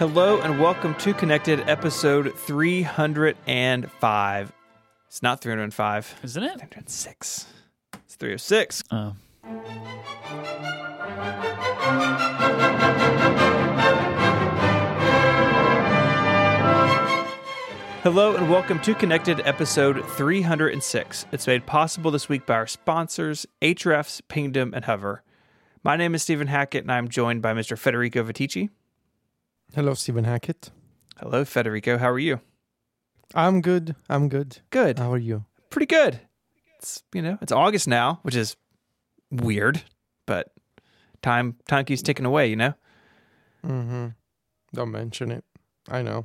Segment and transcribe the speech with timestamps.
[0.00, 4.52] Hello and welcome to Connected episode 305.
[5.06, 6.58] It's not 305, Isn't it?
[6.58, 7.46] 306.
[8.06, 8.82] It's 306.
[8.90, 9.14] Oh.
[18.02, 21.26] Hello and welcome to Connected episode 306.
[21.30, 25.22] It's made possible this week by our sponsors, Ahrefs, Pingdom, and Hover.
[25.84, 27.76] My name is Stephen Hackett and I'm joined by Mr.
[27.76, 28.70] Federico Viticci.
[29.74, 30.70] Hello, Stephen Hackett.
[31.20, 31.96] Hello, Federico.
[31.96, 32.40] How are you?
[33.34, 33.94] I'm good.
[34.08, 34.58] I'm good.
[34.70, 34.98] Good.
[34.98, 35.44] How are you?
[35.70, 36.20] Pretty good.
[36.78, 38.56] It's, you know, it's August now, which is
[39.30, 39.82] weird,
[40.26, 40.52] but
[41.22, 42.74] time time keeps ticking away, you know?
[43.64, 44.06] Mm-hmm.
[44.74, 45.44] Don't mention it.
[45.88, 46.24] I know.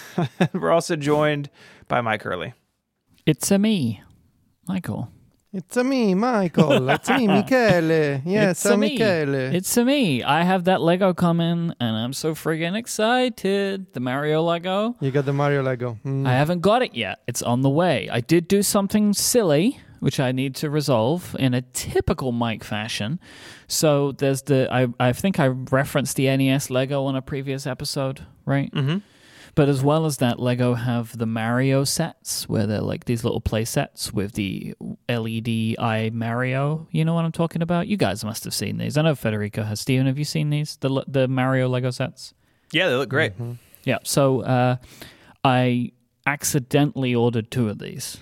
[0.52, 1.48] We're also joined
[1.88, 2.52] by Myke Hurley.
[3.24, 4.02] It's a me,
[4.68, 5.10] Michael.
[5.54, 6.88] It's a me, Michael.
[6.88, 8.22] It's a me, Michele.
[8.24, 8.76] Yes, It's a.
[8.76, 9.34] Michele.
[9.54, 10.22] It's a me.
[10.22, 13.92] I have that Lego coming, and I'm so friggin' excited.
[13.92, 14.96] The Mario Lego.
[15.00, 15.98] you got the Mario Lego.
[16.06, 16.26] Mm.
[16.26, 17.20] I haven't got it yet.
[17.26, 18.08] It's on the way.
[18.10, 23.20] I did do something silly, which I need to resolve in a typical Myke fashion.
[23.68, 28.26] So there's the I I think I referenced the NES Lego on a previous episode,
[28.46, 28.72] right?
[28.72, 28.98] Mm-hmm.
[29.54, 33.40] But as well as that, Lego have the Mario sets where they're like these little
[33.40, 34.74] play sets with the
[35.10, 36.88] LED eye Mario.
[36.90, 37.86] You know what I'm talking about?
[37.86, 38.96] You guys must have seen these.
[38.96, 39.80] I know Federico has.
[39.80, 40.76] Stephen, have you seen these?
[40.76, 42.32] The the Mario Lego sets?
[42.72, 43.38] Yeah, they look great.
[43.38, 43.58] Mhm.
[43.84, 43.98] Yeah.
[44.04, 44.76] So uh,
[45.44, 45.92] I
[46.26, 48.18] accidentally ordered two of these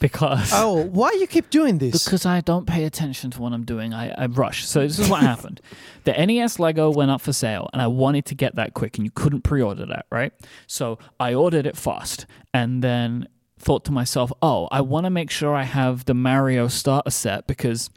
[0.00, 2.04] because Oh, why you keep doing this?
[2.04, 3.94] because I don't pay attention to what I'm doing.
[3.94, 4.66] I, I rush.
[4.66, 5.60] So this is what happened.
[6.04, 9.04] The NES Lego went up for sale, and I wanted to get that quick, and
[9.06, 10.32] you couldn't pre-order that, right?
[10.66, 13.28] So I ordered it fast, and then
[13.58, 17.46] thought to myself, "Oh, I want to make sure I have the Mario starter set
[17.46, 17.88] because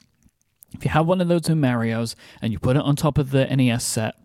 [0.74, 3.32] if you have one of those two Mario's and you put it on top of
[3.32, 4.16] the NES set."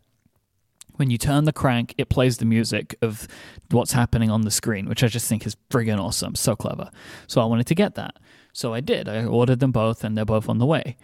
[0.97, 3.27] When you turn the crank, it plays the music of
[3.71, 6.35] what's happening on the screen, which I just think is friggin' awesome.
[6.35, 6.91] So clever.
[7.27, 8.19] So I wanted to get that.
[8.53, 9.09] So I did.
[9.09, 10.97] I ordered them both, and they're both on the way.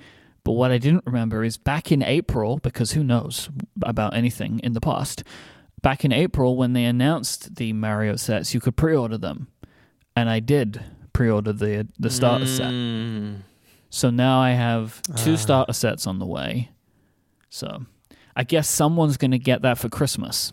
[0.44, 3.48] But what I didn't remember is back in April, because who knows
[3.82, 5.24] about anything in the past,
[5.82, 9.48] back in April when they announced the Mario sets, you could pre order them.
[10.14, 10.82] And I did
[11.12, 12.72] pre order the, the starter set.
[12.72, 13.38] Mm.
[13.90, 15.36] So now I have two Ah.
[15.36, 16.70] starter sets on the way.
[17.50, 17.86] So
[18.38, 20.52] I guess someone's going to get that for Christmas.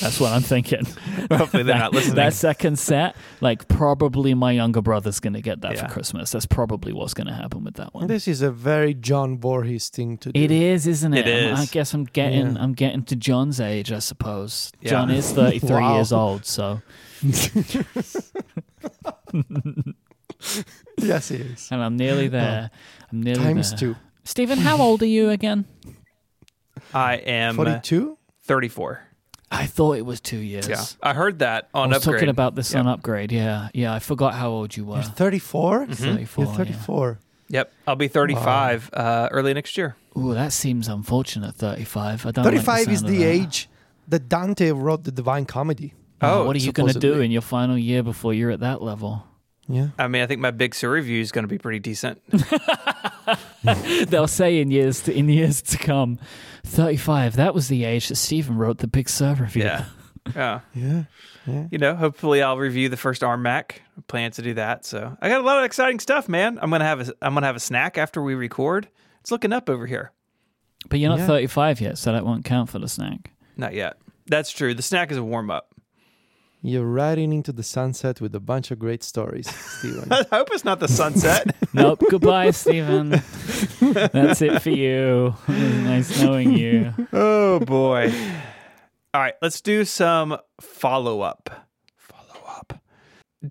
[0.00, 0.84] That's what I'm thinking.
[1.30, 2.16] Hopefully they're not listening.
[2.16, 5.86] That second set, like probably my younger brother's going to get that Yeah.
[5.86, 6.30] for Christmas.
[6.32, 8.06] That's probably what's going to happen with that one.
[8.06, 10.40] This is a very John Voorhees thing to do.
[10.40, 11.28] It is, isn't it?
[11.28, 11.70] It I'm- I is.
[11.70, 12.62] guess I'm getting Yeah.
[12.62, 14.72] I'm getting to John's age, I suppose.
[14.80, 14.90] Yeah.
[14.90, 15.94] John is 33 Wow.
[15.96, 16.80] years old, so
[20.98, 21.68] yes, he is.
[21.70, 22.70] and I'm nearly there.
[23.12, 23.78] I'm nearly Times there.
[23.78, 23.96] two.
[24.24, 25.64] Stephen, how old are you again?
[26.94, 28.16] I am 42?
[28.42, 29.02] 34.
[29.50, 30.68] I thought it was 2 years.
[30.68, 30.82] Yeah.
[31.02, 32.14] I heard that on I on was upgrade.
[32.20, 32.80] talking about this Yep.
[32.80, 33.32] on upgrade.
[33.32, 33.68] Yeah.
[33.72, 34.96] Yeah, I forgot how old you were.
[34.96, 35.86] You're 34?
[35.86, 35.94] Mhm.
[35.94, 36.44] 34.
[36.44, 36.56] You're yeah.
[36.58, 37.18] 34.
[37.50, 37.72] Yep.
[37.86, 39.96] I'll be 35 uh, early next year.
[40.18, 42.26] Ooh, that seems unfortunate 35.
[42.26, 43.24] I don't like 35 is the that.
[43.24, 43.68] age
[44.08, 45.94] that Dante wrote the Divine Comedy.
[46.20, 48.82] Oh, what are you going to do in your final year before you're at that
[48.82, 49.24] level?
[49.68, 49.88] Yeah.
[49.98, 52.20] I mean, I think my Big Sur review is going to be pretty decent.
[54.08, 56.18] They'll say in years to, in years to come,
[56.64, 57.36] 35.
[57.36, 59.64] That was the age that Stephen wrote the Big Sur review.
[59.64, 59.84] Yeah.
[60.34, 60.60] Yeah.
[60.74, 61.04] Yeah.
[61.46, 61.66] Yeah.
[61.70, 63.80] You know, hopefully I'll review the first ARM Mac.
[63.96, 64.84] I plan to do that.
[64.84, 66.58] So I got a lot of exciting stuff, man.
[66.60, 68.88] I'm gonna have a I'm gonna have a snack after we record.
[69.22, 70.12] It's looking up over here.
[70.90, 71.26] But you're not Yeah.
[71.28, 73.30] 35 yet, so that won't count for the snack.
[73.56, 73.96] Not yet.
[74.26, 74.74] That's true.
[74.74, 75.67] The snack is a warm up.
[76.60, 79.48] You're riding into the sunset with a bunch of great stories,
[79.78, 80.10] Stephen.
[80.12, 81.54] I hope it's not the sunset.
[81.74, 82.02] Nope.
[82.10, 83.10] Goodbye, Stephen.
[83.80, 85.34] That's it for you.
[85.46, 86.92] Nice knowing you.
[87.12, 88.12] oh boy.
[89.14, 91.68] All right, let's do some follow up.
[91.96, 92.80] Follow up.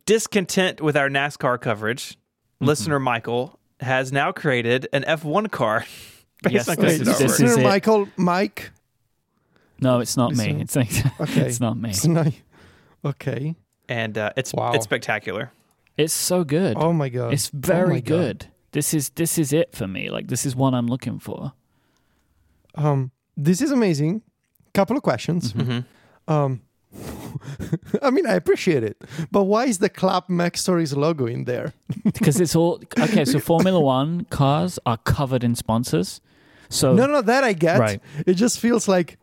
[0.05, 2.65] Discontent with our NASCAR coverage, mm-hmm.
[2.65, 5.85] listener Michael has now created an F1 car.
[6.43, 7.63] based Yes, on this is- this is Listener it.
[7.63, 8.69] Michael, Myke.
[9.79, 10.53] No, it's not me.
[10.53, 10.61] Listen.
[10.61, 11.41] It's like, Okay.
[11.41, 11.91] it's not me.
[11.91, 12.33] It's not-
[13.05, 13.55] okay.
[13.89, 14.73] and uh, it's Wow.
[14.73, 15.51] it's spectacular.
[15.97, 16.77] It's so good.
[16.79, 17.33] Oh my god.
[17.33, 18.05] it's Oh very God.
[18.05, 18.45] good.
[18.71, 20.09] This is this is it for me.
[20.09, 21.53] Like this is what I'm looking for.
[22.75, 24.21] Um, this is amazing.
[24.73, 25.53] Couple of questions.
[25.53, 26.31] Mm-hmm.
[26.31, 26.61] Um,
[28.01, 29.01] I mean, I appreciate it,
[29.31, 31.73] but why is the Club MacStories logo in there?
[32.03, 33.25] because it's all okay.
[33.25, 36.21] So Formula One cars are covered in sponsors.
[36.69, 37.79] So no, no, that I get.
[37.79, 38.01] Right.
[38.25, 39.17] It just feels like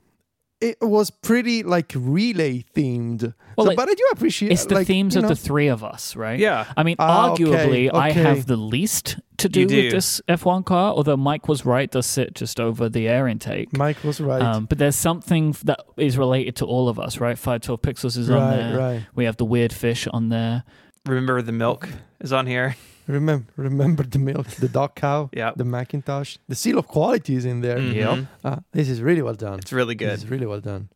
[0.60, 3.34] it was pretty like relay themed.
[3.56, 5.36] Well, so, like, but I do appreciate It's the like, themes you of know, the
[5.36, 6.38] three of us, right?
[6.38, 6.66] Yeah.
[6.76, 10.64] I mean, Ah, okay, arguably, I have the least to do You with this F1
[10.64, 13.70] car, although Myke was right to sit just over the air intake.
[13.72, 14.40] Myke was right.
[14.42, 17.38] Um, but there's something that is related to all of us, right?
[17.38, 18.78] 512 Pixels is on there.
[18.78, 19.06] right.
[19.14, 20.64] We have the weird fish on there.
[21.06, 21.88] Remember the milk
[22.20, 22.76] is on here.
[23.06, 25.52] Remember, remember the milk, the dog cow, Yeah.
[25.56, 27.76] the Macintosh, the seal of quality is in there.
[27.78, 27.94] Mhm.
[27.94, 28.18] Yep.
[28.44, 29.58] Ah, this is really well done.
[29.58, 30.08] It's really good.
[30.08, 30.88] It's really well done.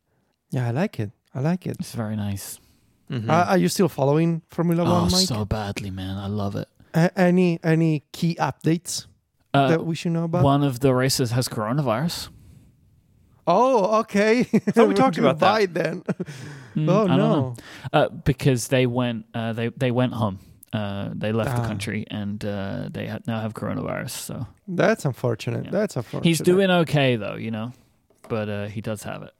[0.50, 1.10] Yeah, I like it.
[1.34, 1.76] I like it.
[1.80, 2.58] It's very nice.
[3.10, 3.28] Mhm.
[3.28, 5.26] Uh, are you still following Formula Oh, One, Myke?
[5.26, 6.16] so badly, man.
[6.16, 6.68] I love it.
[6.94, 9.06] A- any any key updates
[9.52, 10.42] Uh, that we should know about?
[10.42, 12.28] one of the races has coronavirus.
[13.46, 14.44] Oh, okay.
[14.74, 15.72] thought we talked about that.
[15.78, 16.02] Then.
[16.76, 17.28] Mm, oh I don't know.
[17.28, 17.56] no.
[17.92, 20.38] Uh, because they went, uh, they they went home.
[20.72, 21.66] Uh, they left the Ah.
[21.66, 24.10] country and uh, they ha- now have coronavirus.
[24.10, 25.64] So That's unfortunate.
[25.66, 25.70] Yeah.
[25.70, 26.28] That's unfortunate.
[26.28, 27.72] he's doing okay though, you know,
[28.28, 29.32] but uh, he does have it.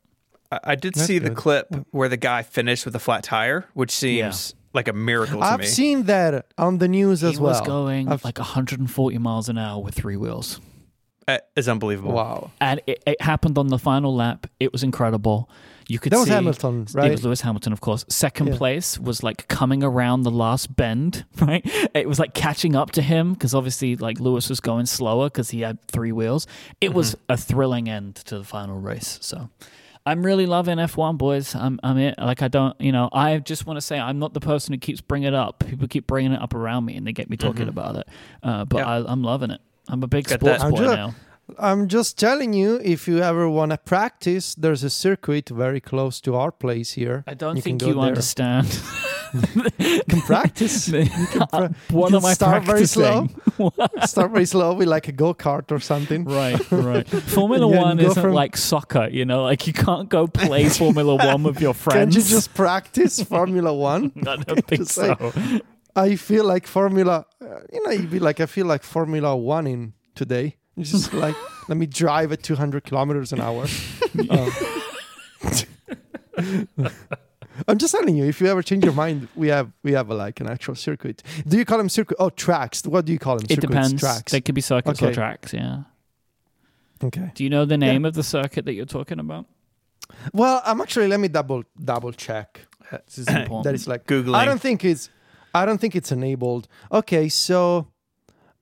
[0.51, 1.81] I, I did That's see the clip Yeah.
[1.91, 5.61] where the guy finished with a flat tire, which seems like a miracle to I've
[5.61, 5.67] me.
[5.67, 7.53] seen that on the news as well.
[7.55, 10.61] he was going I've- like 140 miles an hour with three wheels.
[11.27, 12.13] Uh, It's unbelievable.
[12.13, 12.51] Wow.
[12.59, 14.47] and it, it happened on the final lap.
[14.61, 15.51] It was incredible.
[15.89, 18.05] You could That was see Hamilton, It was Lewis Hamilton, of course.
[18.09, 18.57] Second Yeah.
[18.59, 21.63] place was like coming around the last bend, right?
[21.95, 25.49] It was like catching up to him because obviously, like Lewis was going slower because
[25.51, 26.47] he had three wheels.
[26.81, 27.33] It was Mm-hmm.
[27.33, 29.19] a thrilling end to the final race.
[29.23, 29.49] So.
[30.07, 31.55] I'm really loving F1, boys.
[31.55, 32.15] I'm, I'm it.
[32.19, 34.79] Like, I don't, you know, I just want to say I'm not the person who
[34.79, 35.59] keeps bringing it up.
[35.69, 37.69] People keep bringing it up around me and they get me talking Mm-hmm.
[37.79, 38.09] about it.
[38.43, 38.89] Uh, but Yeah.
[38.89, 39.61] I, I'm loving it.
[39.87, 40.71] I'm a big Got sports that.
[40.71, 41.15] Boy just- now.
[41.59, 46.21] I'm just telling you, if you ever want to practice, there's a circuit very close
[46.23, 47.25] to our place here.
[47.27, 48.03] I don't You think you there.
[48.03, 48.67] understand.
[49.79, 50.89] You can practice.
[50.93, 53.29] You can pra- what you am I start very slow.
[54.07, 56.25] Start very slow with like a go kart or something.
[56.25, 57.07] Right, right.
[57.09, 59.43] Formula One isn't from- like soccer, you know.
[59.45, 61.99] Like you can't go play Formula One with your friends.
[61.99, 64.13] Can't you just practice Formula One?
[64.27, 65.17] I don't think so.
[65.21, 65.63] like-
[65.97, 69.67] I feel like Formula, uh, you know, you'd be like, I feel like Formula One
[69.67, 70.57] in today.
[70.79, 71.37] It's just like,
[71.69, 73.67] let me drive at 200 kilometers an hour.
[74.31, 74.51] Um,
[77.67, 80.15] I'm just telling you, if you ever change your mind, we have we have a,
[80.15, 81.23] like an actual circuit.
[81.47, 82.17] Do you call them circuit?
[82.21, 82.85] Oh, tracks.
[82.87, 83.45] What do you call them?
[83.47, 84.01] it Circuits, depends.
[84.01, 84.33] Tracks.
[84.33, 85.15] They could be circuits or Okay.
[85.15, 85.53] tracks.
[85.53, 85.83] Yeah.
[87.03, 87.33] okay.
[87.35, 89.47] Do you know the name of the circuit that you're talking about?
[90.33, 91.09] Well, I'm actually.
[91.09, 92.67] Let me double double check.
[93.07, 93.65] This is important.
[93.65, 94.37] That is like Googling.
[94.37, 95.11] I don't think it's
[95.55, 96.69] I don't think it's enabled.
[96.93, 97.89] Okay, so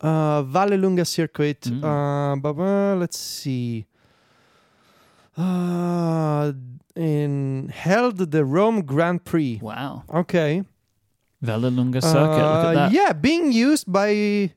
[0.01, 1.61] uh Vallelunga circuit.
[1.63, 1.83] Mm.
[1.85, 3.87] Uh but, uh, let's see.
[5.37, 6.53] Uh
[6.95, 9.59] in held the Rome Grand Prix.
[9.63, 10.03] wow.
[10.13, 10.63] Okay.
[11.45, 12.21] Vallelunga circuit.
[12.31, 12.93] Look Uh, at that.
[12.93, 14.53] Yeah, being used by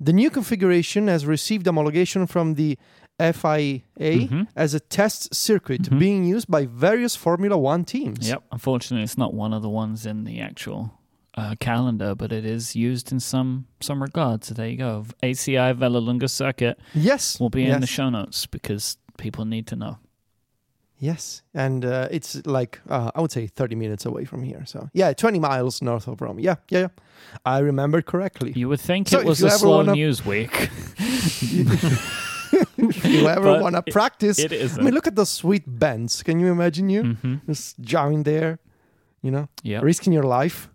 [0.00, 2.78] the new configuration has received homologation from the
[3.18, 3.82] FIA
[4.28, 4.46] Mhm.
[4.56, 5.98] as a test circuit Mhm.
[5.98, 8.28] being used by various Formula 1 teams.
[8.28, 8.42] Yep.
[8.52, 10.92] Unfortunately, it's not one of the ones in the actual
[11.36, 14.48] uh, calendar, but it is used in some some regards.
[14.48, 15.04] So there you go.
[15.22, 17.38] ACI Vallelunga circuit Yes.
[17.40, 19.98] will be in the show notes because people need to know.
[20.98, 24.62] Yes, and uh, it's like uh, I would say 30 minutes away from here.
[24.66, 26.38] So yeah, 20 miles north of Rome.
[26.38, 26.88] Yeah, yeah, yeah.
[27.44, 28.52] I remember correctly.
[28.54, 30.70] You would think So it was a slow wanna- news week.
[32.78, 34.84] if you ever want to practice, it I isn't.
[34.84, 36.22] mean, look at those sweet bends.
[36.22, 38.58] Can you imagine you hmm just driving there?
[39.22, 40.68] You know, Yeah, risking your life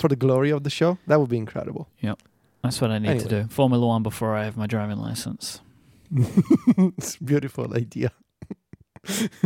[0.00, 0.98] for the glory of the show.
[1.06, 1.88] That would be incredible.
[2.00, 2.18] Yep.
[2.62, 3.44] That's what I need to do.
[3.48, 5.60] Formula One before I have my driving license.
[6.76, 8.12] it's a beautiful idea.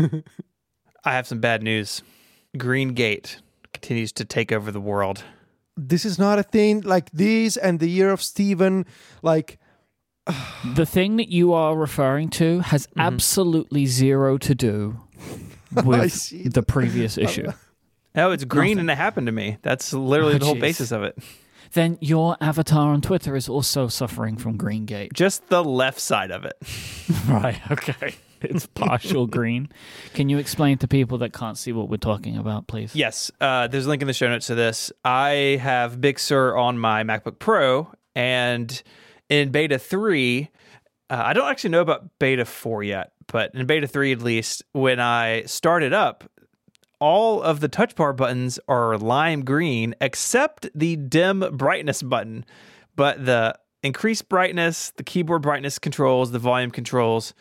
[1.04, 2.02] I have some bad news.
[2.56, 3.36] GreenGate
[3.72, 5.24] continues to take over the world.
[5.76, 8.86] This is not a thing like this and the year of Stephen.
[9.22, 9.58] Like
[10.74, 13.00] The thing that you are referring to has Mm-hmm.
[13.00, 15.00] absolutely zero to do
[15.84, 17.52] with the previous issue.
[18.16, 18.78] Oh, it's green Nothing.
[18.80, 19.58] and it happened to me.
[19.62, 20.60] That's literally Oh, the whole jeez.
[20.60, 21.18] basis of it.
[21.72, 25.12] Then your avatar on Twitter is also suffering from GreenGate.
[25.12, 26.56] Just the left side of it.
[27.28, 27.60] Right.
[27.70, 28.14] Okay.
[28.42, 29.70] It's partial green.
[30.12, 32.94] Can you explain to people that can't see what we're talking about, please?
[32.94, 34.92] Yes, uh, there's a link in the show notes to this.
[35.02, 38.82] I have Big Sur on my MacBook Pro, and
[39.30, 40.50] in beta 3,
[41.08, 44.62] uh, I don't actually know about beta 4 yet, but in beta 3 at least,
[44.72, 46.30] when I start it up,
[47.00, 52.44] all of the touch bar buttons are lime green except the dim brightness button.
[52.96, 57.34] But the increased brightness, the keyboard brightness controls, the volume controls,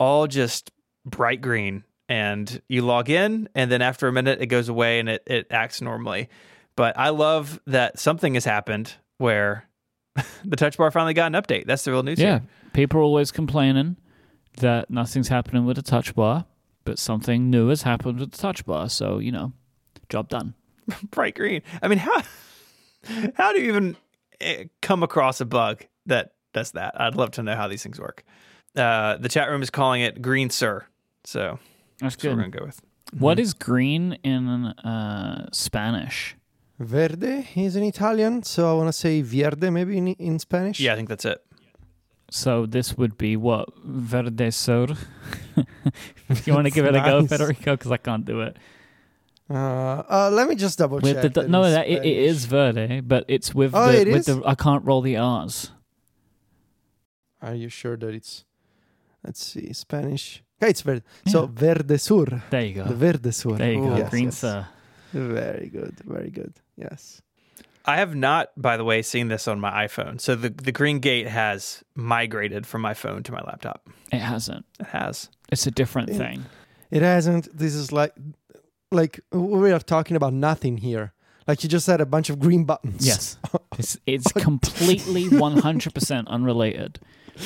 [0.00, 0.70] all just
[1.04, 1.84] bright green.
[2.08, 5.46] And you log in, and then after a minute, it goes away and it, it
[5.50, 6.28] acts normally.
[6.76, 9.68] But I love that something has happened where
[10.44, 11.66] the touch bar finally got an update.
[11.66, 12.38] That's the real news Yeah.
[12.38, 12.42] here.
[12.74, 13.96] People are always complaining
[14.58, 16.44] that nothing's happening with the touch bar.
[16.86, 18.88] But something new has happened with the touch bar.
[18.88, 19.52] So you know,
[20.08, 20.54] job done.
[21.10, 21.60] bright green.
[21.82, 22.22] I mean, how
[23.34, 23.96] how do you even
[24.40, 26.98] eh, come across a bug that does that?
[26.98, 28.24] I'd love to know how these things work.
[28.74, 30.86] Uh, the chat room is calling it green sir,
[31.24, 31.58] so
[32.00, 32.80] That's that's what we're gonna go with.
[33.18, 36.36] What is green in uh, Spanish?
[36.78, 40.78] Verde is in Italian, so I want to say verde maybe in, in Spanish.
[40.78, 41.42] Yeah, I think that's it.
[42.30, 44.88] So this would be what verde sur.
[46.28, 47.76] If you want to give it a go, Federico?
[47.76, 48.56] Because I can't do it.
[49.48, 51.32] Uh, uh, let me just double With check.
[51.34, 54.26] the no, that, it, it is verde, but it's with Oh, the it with is?
[54.26, 54.42] the.
[54.44, 55.70] I can't roll the R's.
[57.40, 58.44] Are you sure that it's?
[59.22, 60.42] Let's see, Spanish.
[60.60, 61.02] Okay, it's verde.
[61.28, 62.84] So verde sur, There you go.
[62.84, 63.56] the verde sur.
[63.56, 63.96] There you go.
[63.96, 64.38] Yes, green yes.
[64.38, 64.66] sir.
[65.12, 66.54] Very good, very good.
[66.76, 67.22] Yes.
[67.86, 70.20] I have not, by the way, seen this on my iPhone.
[70.20, 73.88] So the the green gate has migrated from my phone to my laptop.
[74.12, 74.64] It hasn't.
[74.80, 75.28] It has.
[75.52, 76.18] It's a different Yeah.
[76.18, 76.44] thing.
[76.90, 77.56] It hasn't.
[77.56, 78.12] This is like,
[78.90, 81.12] like we are talking about nothing here.
[81.46, 83.06] Like you just had a bunch of green buttons.
[83.06, 83.36] Yes.
[83.78, 86.98] It's it's completely 100% unrelated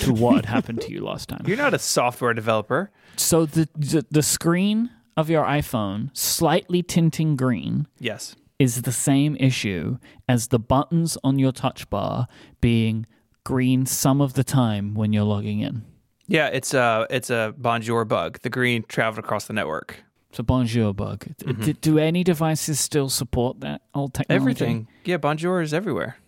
[0.02, 1.42] to what happened to you last time.
[1.44, 2.90] You're not a software developer.
[3.16, 8.36] So the, the the screen of your iPhone slightly tinting green Yes.
[8.60, 9.96] Is the same issue
[10.28, 12.28] as the buttons on your touch bar
[12.60, 13.06] being
[13.42, 15.82] green some of the time when you're logging in.
[16.28, 18.38] Yeah, it's a it's a bonjour bug.
[18.42, 20.04] The green traveled across the network.
[20.28, 21.24] It's a bonjour bug.
[21.42, 21.62] Mm-hmm.
[21.62, 24.40] d- do any devices still support that old technology?
[24.40, 24.88] Everything.
[25.04, 26.18] Yeah, bonjour is everywhere.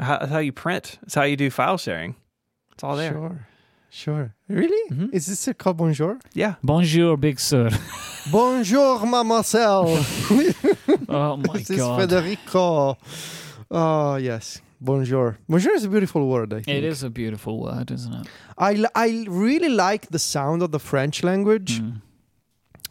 [0.00, 0.98] How, that's how you print.
[1.02, 2.16] It's how you do file sharing.
[2.72, 3.12] It's all there.
[3.12, 3.46] Sure.
[3.96, 4.34] Sure.
[4.48, 4.82] Really?
[4.90, 5.08] Mhm.
[5.12, 6.18] Is this a called bonjour?
[6.34, 6.54] Yeah.
[6.62, 7.70] Bonjour, Big sir.
[8.30, 9.86] bonjour, mademoiselle.
[11.08, 12.00] Oh my this is god.
[12.00, 12.98] Federico.
[13.70, 14.60] Oh yes.
[14.80, 15.38] Bonjour.
[15.48, 16.52] Bonjour is a beautiful word.
[16.52, 16.76] I think.
[16.76, 18.26] It is a beautiful word, isn't it?
[18.58, 22.02] I, I really like the sound of the French language, Mm.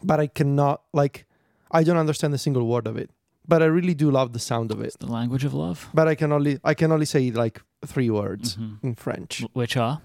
[0.02, 1.24] but I cannot like.
[1.70, 3.10] I don't understand a single word of it,
[3.46, 4.86] but I really do love the sound of it.
[4.86, 5.88] It's the language of love.
[5.94, 8.78] But I can only I can only say like three words Mhm.
[8.82, 9.42] in French.
[9.44, 10.00] Wh- Which are?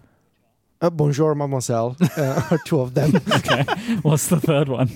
[0.81, 3.11] Uh, bonjour, mademoiselle, uh, are two of them.
[3.35, 3.63] Okay.
[4.01, 4.89] What's the third one?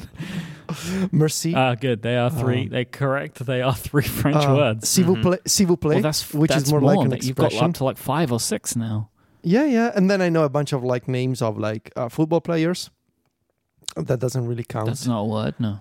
[1.11, 1.53] Merci.
[1.55, 2.01] Ah, good.
[2.01, 2.63] They are three.
[2.63, 3.45] Um, they correct.
[3.45, 4.89] They are three French Uh, words.
[4.89, 5.21] S'il vous Mhm.
[5.23, 5.95] plaît, s'il vous plaît.
[5.95, 7.69] Well, that's which is that's more like an that You've got expression.
[7.69, 9.09] up to like five or six now.
[9.43, 9.91] Yeah, yeah.
[9.95, 12.89] And then I know a bunch of like names of like uh, football players.
[13.95, 14.87] That doesn't really count.
[14.87, 15.53] That's not a word.
[15.59, 15.79] No.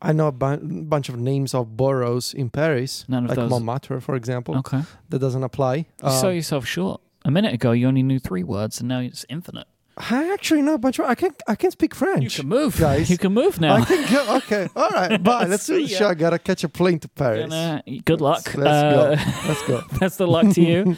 [0.00, 3.50] I know a bu- bunch of names of boroughs in Paris, None of like those.
[3.50, 4.56] Montmartre, for example.
[4.58, 4.80] Okay.
[5.10, 5.74] That doesn't apply.
[5.76, 7.00] You Uh, sell yourself short.
[7.24, 9.66] A minute ago, you only knew three words, and now it's infinite.
[9.96, 11.04] I actually know a bunch of.
[11.04, 12.22] I can I can speak French.
[12.24, 13.10] You can move, guys.
[13.10, 13.74] You can move now.
[13.74, 14.36] I can go.
[14.38, 15.22] Okay, all right.
[15.22, 15.44] Bye.
[15.44, 16.08] Let's do the See show.
[16.08, 17.50] I gotta catch a plane to Paris.
[17.50, 18.54] Gonna- good luck.
[18.54, 19.82] Let's- let's Uh, Let's go.
[20.00, 20.96] Best of luck to you.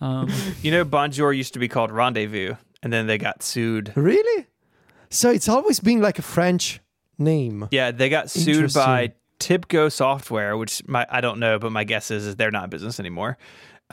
[0.00, 0.30] Um,
[0.62, 3.92] You know, bonjour used to be called rendezvous, and then they got sued.
[3.96, 4.46] Really?
[5.08, 6.80] So it's always been like a French
[7.18, 7.66] name.
[7.70, 8.82] Yeah, they got sued Interesting.
[8.82, 12.64] by TIBCO Software, which my I don't know, but my guess is, is they're not
[12.64, 13.38] in business anymore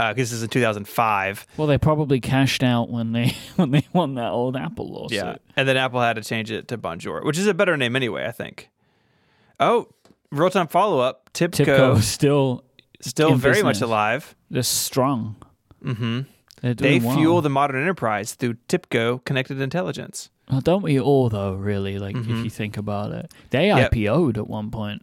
[0.10, 1.48] because this is in 2005.
[1.58, 5.12] well, they probably cashed out when they when they won that old Apple lawsuit.
[5.18, 7.96] Yeah, and then Apple had to change it to Bonjour, which is a better name
[7.96, 8.70] anyway, I think.
[9.60, 9.88] Oh,
[10.32, 11.32] real time follow up.
[11.34, 12.64] TIBCO, TIBCO still
[13.00, 14.36] still very much alive.
[14.50, 15.36] they're strong.
[15.84, 16.22] Mm-hmm.
[16.62, 17.16] They're They well.
[17.18, 20.30] fuel the modern enterprise through TIBCO Connected Intelligence.
[20.52, 21.54] Well, don't we all though?
[21.54, 22.44] Really, like if Mhm.
[22.44, 23.92] you think about it, they Yep.
[23.94, 25.02] IPO'd at one point.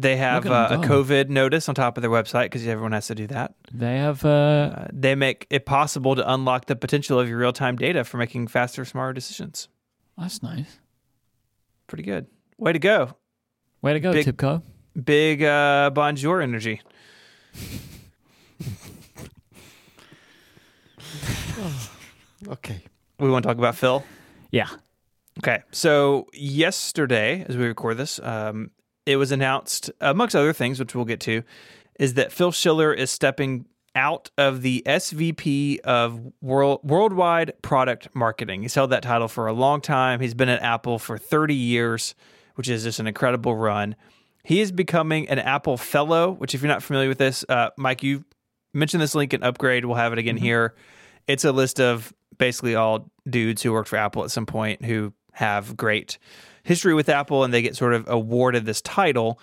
[0.00, 0.76] They have uh, a.
[0.78, 3.54] COVID notice on top of their website because everyone has to do that.
[3.74, 7.52] They have uh, Uh, they make it possible to unlock the potential of your real
[7.52, 9.68] time data for making faster, smarter decisions.
[10.16, 10.78] that's nice.
[11.88, 12.26] Pretty good.
[12.58, 13.16] Way to go.
[13.82, 14.62] Way to go, Big- TIBCO.
[15.04, 16.80] Big uh, bonjour energy.
[22.48, 22.82] Okay.
[23.18, 24.04] We want to talk about Phil.
[24.52, 24.68] Yeah.
[25.40, 25.62] Okay.
[25.72, 28.70] So, yesterday, as we record this, um,
[29.08, 31.42] it was announced, amongst other things, which we'll get to,
[31.98, 38.60] is that Phil Schiller is stepping out of the SVP of world, worldwide product marketing.
[38.60, 40.20] He's held that title for a long time.
[40.20, 42.14] He's been at Apple for 30 years,
[42.56, 43.96] which is just an incredible run.
[44.44, 48.02] He is becoming an Apple Fellow, which, if you're not familiar with this, uh, Mike,
[48.02, 48.26] you
[48.74, 49.86] mentioned this link in Upgrade.
[49.86, 50.74] We'll have it again here.
[51.26, 55.14] It's a list of basically all dudes who worked for Apple at some point who
[55.32, 56.18] have great
[56.68, 59.40] history with Apple and they get sort of awarded this title.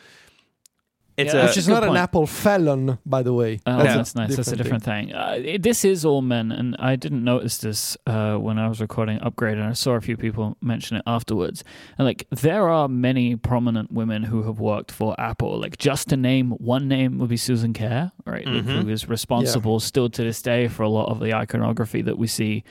[1.17, 1.96] It's Yeah, a Which is good not an.
[1.96, 3.62] Apple felon, by the way.
[3.65, 3.96] Oh, Yeah.
[3.96, 4.36] that's nice.
[4.36, 5.13] That's a different thing.
[5.13, 8.82] Uh, it- this is all men, and I didn't notice this uh, when I was
[8.82, 11.63] recording Upgrade, and I saw a few people mention it afterwards.
[11.98, 15.58] And like, there are many prominent women who have worked for Apple.
[15.58, 18.46] Like, just to name one name would be Susan Kare, right?
[18.46, 18.84] Mhm.
[18.84, 22.27] Who is responsible still to this day for a lot of the iconography that we
[22.27, 22.65] see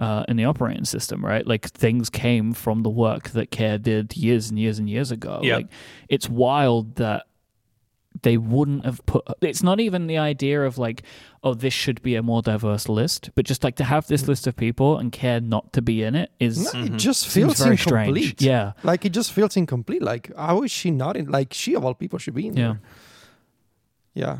[0.00, 1.46] uh, in the operating system, right?
[1.46, 5.40] Like things came from the work that Kare did years and years and years ago.
[5.42, 5.56] Yep.
[5.56, 5.66] Like
[6.08, 7.26] it's wild that
[8.22, 11.04] they wouldn't have put it's not even the idea of like
[11.44, 14.48] oh this should be a more diverse list but just like to have this list
[14.48, 17.58] of people and Kare not to be in it is No, it just seems feels
[17.60, 18.24] very incomplete.
[18.38, 20.02] strange yeah Like it just feels incomplete.
[20.02, 21.30] Like how is she not in?
[21.30, 22.80] Like she of all people should be in yeah there.
[24.14, 24.38] Yeah.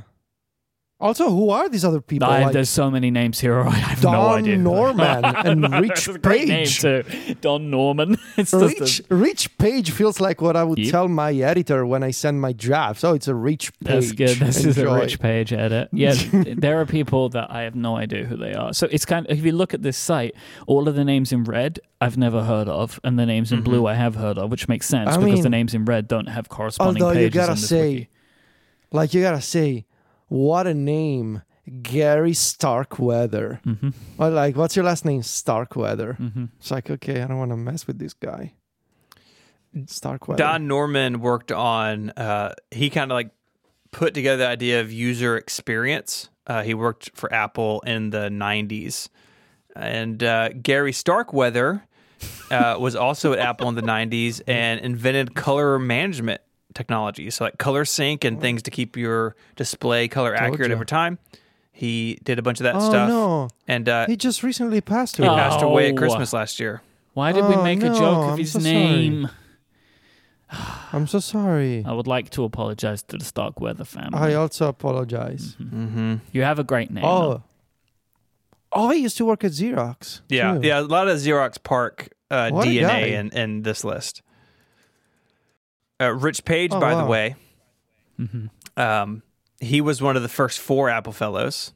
[1.01, 2.29] Also, who are these other people?
[2.29, 6.07] I, like there's so many names here I have Don no idea Norman and Rich
[6.07, 7.41] That's great name Page.
[7.41, 10.91] Don Norman it's just a- Rich, Rich Page feels like what I would Yep.
[10.91, 13.03] tell my editor when I send my drafts.
[13.05, 13.89] Oh, it's a Rich Page.
[13.89, 14.37] That's good.
[14.39, 15.89] This is a rich page edit.
[15.93, 16.15] Yeah,
[16.57, 18.73] there are people that I have no idea who they are.
[18.73, 20.35] So it's kind of if you look at this site,
[20.67, 23.65] all of the names in red I've never heard of, and the names in mm-hmm.
[23.65, 26.27] blue I have heard of, which makes sense I because the names in red don't
[26.29, 28.09] have corresponding Although you pages gotta in this say, wiki.
[28.93, 29.85] Like you gotta say,
[30.31, 31.43] what a name,
[31.83, 33.61] Gary Starkweather.
[33.67, 33.91] Mm-hmm.
[34.17, 35.23] Well, like, what's your last name?
[35.23, 36.17] Starkweather.
[36.21, 36.45] Mm-hmm.
[36.59, 38.55] It's like, okay, I don't want to mess with this guy.
[39.87, 40.39] Starkweather.
[40.39, 42.11] Don Norman worked on.
[42.11, 43.31] Uh, he kind of like
[43.91, 46.31] put together the idea of user experience.
[46.47, 49.09] Uh, he worked for Apple in the '90s,
[49.75, 51.85] and uh, Gary Starkweather
[52.53, 56.41] uh, was also at Apple in the '90s and invented color management
[56.75, 57.31] technology.
[57.31, 60.75] So like ColorSync and things to keep your display color Told accurate ya.
[60.77, 61.19] over time.
[61.73, 65.19] He did a bunch of that oh stuff, no, and uh, he just recently passed
[65.19, 65.29] away.
[65.29, 65.41] he away.
[65.41, 65.97] passed away at Oh.
[65.97, 66.83] Christmas last year.
[67.15, 68.73] Why did we Oh, make a no, joke of I'm his so sorry.
[68.75, 69.31] name?
[70.93, 71.85] I'm so sorry.
[71.87, 74.19] I would like to apologize to the Starkweather family.
[74.19, 75.57] I also apologize.
[75.61, 76.17] Mm-hmm.
[76.33, 77.05] you have a great name.
[77.05, 77.21] Oh.
[77.31, 77.43] though.
[78.73, 80.21] Oh, he used to work at Xerox.
[80.29, 80.67] Yeah, too.
[80.67, 83.03] yeah, a lot of Xerox PARC uh, What a guy.
[83.03, 84.23] DNA in, in this list.
[86.01, 87.09] Uh, Rich Page, Oh, by the wow.
[87.09, 87.37] way,
[88.19, 88.51] Mhm.
[88.77, 89.23] um,
[89.61, 91.73] he was one of the first four Apple Fellows.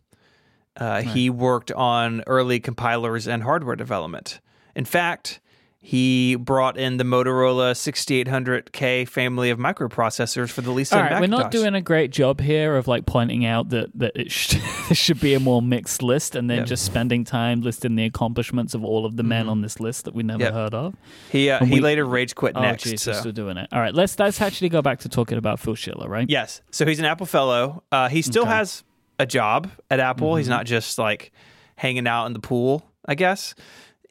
[0.76, 4.40] Uh, He worked on early compilers and hardware development.
[4.74, 5.40] In fact,
[5.86, 11.26] he brought in the Motorola 6800K family of microprocessors for the Lisa All right, we're
[11.26, 14.62] not doing a great job here of like pointing out that that it should,
[14.96, 16.64] should be a more mixed list, and then Yeah.
[16.64, 20.14] just spending time listing the accomplishments of all of the men on this list that
[20.14, 20.52] we never Yep.
[20.54, 20.94] heard of.
[21.30, 22.84] He uh, And he we- later rage quit Oh, next.
[22.84, 23.12] jeez, so.
[23.12, 23.68] we're still doing it.
[23.70, 26.28] All right, let's let's actually go back to talking about Phil Schiller, right?
[26.30, 26.62] Yes.
[26.70, 27.82] So he's an Apple fellow.
[27.92, 28.52] Uh, he still Okay.
[28.52, 28.84] has
[29.18, 30.36] a job at Apple.
[30.36, 30.52] He's Mm-hmm.
[30.56, 31.30] not just like
[31.76, 33.54] hanging out in the pool, I guess.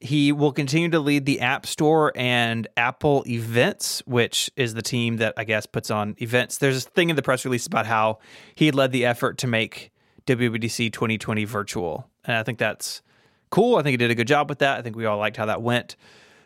[0.04, 5.18] He will continue to lead the App Store and Apple Events, which is the team
[5.18, 6.58] that I guess puts on events.
[6.58, 8.20] There's a thing in the press release about how
[8.54, 9.92] he led the effort to make
[10.26, 12.10] WWDC 2020 virtual.
[12.26, 13.02] And I think that's
[13.50, 13.78] cool.
[13.78, 14.78] I think he did a good job with that.
[14.78, 15.96] I think we all liked how that went.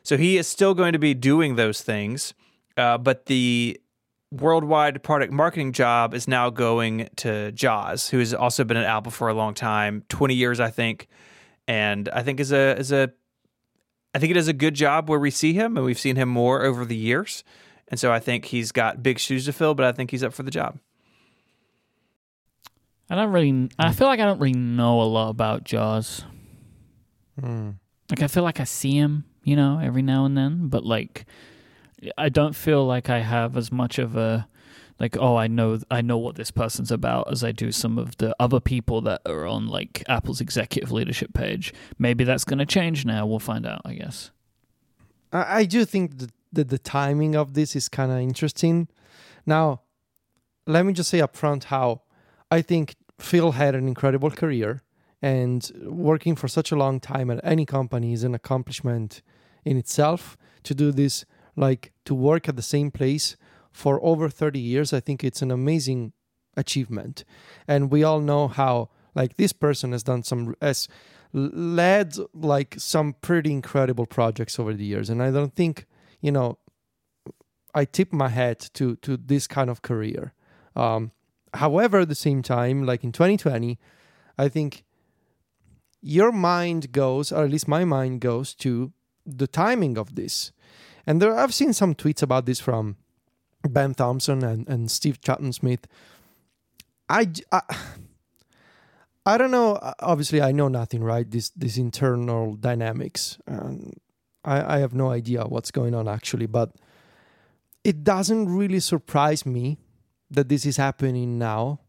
[0.04, 2.36] So he is still going to be doing those things,
[2.78, 3.82] uh, but the
[4.32, 9.12] worldwide product marketing job is now going to Joz, who has also been at Apple
[9.12, 11.08] for a long time, 20 years, I think.
[11.68, 13.12] And I think is a is a
[14.14, 16.30] I think he does a good job where we see him and we've seen him
[16.30, 17.44] more over the years.
[17.88, 20.34] And so I think he's got big shoes to fill, but I think he's up
[20.34, 20.80] for the job.
[23.10, 23.70] I don't really.
[23.80, 26.24] I feel like I don't really know a lot about Joz.
[27.40, 27.72] Hmm.
[28.10, 31.26] Like I feel like I see him, you know, every now and then, but like
[32.18, 34.48] I don't feel like I have as much of a
[35.00, 38.18] like oh I know I know what this person's about as I do some of
[38.18, 41.74] the other people that are on like Apple's executive leadership page.
[42.00, 43.26] Maybe that's going to change now.
[43.26, 44.32] We'll find out, I guess.
[45.32, 48.88] I, do think that the, the timing of this is kind of interesting.
[49.46, 49.82] Now,
[50.66, 52.04] let me just say up front how
[52.50, 54.84] I think Phil had an incredible career,
[55.22, 59.22] and working for such a long time at any company is an accomplishment
[59.66, 60.38] in itself.
[60.64, 63.38] To do this, like to work at the same place
[63.78, 66.14] for over 30 years, I think it's an amazing
[66.56, 67.24] achievement.
[67.68, 70.88] And we all know how, like, this person has done some, has
[71.32, 75.12] led like some pretty incredible projects over the years.
[75.12, 75.86] And I don't think,
[76.22, 76.58] you know,
[77.76, 80.34] I tip my hat to to this kind of career.
[80.76, 81.12] Um,
[81.54, 83.78] however, at the same time, like in 2020,
[84.40, 84.86] I think
[86.02, 88.92] your mind goes, or at least my mind goes to
[89.24, 90.52] the timing of this.
[91.06, 92.96] And there, I've seen some tweets about this from
[93.68, 95.88] Ben Thompson and, and Steve Troughton-Smith.
[97.10, 97.62] I, I,
[99.26, 99.78] I don't know.
[100.00, 101.30] Obviously, I know nothing, right?
[101.30, 103.38] This this internal dynamics.
[103.48, 104.00] And
[104.44, 106.76] I, I have no idea what's going on actually, but
[107.84, 109.78] it doesn't really surprise me
[110.30, 111.80] that this is happening now,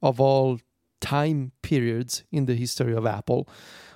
[0.00, 0.58] of all
[1.00, 3.48] time periods in the history of Apple,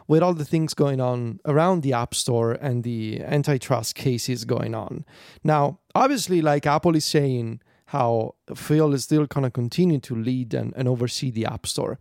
[0.08, 4.74] with all the things going on around the App Store and the antitrust cases going
[4.74, 5.04] on.
[5.42, 10.54] Now, obviously, like Apple is saying, how Phil is still going to continue to lead
[10.54, 11.98] and, and oversee the App Store.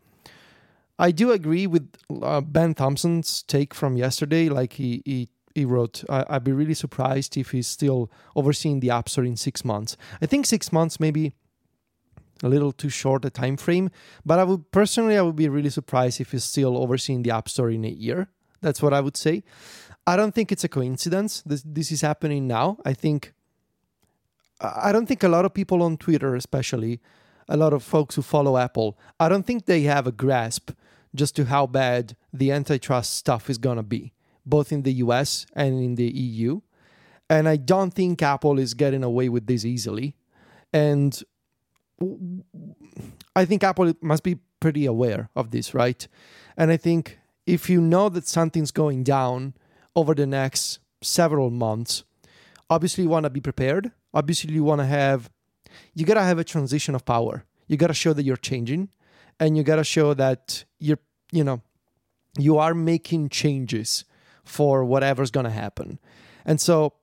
[0.98, 1.92] I do agree with
[2.22, 4.50] uh, Ben Thompson's take from yesterday.
[4.50, 9.10] Like he he, he wrote, I'd be really surprised if he's still overseeing the App
[9.10, 9.98] Store in six months.
[10.22, 11.34] I think six months maybe
[12.44, 13.90] a little too short a time frame.
[14.26, 17.50] But I would personally, I would be really surprised if he's still overseeing the App
[17.50, 18.30] Store in a year.
[18.62, 19.44] That's what I would say.
[20.08, 21.42] I don't think it's a coincidence.
[21.46, 22.78] This this is happening now.
[22.86, 23.34] I think.
[24.62, 27.02] I don't think a lot of people on Twitter, especially
[27.50, 30.72] a lot of folks who follow Apple, I don't think they have a grasp
[31.14, 34.14] just to how bad the antitrust stuff is gonna be,
[34.46, 36.62] both in the US and in the EU.
[37.30, 40.16] And I don't think Apple is getting away with this easily.
[40.72, 41.22] And
[43.36, 46.08] I think Apple must be pretty aware of this, right?
[46.58, 49.54] And I think if you know that something's going down
[49.96, 52.04] over the next several months,
[52.70, 53.92] obviously you want to be prepared.
[54.14, 55.30] Obviously, you want to have,
[55.94, 57.44] you got to have a transition of power.
[57.68, 58.90] You got to show that you're changing
[59.40, 61.00] and you got to show that you're,
[61.32, 61.62] you know,
[62.38, 64.06] you are making changes
[64.44, 66.00] for whatever's going to happen.
[66.46, 66.94] And so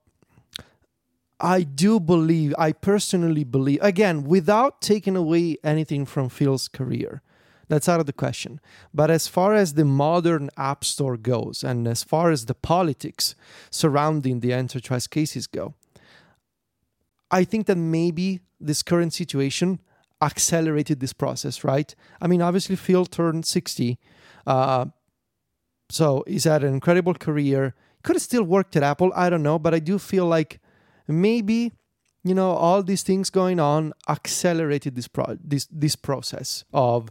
[1.43, 7.21] I do believe, I personally believe, again, without taking away anything from Phil's career,
[7.67, 8.61] that's out of the question.
[8.93, 13.35] But as far as the modern App Store goes, and as far as the politics
[13.69, 15.73] surrounding the antitrust cases go,
[17.29, 19.81] I think that maybe this current situation
[20.21, 21.93] accelerated this process, right?
[22.21, 23.99] I mean, obviously, Phil turned 60.
[24.47, 24.85] Uh,
[25.89, 27.75] so he's had an incredible career.
[28.01, 29.11] Could have still worked at Apple.
[29.13, 29.59] I don't know.
[29.59, 30.61] But I do feel like
[31.07, 31.71] maybe
[32.23, 37.09] you know all these things going on accelerated this pro- this this process of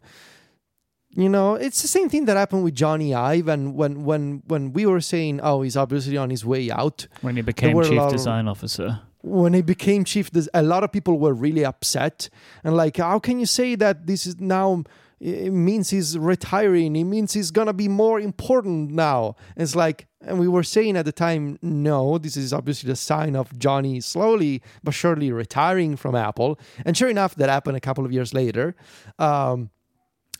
[1.11, 4.72] you know it's the same thing that happened with Jony Ive and when when when
[4.72, 8.12] we were saying oh he's obviously on his way out when he became chief of-
[8.12, 9.00] design officer.
[9.20, 12.28] when he became chief a lot of people were really upset
[12.64, 14.83] and like how can you say that this is now
[15.23, 16.97] it means he's retiring.
[16.97, 19.37] It means he's gonna be more important now.
[19.57, 23.37] It's like and we were saying at the time no this is obviously the sign
[23.37, 26.59] of Jony slowly but surely retiring from apple.
[26.85, 28.75] And sure enough that happened a couple of years later.
[29.19, 29.71] Um,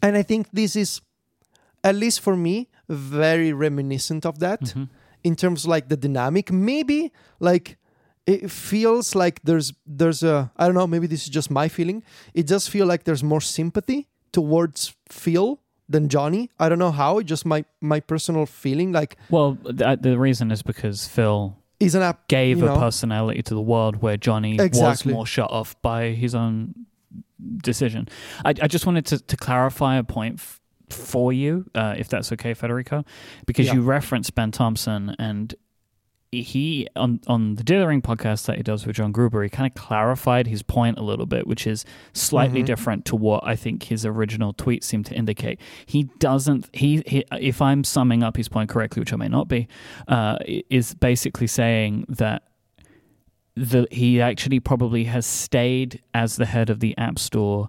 [0.05, 1.01] and i think this is
[1.85, 4.85] at least for me very reminiscent of that Mm-hmm.
[5.23, 6.51] in terms of like the dynamic.
[6.51, 7.79] Maybe like
[8.27, 12.03] it feels like there's there's a I don't know maybe this is just my feeling.
[12.35, 17.21] It does feel like there's more sympathy towards Phil than Jony I don't know how
[17.23, 22.03] just my my personal feeling like Well, th- the reason is because Phil is an
[22.03, 25.13] app gave you a know, personality to the world where Jony Exactly.
[25.13, 26.75] was more shut off by his own
[27.59, 28.09] decision.
[28.45, 32.31] I, I just wanted to, to clarify a point f- for you, uh, if that's
[32.33, 33.05] okay, Federico,
[33.47, 33.75] because Yeah.
[33.75, 35.55] you referenced Ben Thompson and
[36.33, 39.75] he on on the Dithering podcast that he does with John Gruber, he kind of
[39.81, 42.67] clarified his point a little bit, which is slightly Mhm.
[42.67, 45.61] different to what I think his original tweet seemed to indicate.
[45.85, 46.71] He doesn't.
[46.73, 49.69] He, he if I'm summing up his point correctly, which I may not be,
[50.09, 50.39] uh,
[50.71, 52.43] is basically saying that
[53.55, 57.69] the he actually probably has stayed as the head of the App Store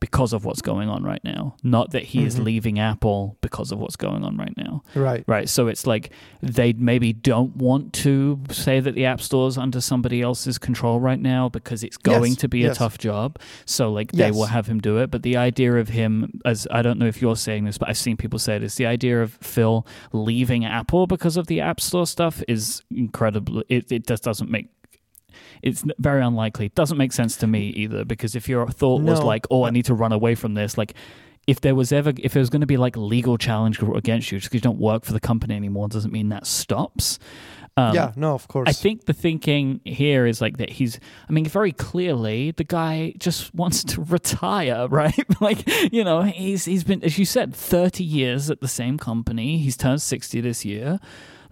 [0.00, 2.44] because of what's going on right now, not that he is Mhm.
[2.44, 4.82] leaving Apple because of what's going on right now.
[4.94, 5.48] right Right.
[5.48, 6.10] So it's like
[6.42, 11.20] they maybe don't want to say that the App Store's under somebody else's control right
[11.20, 12.76] now because it's going Yes, to be yes.
[12.76, 13.38] a tough job.
[13.64, 14.34] So like they Yes.
[14.34, 15.10] will have him do it.
[15.10, 17.96] But the idea of him as I don't know if you're saying this, but I've
[17.96, 22.06] seen people say this, the idea of Phil leaving Apple because of the App Store
[22.06, 23.62] stuff is incredible.
[23.70, 24.68] It it just doesn't make
[25.62, 26.66] it's very unlikely.
[26.66, 29.70] It doesn't make sense to me either because if your thought was like, "Oh, I
[29.70, 30.94] need to run away from this," like
[31.46, 34.38] if there was ever if there was going to be like legal challenge against you
[34.38, 37.18] just because you don't work for the company anymore doesn't mean that stops.
[37.76, 41.32] Um, yeah no of course I think the thinking here is like that he's, I
[41.32, 45.18] mean, very clearly the guy just wants to retire, right?
[45.40, 49.58] like, you know, he's he's been, as you said, 30 years at the same company.
[49.58, 51.00] He's turned 60 this year.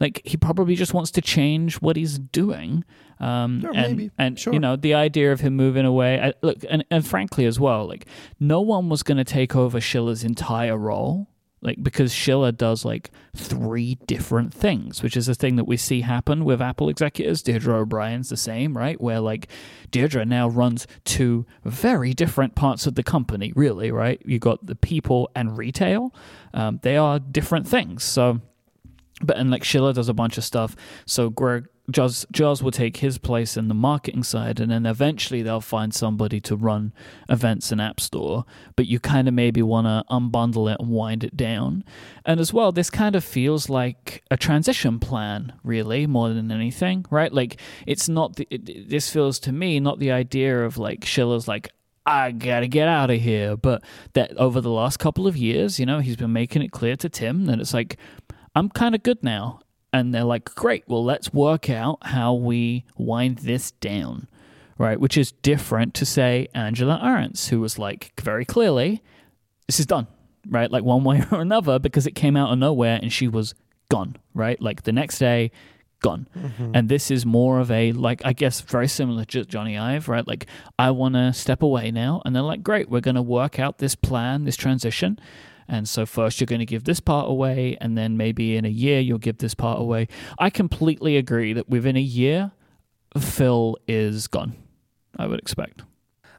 [0.02, 2.84] Like, he probably just wants to change what he's doing.
[3.20, 4.10] Um, Sure, and, maybe.
[4.18, 4.52] and Sure.
[4.52, 7.86] you know, the idea of him moving away, I, look, and, and frankly as well,
[7.88, 8.06] like,
[8.38, 11.28] no one was going to take over Schiller's entire role
[11.62, 16.00] like because Schiller does like three different things, which is a thing that we see
[16.00, 17.40] happen with Apple executives.
[17.40, 19.00] Deirdre O'Brien's the same, right?
[19.00, 19.48] Where like
[19.92, 24.20] Deirdre now runs two very different parts of the company, really, right?
[24.24, 26.12] You got the people and retail.
[26.52, 28.02] Um, they are different things.
[28.02, 28.40] So
[29.22, 30.76] but and like Schiller does a bunch of stuff.
[31.06, 35.42] So Greg Joz Joz will take his place in the marketing side, and then eventually
[35.42, 36.92] they'll find somebody to run
[37.28, 38.44] events and App Store.
[38.76, 41.84] But you kind of maybe want to unbundle it and wind it down.
[42.24, 47.04] And as well, this kind of feels like a transition plan, really, more than anything,
[47.10, 47.32] right?
[47.32, 48.46] Like it's not the.
[48.50, 51.72] It, this feels to me not the idea of like Schiller's like
[52.04, 53.56] I gotta get out of here.
[53.56, 53.82] But
[54.14, 57.08] that over the last couple of years, you know, he's been making it clear to
[57.08, 57.96] Tim that it's like,
[58.54, 59.60] I'm kind of good now.
[59.92, 64.26] And they're like, great, well, let's work out how we wind this down,
[64.78, 64.98] right?
[64.98, 69.02] Which is different to, say, Angela Arendt, who was like, very clearly,
[69.66, 70.06] this is done,
[70.48, 70.70] right?
[70.70, 73.54] Like one way or another, because it came out of nowhere and she was
[73.90, 74.60] gone, right?
[74.62, 75.50] Like the next day,
[76.02, 76.28] gone.
[76.36, 76.72] Mm-hmm.
[76.74, 80.26] And this is more of a like I guess very similar to Jony Ive, right?
[80.26, 80.46] Like
[80.78, 83.78] I want to step away now, and they're like, great, we're going to work out
[83.78, 85.18] this plan, this transition.
[85.72, 88.68] And so first you're going to give this part away, and then maybe in a
[88.68, 90.06] year you'll give this part away.
[90.38, 92.52] I completely agree that within a year,
[93.18, 94.54] Phil is gone.
[95.16, 95.82] I would expect.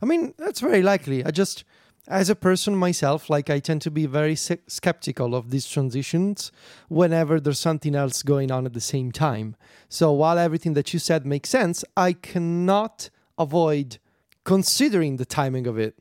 [0.04, 1.26] I mean, that's very likely.
[1.26, 1.64] I just,
[2.08, 6.52] as a person myself, like I tend to be very se- skeptical of these transitions
[6.88, 9.56] whenever there's something else going on at the same time.
[9.90, 13.98] So while everything that you said makes sense, I cannot avoid
[14.44, 15.98] considering the timing of it.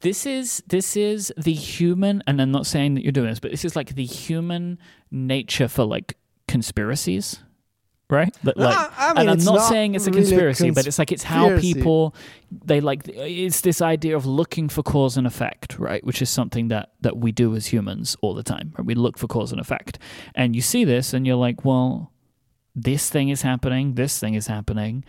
[0.00, 3.50] This is this is the human, and I'm not saying that you're doing this, but
[3.50, 4.78] this is like the human
[5.10, 6.16] nature for like
[6.48, 7.40] conspiracies,
[8.08, 8.34] right?
[8.42, 10.86] That, like, Ah, I mean, and I'm not, not saying it's a really conspiracy, but
[10.86, 12.14] it's like it's how people
[12.50, 16.02] they like it's this idea of looking for cause and effect, right?
[16.02, 18.72] Which is something that that we do as humans all the time.
[18.78, 18.86] Right?
[18.86, 19.98] We look for cause and effect,
[20.34, 22.10] and you see this, and you're like, well,
[22.74, 25.04] this thing is happening, this thing is happening.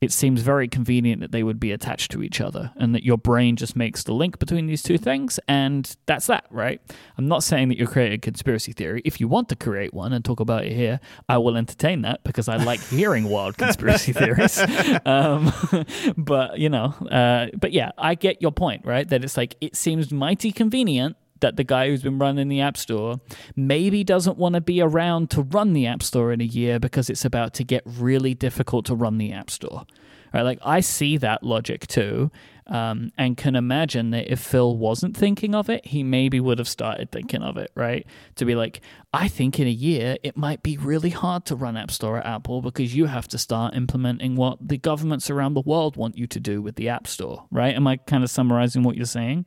[0.00, 3.16] It seems very convenient that they would be attached to each other and that your
[3.16, 5.40] brain just makes the link between these two things.
[5.48, 6.80] And that's that, right?
[7.16, 9.00] I'm not saying that you're creating a conspiracy theory.
[9.04, 12.24] If you want to create one and talk about it here, I will entertain that
[12.24, 14.60] because I like hearing wild conspiracy theories.
[15.06, 15.52] Um,
[16.16, 19.08] but, you know, uh, but yeah, I get your point, right?
[19.08, 22.76] That it's like, it seems mighty convenient that the guy who's been running the App
[22.76, 23.20] Store
[23.54, 27.10] maybe doesn't want to be around to run the App Store in a year because
[27.10, 29.86] it's about to get really difficult to run the App Store.
[30.32, 30.42] Right?
[30.42, 32.30] Like I see that logic too,
[32.66, 36.68] um, and can imagine that if Phil wasn't thinking of it, he maybe would have
[36.68, 37.70] started thinking of it.
[37.74, 38.06] Right?
[38.36, 38.80] To be like,
[39.12, 42.26] I think in a year it might be really hard to run App Store at
[42.26, 46.26] Apple because you have to start implementing what the governments around the world want you
[46.26, 47.46] to do with the App Store.
[47.50, 47.74] Right?
[47.74, 49.46] Am I kind of summarizing what you're saying?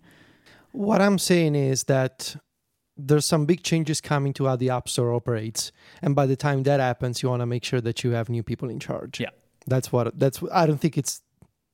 [0.72, 2.36] What I'm saying is that
[2.96, 6.64] there's some big changes coming to how the App Store operates, and by the time
[6.64, 9.20] that happens, you want to make sure that you have new people in charge.
[9.20, 9.30] Yeah.
[9.68, 10.18] that's what.
[10.20, 10.42] That's.
[10.52, 11.22] I don't think it's,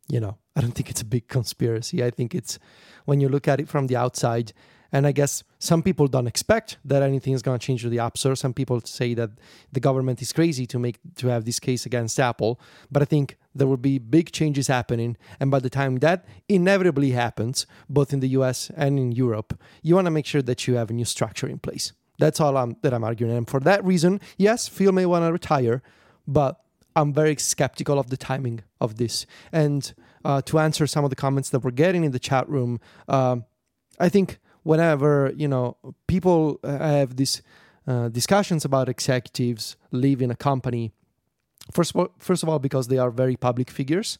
[0.07, 2.03] you know, I don't think it's a big conspiracy.
[2.03, 2.59] I think it's
[3.05, 4.53] when you look at it from the outside,
[4.91, 7.99] and I guess some people don't expect that anything is going to change with the
[7.99, 8.35] App Store.
[8.35, 9.31] Some people say that
[9.71, 12.59] the government is crazy to make to have this case against Apple,
[12.91, 17.11] but I think there will be big changes happening, and by the time that inevitably
[17.11, 18.69] happens, both in the U.S.
[18.75, 21.59] and in Europe, you want to make sure that you have a new structure in
[21.59, 21.93] place.
[22.19, 25.31] That's all I'm, that I'm arguing, and for that reason, yes, Phil may want to
[25.31, 25.81] retire,
[26.27, 26.59] but
[26.95, 29.25] I'm very skeptical of the timing of this.
[29.51, 32.79] And uh, to answer some of the comments that we're getting in the chat room,
[33.07, 33.45] um,
[33.99, 37.41] I think whenever you know people uh, have these
[37.87, 40.91] uh, discussions about executives leaving a company,
[41.71, 44.19] first of all, first of all because they are very public figures,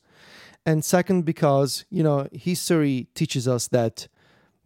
[0.66, 4.08] and second because you know history teaches us that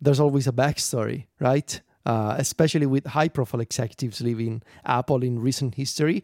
[0.02, 1.82] there's always a backstory, right?
[2.06, 6.24] Uh, especially with high-profile executives leaving Apple in recent history,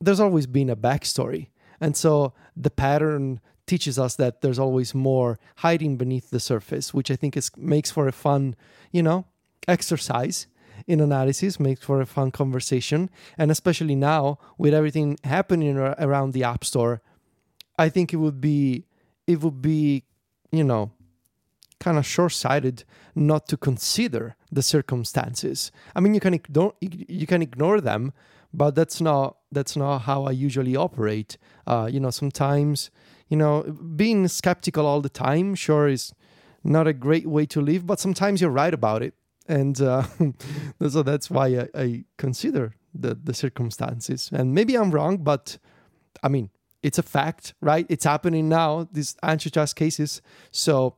[0.00, 1.48] there's always been a backstory.
[1.80, 7.10] And so the pattern teaches us that there's always more hiding beneath the surface, which
[7.10, 8.56] I think is makes for a fun,
[8.90, 9.26] you know,
[9.68, 10.46] exercise
[10.86, 13.10] in analysis, makes for a fun conversation.
[13.36, 17.02] And especially now with everything happening ar- around the App Store,
[17.78, 18.86] I think it would be
[19.26, 20.04] it would be,
[20.50, 20.90] you know,
[21.80, 25.70] kind of short-sighted not to consider the circumstances.
[25.94, 28.12] I mean, you can ignore you can ignore them,
[28.52, 31.36] but that's not that's not how I usually operate.
[31.66, 32.90] Uh, you know, sometimes
[33.28, 33.62] you know
[33.96, 36.12] being skeptical all the time sure is
[36.64, 39.14] not a great way to live, but sometimes you're right about it,
[39.48, 40.02] and uh,
[40.88, 44.30] so that's why I, I consider the the circumstances.
[44.32, 45.58] And maybe I'm wrong, but
[46.22, 46.50] I mean
[46.82, 47.86] it's a fact, right?
[47.88, 48.88] It's happening now.
[48.92, 50.96] These antitrust cases, so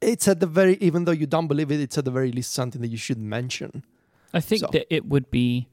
[0.00, 2.52] it's at the very even though you don't believe it, it's at the very least
[2.52, 3.84] something that you should mention.
[4.32, 5.68] I think So- that it would be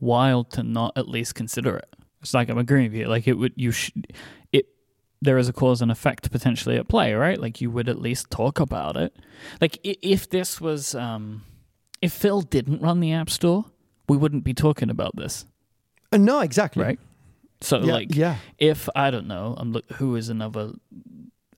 [0.00, 1.88] wild to not at least consider it.
[2.20, 3.06] It's like I'm agreeing with you.
[3.06, 4.12] Like it would, you should.
[5.22, 7.40] There is a cause and effect potentially at play, right?
[7.40, 9.14] Like you would at least talk about it.
[9.60, 11.44] Like if this was, um,
[12.02, 13.64] if Phil didn't run the App Store,
[14.08, 15.46] we wouldn't be talking about this,
[16.12, 16.82] Uh, no, exactly.
[16.82, 16.98] right?
[17.60, 18.36] So Yeah, like, yeah.
[18.58, 20.72] if I don't know, I'm look who is another.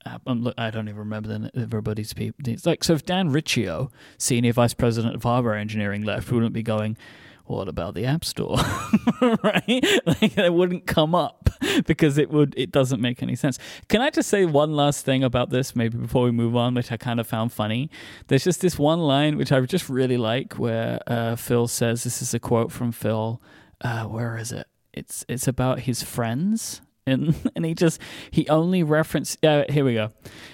[0.04, 2.46] app- I'm look, I don't even remember the, everybody's people.
[2.46, 6.52] It's like so if Dan Riccio, senior vice president of hardware engineering, left, we wouldn't
[6.52, 6.98] be going.
[7.46, 8.56] What about the App Store?
[9.20, 9.84] right?
[10.06, 11.50] Like it wouldn't come up
[11.86, 13.58] because it would it doesn't make any sense.
[13.88, 16.90] Can I just say one last thing about this maybe before we move on which
[16.90, 17.90] I kind of found funny.
[18.28, 22.22] There's just this one line which I just really like where uh, Phil says this
[22.22, 23.40] is a quote from Phil
[23.82, 24.66] uh, where is it?
[24.92, 29.94] It's it's about his friends and and he just he only referenced uh, here we
[29.94, 30.10] go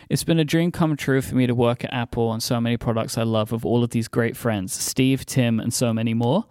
[0.08, 2.76] it's been a dream come true for me to work at apple on so many
[2.76, 6.46] products i love with all of these great friends steve tim and so many more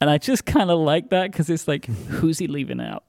[0.00, 3.04] and i just kind of like that because it's like who's he leaving out?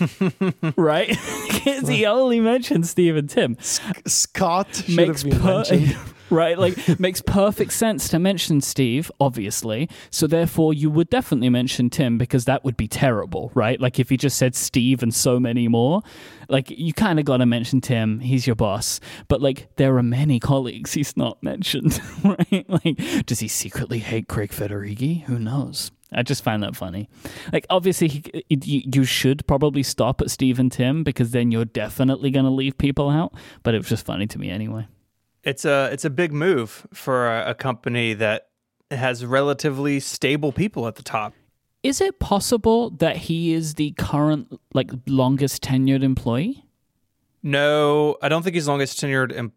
[0.76, 1.16] Right?
[1.66, 5.96] Because he only mentioned steve and tim Scott makes per- mentioned.
[6.30, 6.56] right?
[6.58, 9.88] Like makes perfect sense to mention steve obviously.
[10.10, 13.80] So therefore you would definitely mention tim because that would be terrible right?
[13.80, 16.02] Like if he just said steve and so many more
[16.48, 18.20] like you kind of got to mention tim.
[18.20, 19.00] He's your boss.
[19.28, 22.64] But like there are many colleagues he's not mentioned right?
[22.68, 25.22] Like does he secretly hate craig federighi?
[25.24, 27.08] Who knows I just find that funny.
[27.52, 31.66] Like, obviously, he, you, you should probably stop at Steve and Tim because then you're
[31.66, 33.34] definitely going to leave people out.
[33.62, 34.88] But it was just funny to me anyway.
[35.44, 38.48] It's a it's a big move for a, a company that
[38.90, 41.34] has relatively stable people at the top.
[41.82, 46.64] Is it possible that he is the current, like, longest tenured employee?
[47.44, 49.50] No, I don't think he's the longest tenured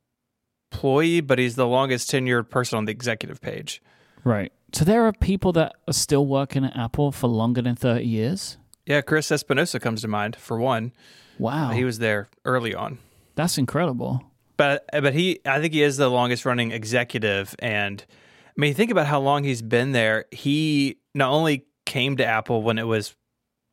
[0.71, 3.81] employee, but he's the longest tenured person on the executive page.
[4.23, 4.51] Right.
[4.73, 8.57] So there are people that are still working at Apple for longer than 30 years?
[8.85, 10.91] Yeah, Chris Espinosa comes to mind for one.
[11.37, 11.71] Wow.
[11.71, 12.99] He was there early on.
[13.35, 14.23] That's incredible.
[14.57, 18.91] But but he I think he is the longest running executive and I mean think
[18.91, 20.25] about how long he's been there.
[20.31, 23.15] He not only came to Apple when it was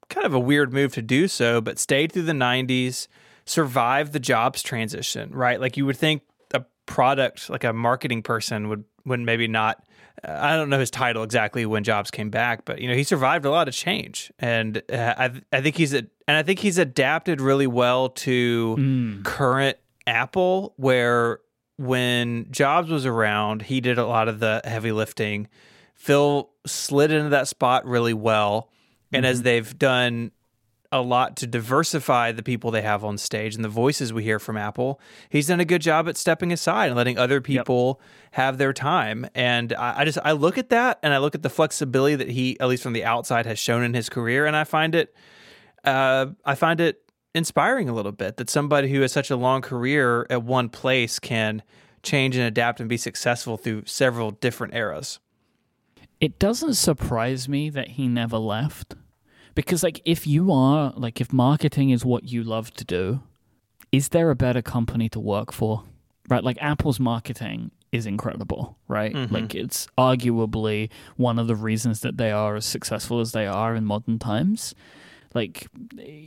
[0.09, 3.09] kind of a weird move to do so, but stayed through the 90s,
[3.45, 5.61] survived the jobs transition, right?
[5.61, 6.23] Like you would think
[6.55, 9.85] a product like a marketing person would would maybe not
[10.25, 13.45] I don't know his title exactly when Jobs came back, but you know he survived
[13.45, 16.79] a lot of change, and uh, I I think he's a, and I think he's
[16.79, 21.41] adapted really well to current Apple, where
[21.77, 25.49] when Jobs was around, he did a lot of the heavy lifting.
[25.95, 28.71] Phil slid into that spot really well,
[29.13, 30.31] and as they've done
[30.93, 34.39] a lot to diversify the people they have on stage and the voices we hear
[34.39, 35.01] from Apple.
[35.29, 38.01] He's done a good job at stepping aside and letting other people
[38.33, 39.27] have their time.
[39.35, 42.31] And I, I just I look at that and I look at the flexibility that
[42.31, 45.15] he, at least from the outside, has shown in his career, and I find it
[45.85, 47.03] uh, I find it
[47.35, 51.19] inspiring a little bit that somebody who has such a long career at one place
[51.19, 51.63] can
[52.03, 55.21] change and adapt and be successful through several different eras.
[56.21, 58.95] It doesn't surprise me that he never left.
[59.57, 63.23] Because like if you are like if marketing is what you love to do,
[63.91, 65.83] is there a better company to work for?
[66.29, 66.45] Right?
[66.45, 69.15] Like Apple's marketing is incredible, right?
[69.15, 69.35] Mm-hmm.
[69.35, 73.75] Like it's arguably one of the reasons that they are as successful as they are
[73.75, 74.75] in modern times.
[75.33, 75.69] Like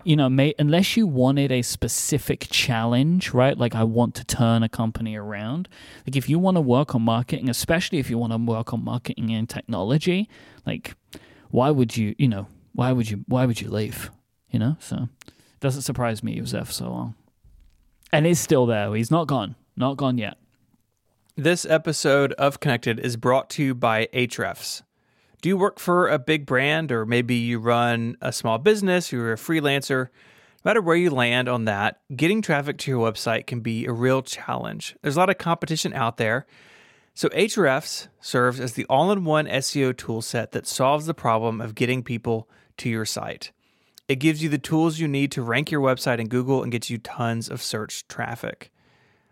[0.04, 3.56] you know, may, unless you wanted a specific challenge, right?
[3.56, 5.70] Like I want to turn a company around.
[6.08, 8.84] Like if you want to work on marketing, especially if you want to work on
[8.84, 10.28] marketing and technology,
[10.66, 10.96] like
[11.52, 14.12] why would you, you know, why would you why would you leave?
[14.50, 14.78] You know?
[14.80, 17.16] So it doesn't surprise me he was there for so long.
[18.12, 18.94] And he's still there.
[18.96, 19.56] He's not gone.
[19.76, 20.38] Not gone yet.
[21.36, 24.82] This episode of Connected is brought to you by Ahrefs.
[25.42, 29.32] Do you work for a big brand or maybe you run a small business, you're
[29.32, 30.10] a freelancer?
[30.66, 33.94] No matter where you land on that, getting traffic to your website can be a
[33.94, 34.98] real challenge.
[35.02, 36.46] There's a lot of competition out there.
[37.14, 42.50] So Ahrefs serves as the all-in-one SEO toolset that solves the problem of getting people
[42.80, 43.52] to your site.
[44.08, 46.90] It gives you the tools you need to rank your website in Google and gets
[46.90, 48.72] you tons of search traffic.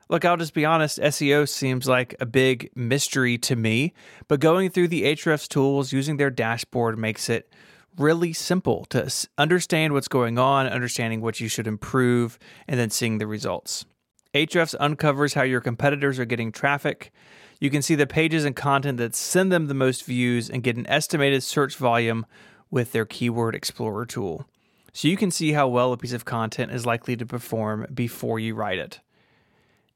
[0.09, 3.93] Look, I'll just be honest, SEO seems like a big mystery to me,
[4.27, 7.51] but going through the Ahrefs tools using their dashboard makes it
[7.97, 13.17] really simple to understand what's going on, understanding what you should improve, and then seeing
[13.17, 13.85] the results.
[14.33, 17.11] Ahrefs uncovers how your competitors are getting traffic.
[17.59, 20.77] You can see the pages and content that send them the most views and get
[20.77, 22.25] an estimated search volume
[22.69, 24.45] with their Keyword Explorer tool.
[24.93, 28.39] So you can see how well a piece of content is likely to perform before
[28.39, 28.99] you write it.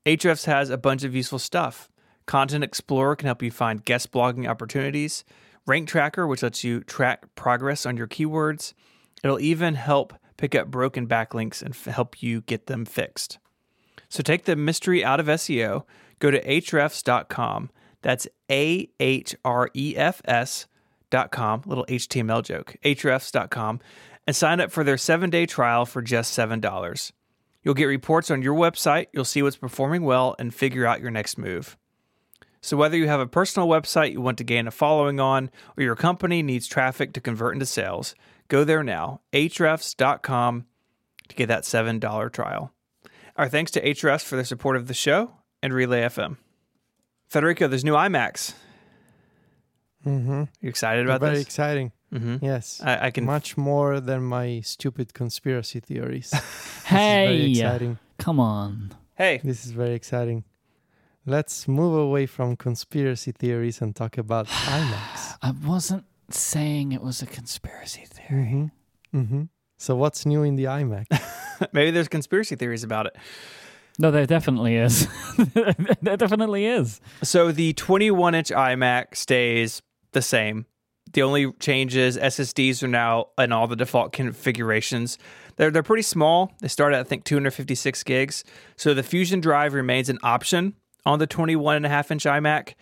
[0.05, 1.89] Ahrefs has a bunch of useful stuff.
[2.25, 5.23] Content Explorer can help you find guest blogging opportunities.
[5.67, 8.73] Rank Tracker, which lets you track progress on your keywords.
[9.23, 13.37] It'll even help pick up broken backlinks and f- help you get them fixed.
[14.09, 15.83] So take the mystery out of SEO.
[16.19, 17.69] Go to ahrefs.com.
[18.01, 20.21] That's A H R E F
[21.11, 21.63] S.com.
[21.65, 22.75] Little HTML joke.
[22.83, 23.79] ahrefs.com.
[24.27, 27.11] And sign up for their seven day trial for just $7.
[27.63, 31.11] You'll get reports on your website, you'll see what's performing well, and figure out your
[31.11, 31.77] next move.
[32.61, 35.83] So, whether you have a personal website you want to gain a following on, or
[35.83, 38.15] your company needs traffic to convert into sales,
[38.47, 40.65] go there now, ahrefs.com,
[41.27, 42.71] to get that $7 trial.
[43.35, 45.31] Our thanks to Ahrefs for their support of the show
[45.63, 46.37] and Relay FM.
[47.27, 48.53] Federico, there's new iMacs.
[50.05, 50.43] Mm-hmm.
[50.61, 51.37] You excited about Very this?
[51.39, 51.91] Very exciting.
[52.13, 52.45] mm-hmm.
[52.45, 52.81] Yes.
[52.83, 53.25] I, I can.
[53.25, 56.31] Much more than my stupid conspiracy theories.
[56.41, 57.97] This is Hey, very exciting.
[58.17, 58.93] come on.
[59.15, 60.43] Hey, This is very exciting.
[61.25, 65.37] Let's move away from conspiracy theories and talk about iMacs.
[65.41, 68.71] I wasn't saying it was a conspiracy theory.
[69.13, 69.17] Mm-hmm.
[69.19, 69.43] Mm-hmm.
[69.77, 71.05] So what's new in the iMac?
[71.73, 73.15] maybe there's conspiracy theories about it.
[73.99, 75.07] No, there definitely is.
[76.01, 76.99] there definitely is.
[77.23, 79.81] So the 21 inch iMac stays
[80.13, 80.65] the same.
[81.13, 85.17] The only changes SSDs are now in all the default configurations.
[85.57, 86.53] They're they're pretty small.
[86.61, 88.43] They start at I think 256 gigs.
[88.77, 92.75] So the Fusion drive remains an option on the 21 and a half inch iMac.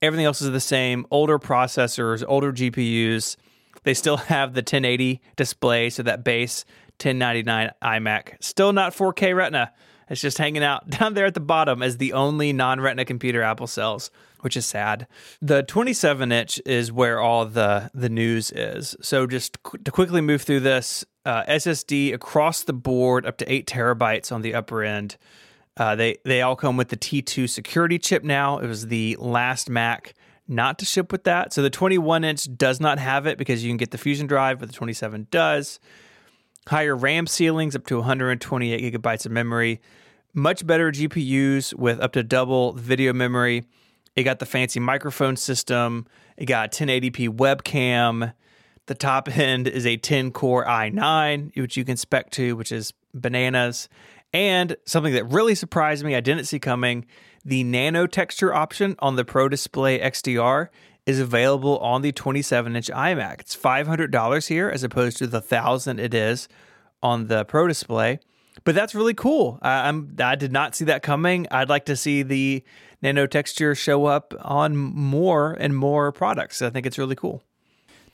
[0.00, 1.06] Everything else is the same.
[1.10, 3.36] Older processors, older GPUs.
[3.82, 6.64] They still have the 1080 display, so that base
[7.02, 8.42] 1099 iMac.
[8.42, 9.72] Still not 4K Retina.
[10.08, 13.42] It's just hanging out down there at the bottom as the only non Retina computer
[13.42, 14.10] Apple sells,
[14.44, 15.06] which is sad.
[15.40, 18.94] The 27 inch is where all the, the news is.
[19.00, 23.52] So, just qu- to quickly move through this uh, SSD across the board up to
[23.52, 25.16] 8 terabytes on the upper end.
[25.76, 28.58] Uh, they, they all come with the T2 security chip now.
[28.58, 30.14] It was the last Mac
[30.46, 31.52] not to ship with that.
[31.52, 34.60] So, the 21 inch does not have it because you can get the Fusion drive,
[34.60, 35.80] but the 27 does
[36.68, 39.80] higher RAM ceilings up to 128 gigabytes of memory,
[40.32, 43.64] much better GPUs with up to double video memory.
[44.16, 46.06] It got the fancy microphone system.
[46.36, 48.32] It got 1080p webcam.
[48.86, 52.92] The top end is a 10 core i9, which you can spec to, which is
[53.12, 53.88] bananas.
[54.32, 57.06] And something that really surprised me, I didn't see coming
[57.44, 60.68] the nano texture option on the Pro Display XDR
[61.06, 63.40] is available on the 27 inch iMac.
[63.40, 66.48] It's $500 here as opposed to the 1000 it is
[67.02, 68.18] on the Pro Display.
[68.64, 69.58] But that's really cool.
[69.60, 71.46] I, I'm I did not see that coming.
[71.50, 72.64] I'd like to see the
[73.04, 76.62] nano texture show up on more and more products.
[76.62, 77.42] I think it's really cool.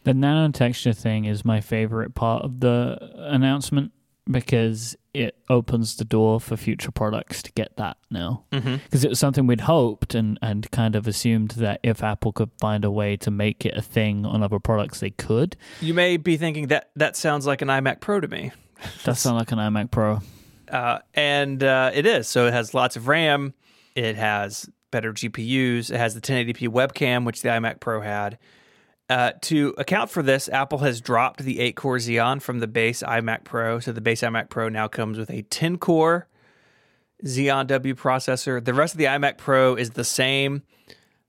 [0.03, 3.93] The nano texture thing is my favorite part of the announcement
[4.31, 8.45] because it opens the door for future products to get that now.
[8.53, 8.77] Mm-hmm.
[8.85, 12.51] Because it was something we'd hoped and, and kind of assumed that if Apple could
[12.61, 15.57] find a way to make it a thing on other products, they could.
[15.81, 18.53] You may be thinking that that sounds like an iMac Pro to me.
[19.05, 20.21] That sounds like an iMac Pro.
[20.67, 22.29] Uh, and uh, it is.
[22.29, 23.53] So it has lots of RAM.
[23.95, 25.91] It has better GPUs.
[25.91, 28.39] It has the 1080p webcam, which the iMac Pro had.
[29.09, 33.03] Uh, to account for this, Apple has dropped the 8 core Xeon from the base
[33.03, 33.81] iMac Pro.
[33.81, 36.29] So the base iMac Pro now comes with a 10 core
[37.25, 38.65] Xeon W processor.
[38.65, 40.63] The rest of the iMac Pro is the same.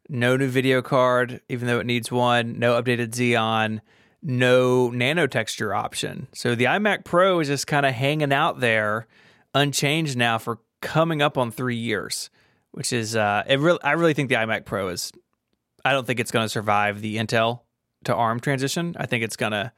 [0.07, 2.59] No new video card, even though it needs one.
[2.59, 3.79] No updated Xeon.
[4.21, 6.27] No nano texture option.
[6.33, 9.07] So the iMac Pro is just kind of hanging out there,
[9.55, 12.29] unchanged now for coming up on three years,
[12.71, 13.59] which is uh, it.
[13.59, 15.11] Really, I really think the iMac Pro is.
[15.83, 17.61] I don't think it's going to survive the Intel
[18.03, 18.95] to ARM transition.
[18.99, 19.71] I think it's going to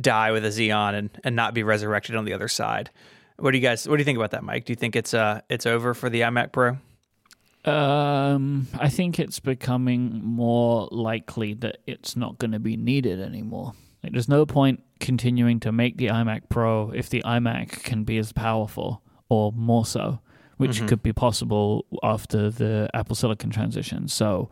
[0.00, 2.90] die with a Xeon and, and not be resurrected on the other side.
[3.38, 3.88] What do you guys?
[3.88, 4.64] What do you think about that, Myke?
[4.64, 6.78] Do you think it's uh it's over for the iMac Pro?
[7.64, 13.74] Um, I think it's becoming more likely that it's not going to be needed anymore.
[14.02, 18.18] Like, there's no point continuing to make the iMac Pro if the iMac can be
[18.18, 20.18] as powerful or more so,
[20.62, 20.88] which Mhm.
[20.88, 24.08] could be possible after the Apple Silicon transition.
[24.08, 24.48] So,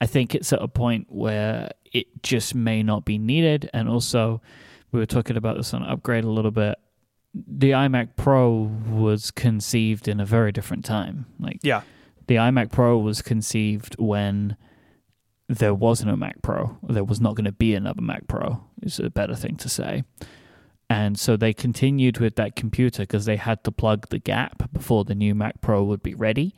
[0.00, 3.68] I think it's at a point where it just may not be needed.
[3.72, 4.40] And also,
[4.92, 6.76] we were talking about this on Upgrade a little bit.
[7.34, 11.26] The iMac Pro was conceived in a very different time.
[11.40, 11.82] Like Yeah,
[12.26, 14.56] the iMac Pro was conceived when
[15.48, 16.76] there was no Mac Pro.
[16.82, 20.04] There was not going to be another Mac Pro, is a better thing to say.
[20.90, 25.04] And so they continued with that computer because they had to plug the gap before
[25.04, 26.54] the new Mac Pro would be ready.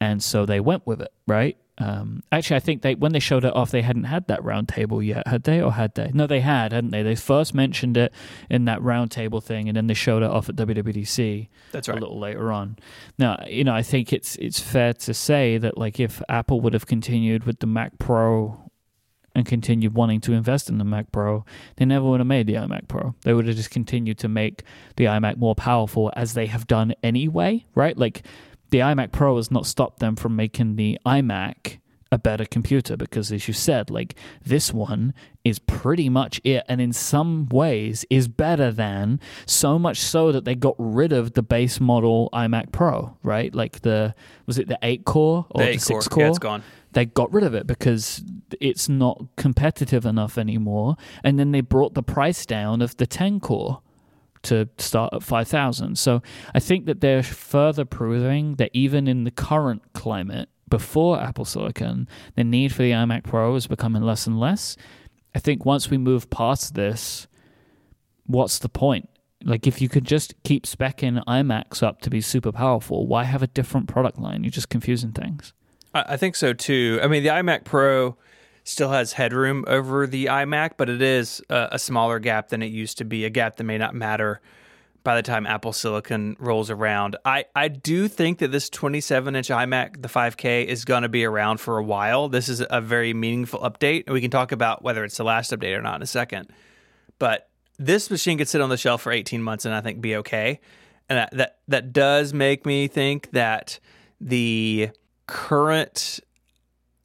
[0.00, 1.56] And so they went with it, right?
[1.78, 4.68] Um, actually, I think they when they showed it off, they hadn't had that round
[4.68, 5.60] table yet, had they?
[5.60, 6.10] Or had they?
[6.14, 7.02] No, they had, hadn't they?
[7.02, 8.12] They first mentioned it
[8.48, 11.98] in that round table thing, and then they showed it off at WWDC that's right.
[11.98, 12.76] a little later on.
[13.18, 16.74] Now, you know, I think it's it's fair to say that like if Apple would
[16.74, 18.63] have continued with the Mac Pro
[19.34, 21.44] and continued wanting to invest in the Mac Pro,
[21.76, 23.14] they never would have made the iMac Pro.
[23.22, 24.62] They would have just continued to make
[24.96, 27.96] the iMac more powerful as they have done anyway, right?
[27.96, 28.24] Like
[28.70, 31.78] the iMac Pro has not stopped them from making the iMac
[32.12, 34.14] a better computer because as you said like
[34.44, 35.12] this one
[35.42, 40.44] is pretty much it and in some ways is better than so much so that
[40.44, 44.14] they got rid of the base model iMac Pro right like the
[44.46, 46.00] was it the 8 core or The the, 6 core.
[46.14, 46.62] core Yeah, it's gone.
[46.94, 48.24] They got rid of it because
[48.60, 50.96] it's not competitive enough anymore.
[51.22, 53.82] And then they brought the price down of the 10 core
[54.44, 55.98] to start at 5000.
[55.98, 56.22] So
[56.54, 62.08] I think that they're further proving that even in the current climate, before Apple Silicon,
[62.36, 64.76] the need for the iMac Pro is becoming less and less.
[65.34, 67.26] I think once we move past this,
[68.26, 69.08] what's the point?
[69.42, 73.42] Like, if you could just keep specking iMacs up to be super powerful, why have
[73.42, 74.42] a different product line?
[74.42, 75.52] You're just confusing things.
[75.94, 76.98] I think so too.
[77.02, 78.16] I mean, the iMac Pro
[78.64, 82.72] still has headroom over the iMac, but it is a, a smaller gap than it
[82.72, 84.40] used to be, a gap that may not matter
[85.04, 87.14] by the time Apple Silicon rolls around.
[87.26, 91.24] I, I do think that this 27 inch iMac, the 5K, is going to be
[91.24, 92.30] around for a while.
[92.30, 94.04] This is a very meaningful update.
[94.06, 96.50] and We can talk about whether it's the last update or not in a second.
[97.18, 100.16] But this machine could sit on the shelf for 18 months and I think be
[100.16, 100.60] okay.
[101.10, 103.78] And that, that, that does make me think that
[104.22, 104.88] the
[105.26, 106.20] current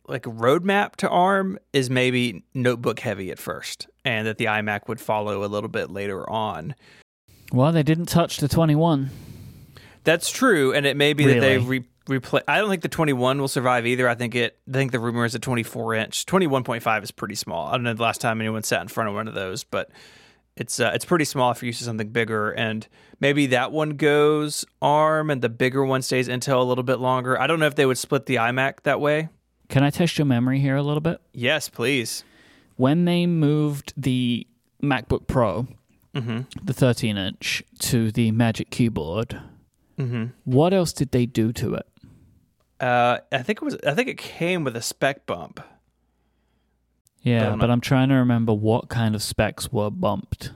[0.08, 5.00] like roadmap to ARM is maybe notebook heavy at first, and that the iMac would
[5.00, 6.74] follow a little bit later on.
[7.54, 9.10] Well, they didn't touch the 21.
[10.04, 11.80] That's true, and it may be that they Really?
[11.80, 12.44] re- replace.
[12.48, 14.10] I don't think the 21 will survive either.
[14.10, 14.58] I think it.
[14.68, 16.26] I think the rumor is a 24 inch.
[16.26, 17.68] 21.5 is pretty small.
[17.68, 19.92] I don't know the last time anyone sat in front of one of those, but
[20.60, 22.52] it's uh, it's pretty small if you're used to something bigger.
[22.52, 22.88] And
[23.20, 27.40] maybe that one goes ARM, and the bigger one stays Intel a little bit longer.
[27.40, 29.30] I don't know if they would split the iMac that way.
[29.70, 31.20] Can I test your memory here a little bit?
[31.34, 32.24] Yes, please.
[32.76, 34.46] When they moved the
[34.84, 35.68] MacBook Pro,
[36.16, 36.40] Mm-hmm.
[36.66, 39.40] the 13 inch, to the Magic Keyboard,
[40.00, 40.26] Mm-hmm.
[40.46, 41.86] what else did they do to it?
[42.80, 43.78] Uh, I think it was.
[43.86, 45.60] I think it came with a spec bump.
[47.22, 50.54] Yeah, but I'm trying to remember what kind of specs were bumped.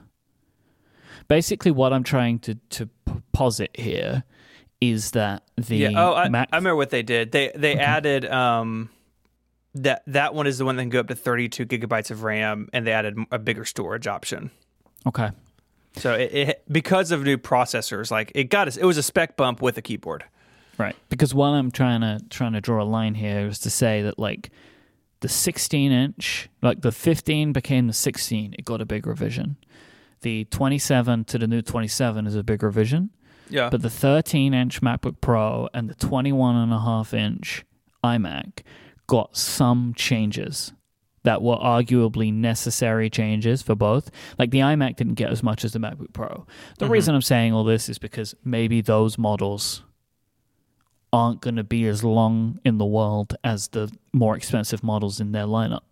[1.28, 4.24] Basically, what I'm trying to, to p- posit here
[4.80, 5.90] is that the yeah.
[5.94, 6.48] Oh, I, Mac.
[6.52, 7.32] I remember what they did.
[7.32, 8.90] They they added um
[9.74, 12.68] that that one is the one that can go up to 32 gigabytes of RAM,
[12.72, 14.50] and they added a bigger storage option.
[15.06, 15.30] okay.
[15.96, 18.76] So it, it because of new processors, like it got us.
[18.76, 20.24] It was a spec bump with a keyboard.
[20.76, 20.96] Right.
[21.08, 24.18] Because what I'm trying to trying to draw a line here is to say that
[24.18, 24.50] like
[25.24, 29.56] the 16 inch, like the 15 became the 16, it got a big revision.
[30.20, 33.08] The 27 to the new 27 is a big revision,
[33.48, 33.70] Yeah.
[33.70, 37.64] but the 13 inch MacBook Pro and the 21 and a half inch
[38.04, 38.58] iMac
[39.06, 40.74] got some changes
[41.22, 44.10] that were arguably necessary changes for both.
[44.38, 46.46] Like the iMac didn't get as much as the MacBook Pro.
[46.78, 46.90] The Mhm.
[46.90, 49.84] reason I'm saying all this is because maybe those models
[51.14, 55.30] aren't going to be as long in the world as the more expensive models in
[55.30, 55.82] their lineup.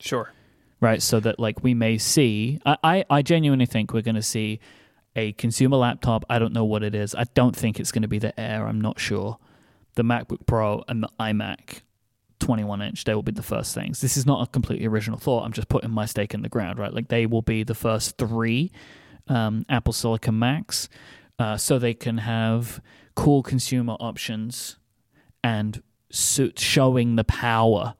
[0.00, 0.32] sure.
[0.80, 1.02] Right.
[1.02, 4.58] So that like we may see I, I, I genuinely think we're gonna see
[5.14, 6.24] a consumer laptop.
[6.28, 7.14] I don't know what it is.
[7.14, 9.38] I don't think it's gonna be the Air, I'm not sure.
[9.94, 11.82] The MacBook Pro and the iMac
[12.40, 14.00] 21 inch, they will be the first things.
[14.00, 15.44] This is not a completely original thought.
[15.44, 16.92] I'm just putting my stake in the ground, right?
[16.92, 18.72] Like they will be the first three
[19.28, 20.88] um, Apple Silicon Macs,
[21.42, 22.80] uh, so they can have
[23.14, 24.76] cool consumer options
[25.42, 27.94] and suit showing the power,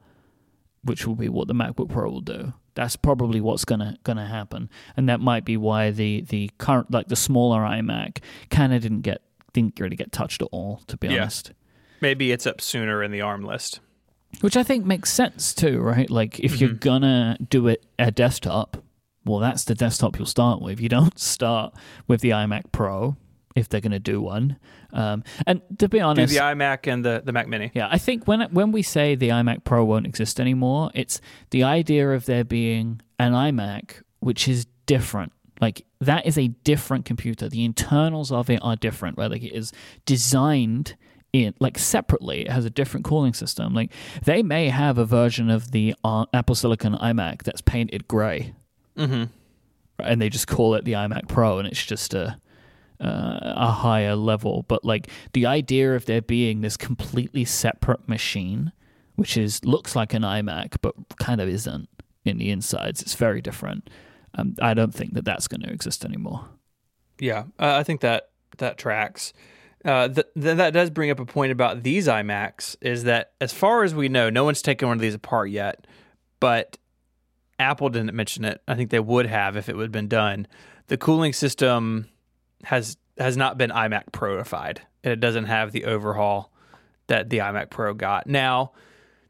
[0.83, 2.53] which will be what the MacBook Pro will do.
[2.75, 7.07] That's probably what's gonna gonna happen, and that might be why the the current like
[7.07, 8.19] the smaller iMac
[8.49, 9.21] kind of didn't get
[9.53, 11.21] didn't really get touched at all, to be Yeah.
[11.23, 11.51] honest.
[12.01, 13.79] Maybe it's up sooner in the ARM list.
[14.41, 16.09] Which I think makes sense too, right?
[16.09, 16.79] Like if you're Mhm.
[16.79, 18.77] gonna do it a desktop,
[19.25, 20.81] well, that's the desktop you'll start with.
[20.81, 21.73] You don't start
[22.07, 23.15] with the iMac Pro
[23.55, 24.57] if they're gonna do one.
[24.91, 27.71] Um, and to be Do honest, the iMac and the the Mac Mini.
[27.73, 31.63] yeah, I think when when we say the iMac Pro won't exist anymore, it's the
[31.63, 35.31] idea of there being an iMac which is different.
[35.61, 37.47] Like that is a different computer.
[37.49, 39.29] The internals of it are different, right?
[39.31, 39.71] Like it is
[40.05, 40.95] designed
[41.31, 42.41] in like separately.
[42.41, 43.73] It has a different cooling system.
[43.73, 43.91] Like
[44.23, 48.53] they may have a version of the uh, Apple Silicon iMac that's painted gray,
[48.97, 49.23] Mm-hmm.
[49.99, 52.37] and they just call it the iMac Pro, and it's just a
[52.99, 54.65] uh, a higher level.
[54.67, 58.71] But like the idea of there being this completely separate machine,
[59.15, 61.89] which is looks like an iMac but kind of isn't
[62.25, 63.89] in the insides, it's very different.
[64.35, 66.47] Um, I don't think that that's going to exist anymore.
[67.19, 69.33] Yeah, uh, I think that that tracks.
[69.85, 72.75] Uh, th- th- that does bring up a point about these iMacs.
[72.81, 75.85] Is that as far as we know, no one's taken one of these apart yet,
[76.39, 76.77] but
[77.59, 78.61] Apple didn't mention it.
[78.67, 80.47] I think they would have if it would have been done.
[80.87, 82.07] The cooling system
[82.63, 84.79] has has not been iMac Proified.
[85.03, 86.51] and It doesn't have the overhaul
[87.07, 88.27] that the iMac Pro got.
[88.27, 88.71] Now,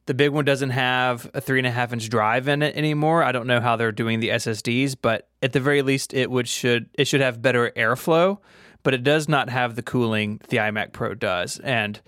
[0.05, 3.23] the big one doesn't have a three and a half inch drive in it anymore.
[3.23, 6.47] I don't know how they're doing the SSDs, but at the very least, it would
[6.47, 8.39] should it should have better airflow.
[8.83, 12.01] But it does not have the cooling the iMac Pro does, and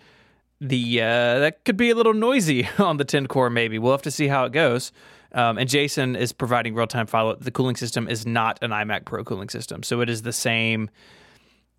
[0.60, 3.50] the uh, that could be a little noisy on the 10 core.
[3.50, 4.92] Maybe we'll have to see how it goes.
[5.36, 7.42] Um, and Jason is providing real time follow up.
[7.42, 10.90] The cooling system is not an iMac Pro cooling system, so it is the same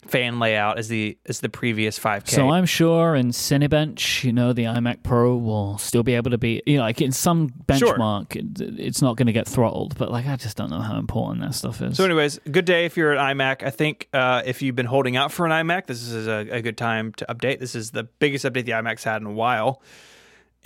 [0.07, 2.29] fan layout as the as the previous 5K.
[2.29, 6.39] So I'm sure in Cinebench, you know, the iMac Pro will still be able to
[6.39, 7.97] be, you know, like in some Sure.
[7.97, 9.97] benchmark, it, it's not going to get throttled.
[9.99, 11.97] But like, I just don't know how important that stuff is.
[11.97, 13.63] So, anyways, good day if you're an iMac.
[13.65, 16.63] I think uh, if you've been holding out for an iMac, this is a, a
[16.63, 17.59] good time to update.
[17.59, 19.83] This is the biggest update the iMac's had in a while.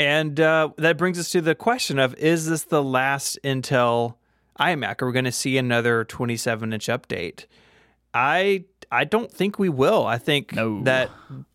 [0.00, 4.14] And uh, that brings us to the question of is this the last Intel
[4.58, 5.02] iMac?
[5.02, 7.44] Are we going to see another 27 inch update?
[8.14, 10.06] I I don't think we will.
[10.06, 10.82] I think No.
[10.84, 11.10] that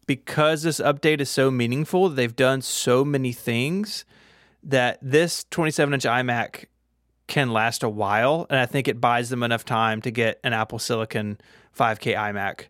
[0.07, 4.05] because this update is so meaningful, they've done so many things
[4.63, 6.65] that this 27 inch iMac
[7.27, 10.53] can last a while, and I think it buys them enough time to get an
[10.53, 11.39] Apple Silicon
[11.77, 12.65] 5K iMac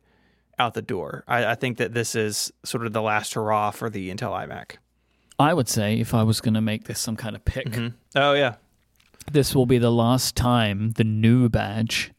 [0.58, 1.26] out the door.
[1.28, 4.78] I, I think that this is sort of the last hurrah for the Intel iMac.
[5.40, 7.68] I would say if I was going to make this some kind of pick,
[8.16, 8.56] Oh yeah,
[9.32, 12.12] this will be the last time the new badge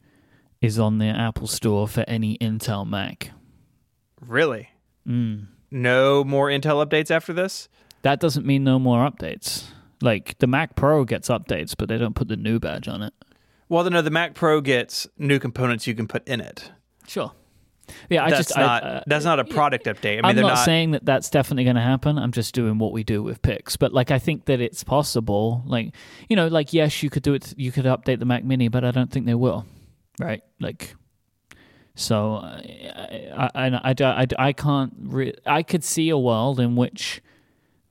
[0.61, 3.31] is on the Apple Store for any Intel Mac.
[4.21, 4.71] really?
[5.07, 5.47] Mm.
[5.71, 7.69] No more Intel updates after this?
[8.03, 9.64] That doesn't mean no more updates.
[10.01, 13.12] Like the Mac Pro gets updates, but they don't put the new badge on it.
[13.69, 16.71] Well, then no, the Mac Pro gets new components you can put in it.
[17.07, 17.33] Sure.
[18.09, 20.12] Yeah, I that's just not I, uh, that's not a product update.
[20.12, 20.64] I mean, I'm they're not, not.
[20.64, 22.18] saying that that's definitely going to happen.
[22.18, 23.76] I'm just doing what we do with picks.
[23.76, 25.62] But like, I think that it's possible.
[25.66, 25.95] Like,
[26.28, 27.55] you know, like yes, you could do it.
[27.57, 29.66] You could update the Mac Mini, but I don't think they will.
[30.18, 30.43] Right?
[30.61, 30.95] Like,
[31.95, 34.93] so I I I, I, I, I can't.
[34.99, 37.22] Re- I could see a world in which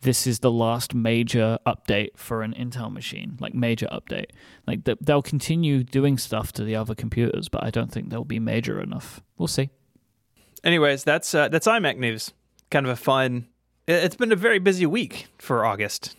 [0.06, 4.28] this is the last major update for an Intel machine, like major update.
[4.68, 8.40] Like they'll continue doing stuff to the other computers, but I don't think they'll be
[8.40, 9.22] major enough.
[9.38, 9.72] We'll see.
[10.66, 12.34] Anyways, that's uh, that's iMac news.
[12.72, 13.48] Kind of a fun.
[13.88, 16.16] it- It's been a very busy week for August.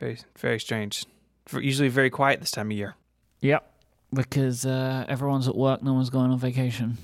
[0.00, 1.04] Very very strange.
[1.52, 2.94] Usually very quiet this time of year.
[3.40, 3.70] Yep.
[4.12, 6.96] Because uh, everyone's at work, no one's going on vacation.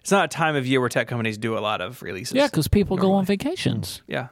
[0.00, 2.34] It's not a time of year where tech companies do a lot of releases.
[2.34, 4.28] Yeah, because people go on vacations, yeah.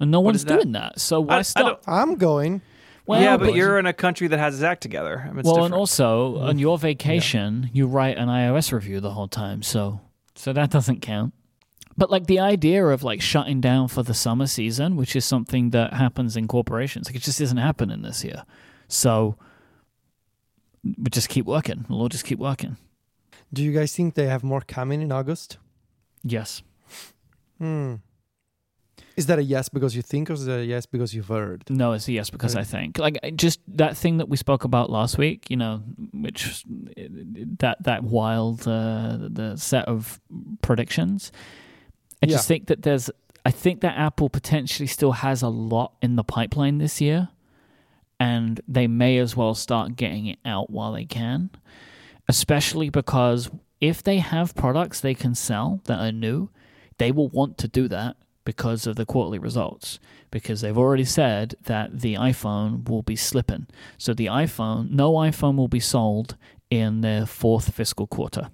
[0.00, 0.54] and no one's is that?
[0.60, 1.00] doing that.
[1.00, 1.82] So why I- I stop?
[1.86, 2.60] I'm going.
[3.06, 5.22] Well, yeah, but you're in a country that has its act together.
[5.24, 5.74] I mean, it's well, and different.
[5.80, 10.00] also on your vacation, you write an iOS review the whole time, so
[10.34, 11.32] so that doesn't count.
[11.96, 15.70] But like the idea of like shutting down for the summer season, which is something
[15.70, 18.44] that happens in corporations, like it just isn't happening this year.
[18.88, 19.36] So
[20.82, 21.86] we just keep working.
[21.88, 22.76] We'll all just keep working.
[23.52, 25.58] Do you guys think they have more coming in August?
[26.24, 26.62] Yes.
[27.58, 27.96] Hmm.
[29.16, 31.64] Is that a yes because you think, or is that a yes because you've heard?
[31.70, 32.62] No, it's a yes because Right.
[32.62, 35.50] I think like just that thing that we spoke about last week.
[35.50, 40.20] You know, which that that wild uh, the set of
[40.62, 41.30] predictions.
[42.22, 43.10] I just think that there's.
[43.46, 47.28] I think that Apple potentially still has a lot in the pipeline this year,
[48.18, 51.50] and they may as well start getting it out while they can.
[52.26, 53.50] Especially because
[53.82, 56.48] if they have products they can sell that are new,
[56.96, 59.98] they will want to do that because of the quarterly results.
[60.30, 63.66] Because they've already said that the iPhone will be slipping.
[63.98, 66.36] So the iPhone, no iPhone will be sold
[66.70, 68.50] in their fourth fiscal quarter.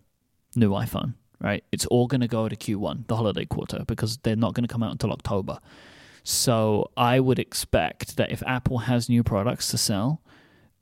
[0.57, 1.65] New iPhone, right?
[1.73, 4.73] It's all going to go to Q1, the holiday quarter, because they're not going to
[4.73, 5.59] come out until October.
[6.23, 10.23] So I would expect that if Apple has new products to sell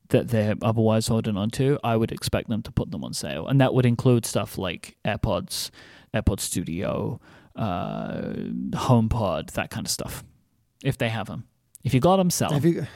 [0.09, 3.46] that they're otherwise holding on to, I would expect them to put them on sale.
[3.46, 5.70] And that would include stuff like AirPods,
[6.14, 7.20] AirPod Studio,
[7.59, 8.32] uh,
[8.70, 10.24] HomePod, that kind of stuff.
[10.82, 11.48] If they have them.
[11.84, 12.52] If you got them, sell.
[12.52, 12.86] Have you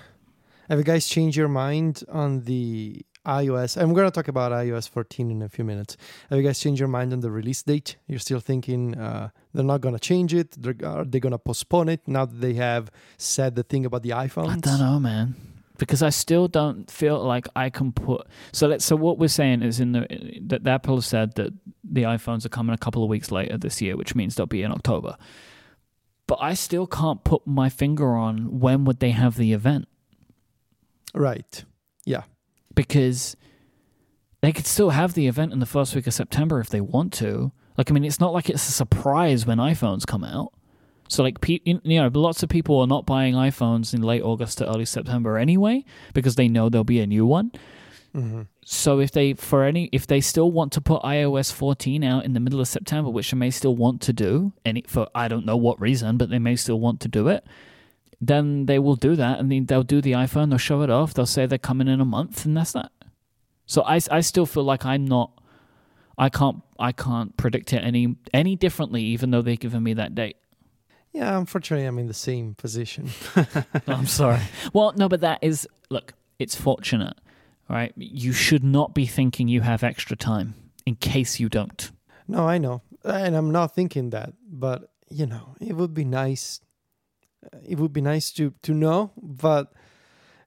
[0.69, 3.81] have you guys changed your mind on the iOS?
[3.81, 5.97] I'm going to talk about iOS 14 in a few minutes.
[6.31, 7.97] Have you guys changed your mind on the release date?
[8.07, 10.53] You're still thinking uh, they're not going to change it?
[10.53, 14.03] They're, are they going to postpone it now that they have said the thing about
[14.03, 14.51] the iPhones?
[14.51, 15.35] I don't know, man.
[15.79, 18.27] Because I still don't feel like I can put.
[18.53, 18.85] So let's.
[18.85, 20.07] So what we're saying is in the
[20.47, 21.53] that Apple said that
[21.83, 24.63] the iPhones are coming a couple of weeks later this year, which means they'll be
[24.63, 25.17] in October.
[26.27, 29.89] But I still can't put my finger on when would they have the event
[31.15, 31.65] Right.
[32.05, 32.23] Yeah.
[32.75, 33.37] because
[34.41, 37.13] they could still have the event in the first week of September if they want
[37.15, 37.53] to.
[37.77, 40.53] Like, I mean, it's not like it's a surprise when iPhones come out.
[41.13, 44.67] So, like, you know, lots of people are not buying iPhones in late August to
[44.67, 45.85] early September anyway
[46.15, 47.53] because they know there'll be a new one.
[48.15, 52.25] hmm So, if they for any if they still want to put iOS 14 out
[52.25, 55.29] in the middle of September, which they may still want to do, any for I
[55.29, 57.45] don't know what reason, but they may still want to do it,
[58.19, 60.49] then they will do that, and then they'll do the iPhone.
[60.49, 61.13] They'll show it off.
[61.13, 62.91] They'll say they're coming in a month, and that's that.
[63.67, 65.39] So I, I still feel like I'm not.
[66.17, 70.15] I can't I can't predict it any any differently, even though they've given me that
[70.15, 70.37] date.
[71.13, 73.11] Yeah, unfortunately, I'm in the same position.
[73.87, 74.41] I'm sorry.
[74.73, 76.15] Well, no, but that is look.
[76.39, 77.17] It's fortunate,
[77.69, 77.93] right?
[77.97, 80.55] You should not be thinking you have extra time
[80.87, 81.91] in case you don't.
[82.27, 86.61] No, I know, and I'm not thinking that, but you know, it would be nice.
[87.69, 89.73] It would be nice to to know, but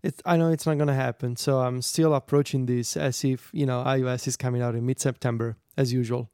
[0.02, 1.36] it's I know it's not gonna happen.
[1.36, 5.00] So I'm still approaching this as if you know iOS is coming out in mid
[5.00, 6.30] September as usual.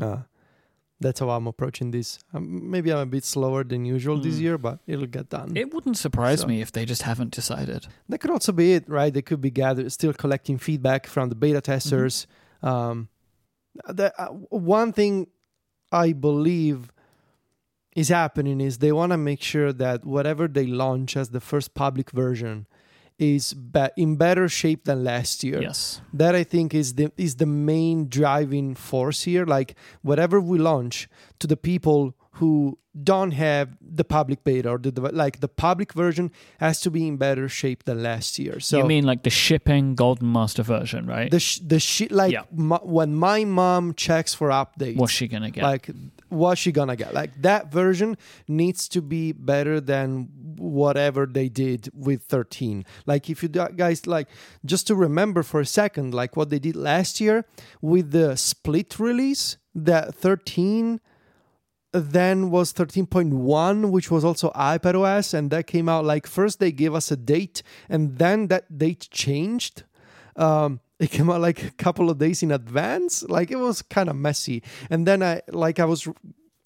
[0.00, 0.18] Uh,
[1.00, 2.18] that's how I'm approaching this.
[2.32, 4.40] Um, maybe I'm a bit slower than usual this Mm.
[4.40, 5.56] year, but it'll get done.
[5.56, 7.86] It wouldn't surprise So- me if they just haven't decided.
[8.08, 9.12] That could also be it, right?
[9.12, 12.26] They could be gathered, still collecting feedback from the beta testers.
[12.62, 13.08] Um,
[13.88, 15.26] the uh, one thing
[15.92, 16.90] I believe
[17.94, 21.74] is happening is they want to make sure that whatever they launch as the first
[21.74, 22.66] public version
[23.18, 25.62] is be- in better shape than last year.
[25.62, 26.00] Yes.
[26.12, 29.44] That I think is the is the main driving force here.
[29.46, 31.08] Like whatever we launch
[31.38, 36.30] to the people who don't have the public beta or the like the public version
[36.60, 38.60] has to be in better shape than last year.
[38.60, 41.30] So you mean like the shipping Golden Master version, right?
[41.30, 42.42] the sh- the shit like Yeah.
[42.50, 45.62] when my mom checks for updates What's she gonna get?
[45.64, 45.88] like
[46.28, 47.14] what's she gonna get?
[47.14, 48.16] Like that version
[48.48, 54.26] needs to be better than whatever they did with 13 like if you guys like
[54.64, 57.44] just to remember for a second like what they did last year
[57.82, 60.98] with the split release that 13
[61.92, 66.72] then was 13.1 which was also ipad os and that came out like first they
[66.72, 69.84] gave us a date and then that date changed.
[70.36, 73.22] Um it came out like a couple of days in advance.
[73.24, 74.62] Like it was kind of messy.
[74.90, 76.08] And then i like i was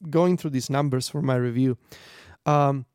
[0.08, 1.78] going through these numbers for my review.
[2.46, 2.86] Um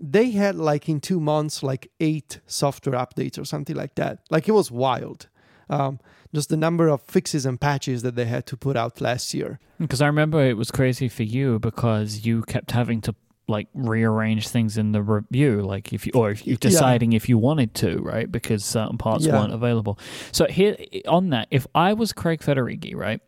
[0.00, 4.20] they had like in two months like eight software updates or something like that.
[4.30, 5.28] Like it was wild.
[5.70, 6.00] Um
[6.34, 9.58] just the number of fixes and patches that they had to put out last year.
[9.78, 13.14] Because I remember it was crazy for you because you kept having to
[13.48, 16.58] like rearrange things in the review, like if you or if you Yeah.
[16.60, 18.30] deciding if you wanted to, right?
[18.30, 19.32] Because certain parts Yeah.
[19.32, 19.98] weren't available.
[20.32, 20.76] So here
[21.06, 23.20] on that, if I was Craig Federighi, right,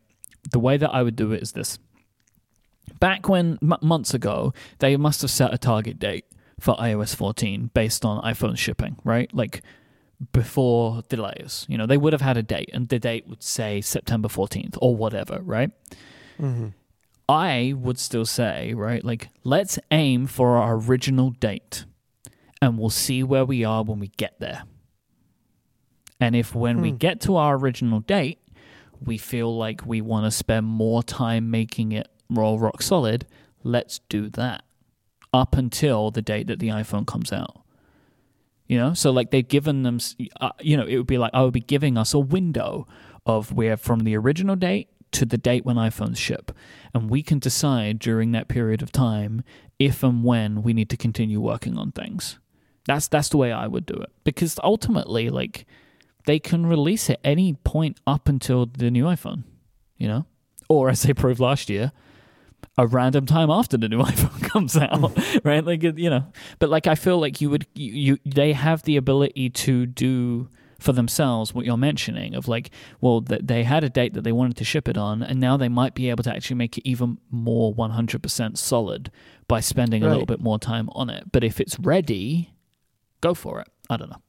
[0.51, 1.79] the way that I would do it is this.
[2.99, 6.25] Back when m- months ago, they must have set a target date
[6.59, 9.33] for iOS 14 based on iPhone shipping, right?
[9.35, 9.63] Like
[10.33, 11.65] before delays.
[11.69, 14.77] You know, they would have had a date, and the date would say September 14th
[14.83, 15.71] or whatever, right?
[16.39, 16.69] mm-hmm.
[17.31, 21.85] I would still say, right, like, let's aim for our original date
[22.61, 24.65] and we'll see where we are when we get there.
[26.21, 26.97] And if when we Hmm.
[26.97, 28.39] get to our original date,
[29.05, 33.27] we feel like we want to spend more time making it roll rock solid,
[33.65, 34.63] let's do that
[35.33, 37.63] up until the date that the iPhone comes out.
[38.67, 39.99] You know, so like they've given them,
[40.41, 42.87] uh, you know, it would be like I would be giving us a window
[43.27, 46.53] of where from the original date to the date when iPhones ship,
[46.95, 49.43] and we can decide during that period of time
[49.79, 52.39] if and when we need to continue working on things.
[52.87, 55.67] That's that's the way I would do it because ultimately, like,
[56.25, 59.45] they can release at any point up until the new iPhone,
[59.97, 60.27] you know,
[60.69, 61.93] or as they proved last year,
[62.79, 65.13] a random time after the new iPhone comes out,
[65.45, 65.65] right?
[65.65, 66.25] Like you know,
[66.59, 70.49] but like I feel like you would you, you they have the ability to do
[70.83, 72.71] for themselves what you're mentioning of like
[73.01, 75.57] well that they had a date that they wanted to ship it on and now
[75.57, 79.11] they might be able to actually make it even more 100% solid
[79.49, 82.53] by spending a little bit more time on it but if it's ready
[83.21, 84.23] go for it i don't know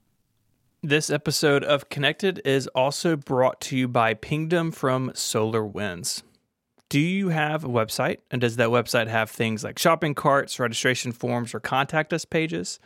[0.83, 6.23] This episode of Connected is also brought to you by Pingdom from SolarWinds.
[6.89, 8.17] Do you have a website?
[8.31, 12.79] And does that website have things like shopping carts, registration forms, or contact us pages?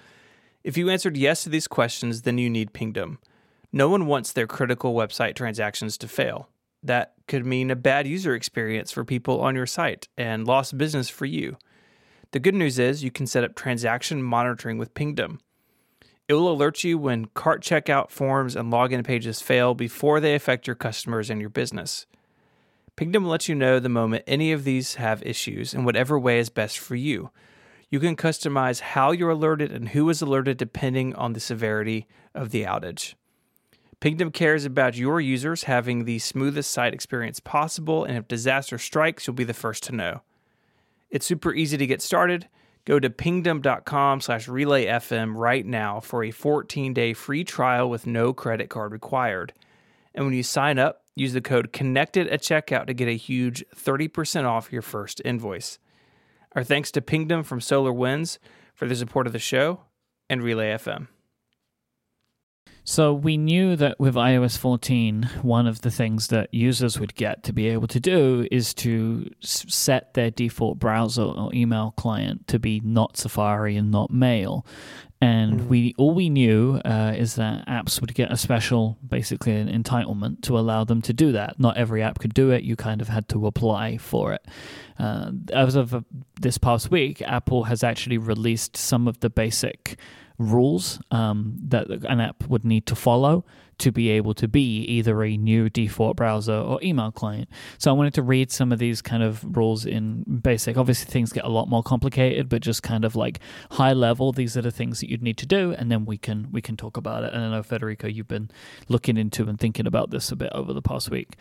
[0.61, 3.18] If you answered yes to these questions, then you need Pingdom.
[3.76, 6.48] No one wants their critical website transactions to fail.
[6.82, 11.10] That could mean a bad user experience for people on your site and lost business
[11.10, 11.58] for you.
[12.32, 15.42] The good news is you can set up transaction monitoring with Pingdom.
[16.30, 20.68] It will alert you when cart checkout forms and login pages fail before they affect
[20.68, 22.06] your customers and your business.
[22.96, 26.50] Pingdom lets you know the moment any of these have issues in whatever way is
[26.50, 27.30] best for you.
[27.90, 32.52] You can customize how you're alerted and who is alerted depending on the severity of
[32.52, 33.16] the outage.
[34.00, 39.26] Pingdom cares about your users having the smoothest site experience possible, and if disaster strikes,
[39.26, 40.22] you'll be the first to know.
[41.10, 42.48] It's super easy to get started.
[42.86, 48.70] Go to pingdom.com slash relayfm right now for a 14-day free trial with no credit
[48.70, 49.54] card required.
[50.14, 53.64] And when you sign up, use the code CONNECTED at checkout to get a huge
[53.76, 55.80] 30% off your first invoice.
[56.54, 58.38] Our thanks to Pingdom from SolarWinds
[58.74, 59.82] for the support of the show
[60.30, 61.08] and Relay FM.
[62.88, 67.42] So we knew that with iOS 14, one of the things that users would get
[67.46, 72.60] to be able to do is to set their default browser or email client to
[72.60, 74.68] be not Safari and not Mail.
[75.20, 75.68] And Mm.
[75.68, 80.42] we all we knew uh, is that apps would get a special, basically an entitlement
[80.42, 81.60] to allow them to do that.
[81.60, 82.64] Not every app could do it.
[82.64, 84.46] You kind of had to apply for it.
[85.00, 86.02] Uh, as of uh,
[86.40, 89.98] this past week, Apple has actually released some of the basic
[90.38, 93.46] rules um, that an app would need to follow
[93.80, 97.50] to be able to be either a new default browser or email client.
[97.78, 100.78] So I wanted to read some of these kind of rules in basic.
[100.78, 103.40] Obviously, things get a lot more complicated, but just kind of like
[103.72, 104.32] high level.
[104.32, 106.78] These are the things that you'd need to do, and then we can we can
[106.78, 107.34] talk about it.
[107.34, 108.50] And I know Federico, you've been
[108.88, 111.36] looking into and thinking about this a bit over the past week.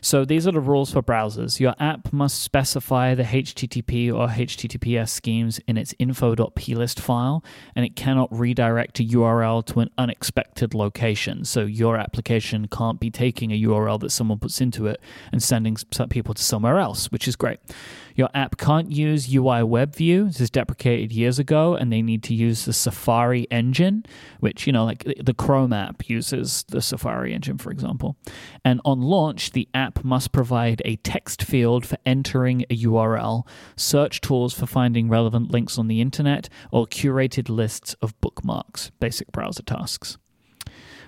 [0.00, 1.60] So these are the rules for browsers.
[1.60, 7.96] Your app must specify the HTTP or HTTPS schemes in its info.plist file, and it
[7.96, 11.44] cannot redirect a URL to an unexpected location.
[11.44, 15.00] So your application can't be taking a URL that someone puts into it
[15.32, 15.76] and sending
[16.10, 17.58] people to somewhere else, which is great.
[18.14, 20.26] Your app can't use UI WebView.
[20.26, 24.04] This is deprecated years ago, and they need to use the Safari engine,
[24.40, 28.16] which, you know, like the Chrome app uses the Safari engine, for example.
[28.64, 33.46] And on launch, the app must provide a text field for entering a URL,
[33.76, 39.32] search tools for finding relevant links on the internet, or curated lists of bookmarks, basic
[39.32, 40.18] browser tasks.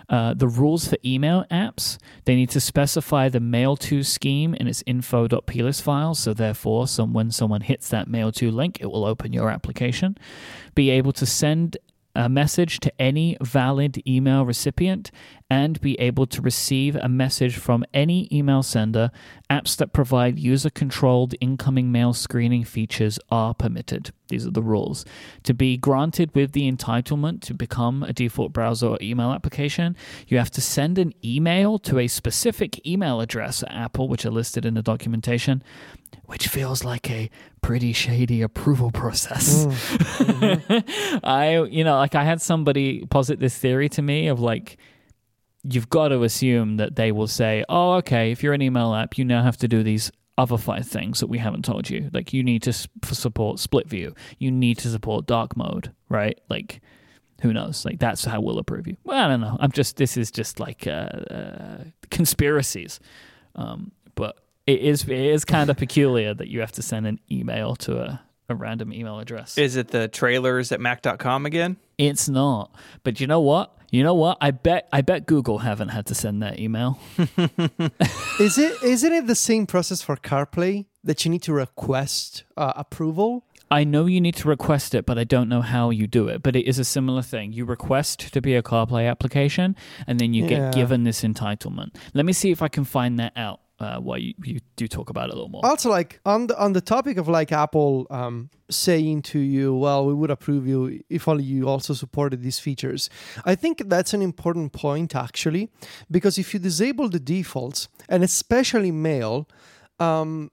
[0.09, 4.83] Uh, the rules for email apps, they need to specify the mail-to scheme in its
[4.87, 6.15] info.plist file.
[6.15, 10.17] So therefore, some, when someone hits that mail-to link, it will open your application.
[10.75, 11.77] Be able to send
[12.15, 15.11] a message to any valid email recipient
[15.51, 19.11] and be able to receive a message from any email sender.
[19.51, 24.11] Apps that provide user controlled incoming mail screening features are permitted.
[24.29, 25.05] These are the rules.
[25.45, 29.97] To be granted with the entitlement to become a default browser or email application,
[30.27, 34.31] you have to send an email to a specific email address at Apple, which are
[34.31, 35.63] listed in the documentation,
[36.27, 39.67] which feels like a pretty shady approval process.
[41.23, 44.79] I, you know, like I had somebody posit this theory to me of like,
[45.63, 49.17] you've got to assume that they will say, oh, okay, if you're an email app,
[49.19, 52.11] you now have to do these other five things that we haven't told you.
[52.13, 56.39] Like, you need to s- support split view, you need to support dark mode, right?
[56.51, 56.81] Like,
[57.41, 57.85] who knows?
[57.85, 58.97] Like, that's how we'll approve you.
[59.05, 59.57] Well, I don't know.
[59.61, 63.01] I'm just, this is just like uh, uh, conspiracies.
[63.55, 67.21] Um, but it is, it is kind of peculiar that you have to send an
[67.31, 69.59] email to a, a random email address.
[69.59, 71.77] Is it the trailers at Mac.com again?
[71.99, 72.75] It's not.
[73.03, 73.77] But you know what?
[73.91, 74.39] You know what?
[74.41, 76.99] I bet I bet Google haven't had to send that email.
[78.41, 82.73] Is it isn't it the same process for CarPlay that you need to request uh,
[82.75, 83.45] approval?
[83.71, 86.43] I know you need to request it, but I don't know how you do it.
[86.43, 87.53] But it is a similar thing.
[87.53, 90.49] You request to be a CarPlay application, and then you Yeah.
[90.49, 91.95] get given this entitlement.
[92.15, 95.11] Let me see if I can find that out uh, while you, you do talk
[95.11, 95.65] about it a little more.
[95.65, 100.07] Also, like on the on the topic of like Apple um, saying to you, "Well,
[100.07, 103.11] we would approve you if only you also supported these features."
[103.45, 105.71] I think that's an important point actually,
[106.11, 109.49] because if you disable the defaults and especially mail,
[109.99, 110.51] um,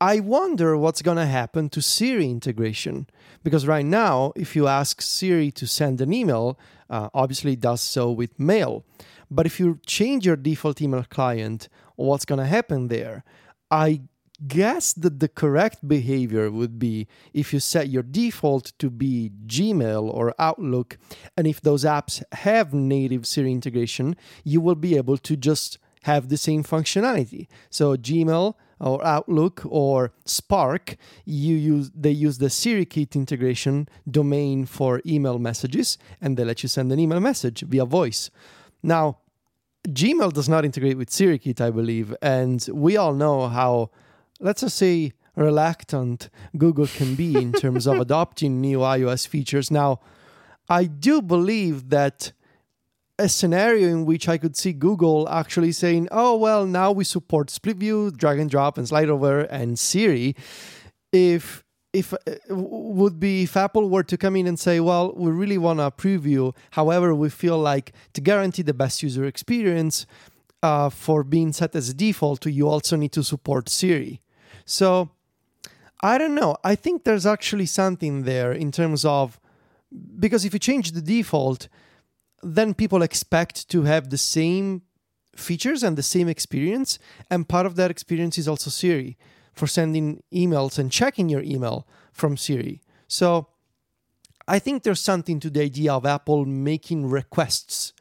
[0.00, 3.06] I wonder what's gonna happen to Siri integration.
[3.44, 6.58] Because right now, if you ask Siri to send an email,
[6.90, 8.84] uh, obviously it does so with mail.
[9.30, 13.24] But if you change your default email client, what's going to happen there?
[13.70, 14.02] I
[14.46, 20.02] guess that the correct behavior would be if you set your default to be Gmail
[20.02, 20.98] or Outlook,
[21.36, 26.28] and if those apps have native Siri integration, you will be able to just have
[26.28, 27.46] the same functionality.
[27.70, 35.00] So Gmail or Outlook or Spark, you use they use the SiriKit integration domain for
[35.06, 38.30] email messages, and they let you send an email message via voice.
[38.84, 39.18] Now,
[39.88, 43.90] Gmail does not integrate with SiriKit, I believe, and we all know how,
[44.40, 49.70] let's just say, reluctant Google can be in terms of adopting new iOS features.
[49.70, 50.00] Now,
[50.68, 52.32] I do believe that
[53.18, 57.48] a scenario in which I could see Google actually saying, "Oh well, now we support
[57.48, 60.34] split view, drag and drop, and slide over, and Siri."
[61.12, 61.63] If
[61.94, 62.16] if uh,
[62.50, 65.84] would be if Apple were to come in and say, "Well, we really want to
[66.26, 66.54] you.
[66.72, 70.04] However, we feel like to guarantee the best user experience
[70.62, 74.20] uh, for being set as a default, you also need to support Siri."
[74.66, 75.10] So
[76.02, 76.56] I don't know.
[76.64, 79.38] I think there's actually something there in terms of
[80.18, 81.68] because if you change the default,
[82.42, 84.82] then people expect to have the same
[85.36, 86.98] features and the same experience.
[87.30, 89.16] And part of that experience is also Siri
[89.54, 92.82] for sending emails and checking your email from Siri.
[93.08, 93.48] So
[94.46, 97.92] I think there's something to the idea of Apple making requests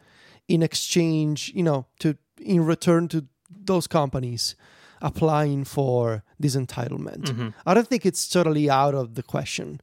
[0.47, 4.56] in exchange, you know, to in return to those companies
[5.01, 7.24] applying for this entitlement.
[7.24, 7.49] Mm-hmm.
[7.66, 9.82] I don't think it's totally out of the question.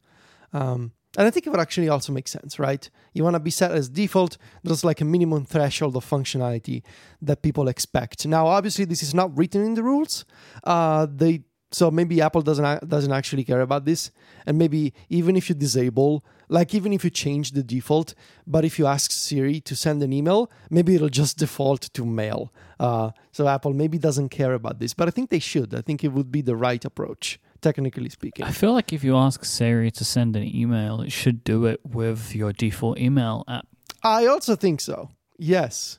[0.53, 2.89] Um, and I think it would actually also make sense, right?
[3.13, 4.39] You want to be set as default.
[4.63, 6.83] There's like a minimum threshold of functionality
[7.21, 8.27] that people expect.
[8.27, 10.25] Now, obviously, this is not written in the rules.
[10.63, 11.43] Uh, they
[11.73, 14.11] so maybe Apple doesn't doesn't actually care about this,
[14.47, 18.15] and maybe even if you disable, like even if you change the default,
[18.47, 22.53] but if you ask Siri to send an email, maybe it'll just default to mail.
[22.79, 25.75] Uh, so Apple maybe doesn't care about this, but I think they should.
[25.75, 28.45] I think it would be the right approach, technically speaking.
[28.45, 31.81] I feel like if you ask Siri to send an email, it should do it
[31.85, 33.67] with your default email app.
[34.03, 35.11] I also think so.
[35.39, 35.99] Yes,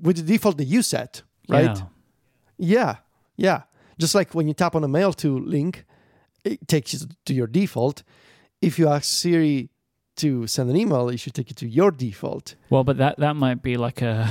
[0.00, 1.76] with the default that you set, right?
[1.76, 1.86] Yeah.
[2.56, 2.96] Yeah,
[3.36, 3.62] yeah.
[3.98, 5.84] Just like when you tap on a mail to link,
[6.44, 8.02] it takes you to your default.
[8.60, 9.70] If you ask Siri
[10.16, 12.54] to send an email, it should take you to your default.
[12.70, 14.30] Well, but that that might be like a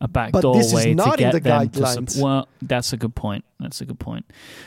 [0.00, 1.80] a backdoor this is way not to in get the them to.
[1.80, 2.10] guidelines.
[2.10, 3.44] Sub- well, that's a good point.
[3.60, 4.24] That's a good point.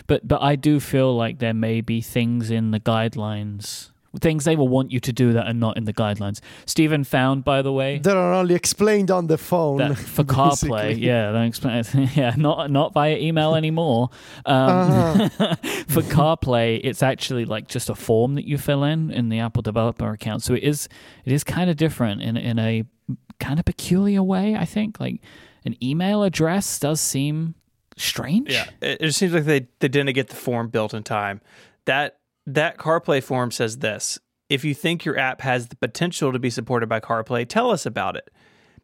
[0.07, 4.55] But but I do feel like there may be things in the guidelines, things they
[4.55, 6.39] will want you to do that are not in the guidelines.
[6.65, 9.77] Stephen found, by the way, That are only explained on the phone.
[9.77, 11.83] that for CarPlay, yeah, don't explain.
[12.15, 14.09] Yeah, not not via email anymore.
[14.45, 15.27] Um, Uh-huh.
[15.87, 19.61] for CarPlay, it's actually like just a form that you fill in in the Apple
[19.61, 20.43] developer account.
[20.43, 20.87] So it is
[21.25, 22.83] it is kind of different in in a
[23.39, 24.55] kind of peculiar way.
[24.55, 25.21] I think like
[25.65, 27.55] an email address does seem
[27.97, 28.51] strange.
[28.51, 31.41] Yeah, it, it seems like they, they didn't get the form built in time.
[31.85, 32.18] That
[32.55, 34.19] that CarPlay form says this:
[34.49, 37.85] If you think your app has the potential to be supported by CarPlay, tell us
[37.85, 38.29] about it.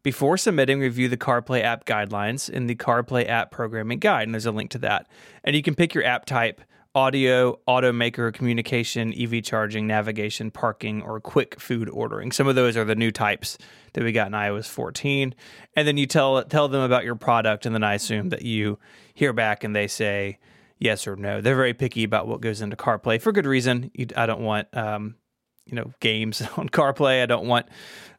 [0.02, 4.46] Before submitting, review the CarPlay app guidelines in the CarPlay app programming guide, and there's
[4.46, 5.08] a link to that.
[5.42, 6.60] And you can pick your app type:
[6.94, 12.30] audio, automaker, communication, EV charging, navigation, parking, or quick food ordering.
[12.30, 13.58] Some of those are the new types
[13.94, 15.34] that we got in iOS 14.
[15.74, 18.78] And then you tell tell them about your product, and then I assume that you
[19.12, 20.38] hear back and they say
[20.78, 21.40] yes or no.
[21.40, 23.90] They're very picky about what goes into CarPlay for good reason.
[24.16, 25.16] I don't want um,
[25.66, 27.22] you know games on CarPlay.
[27.22, 27.66] I don't want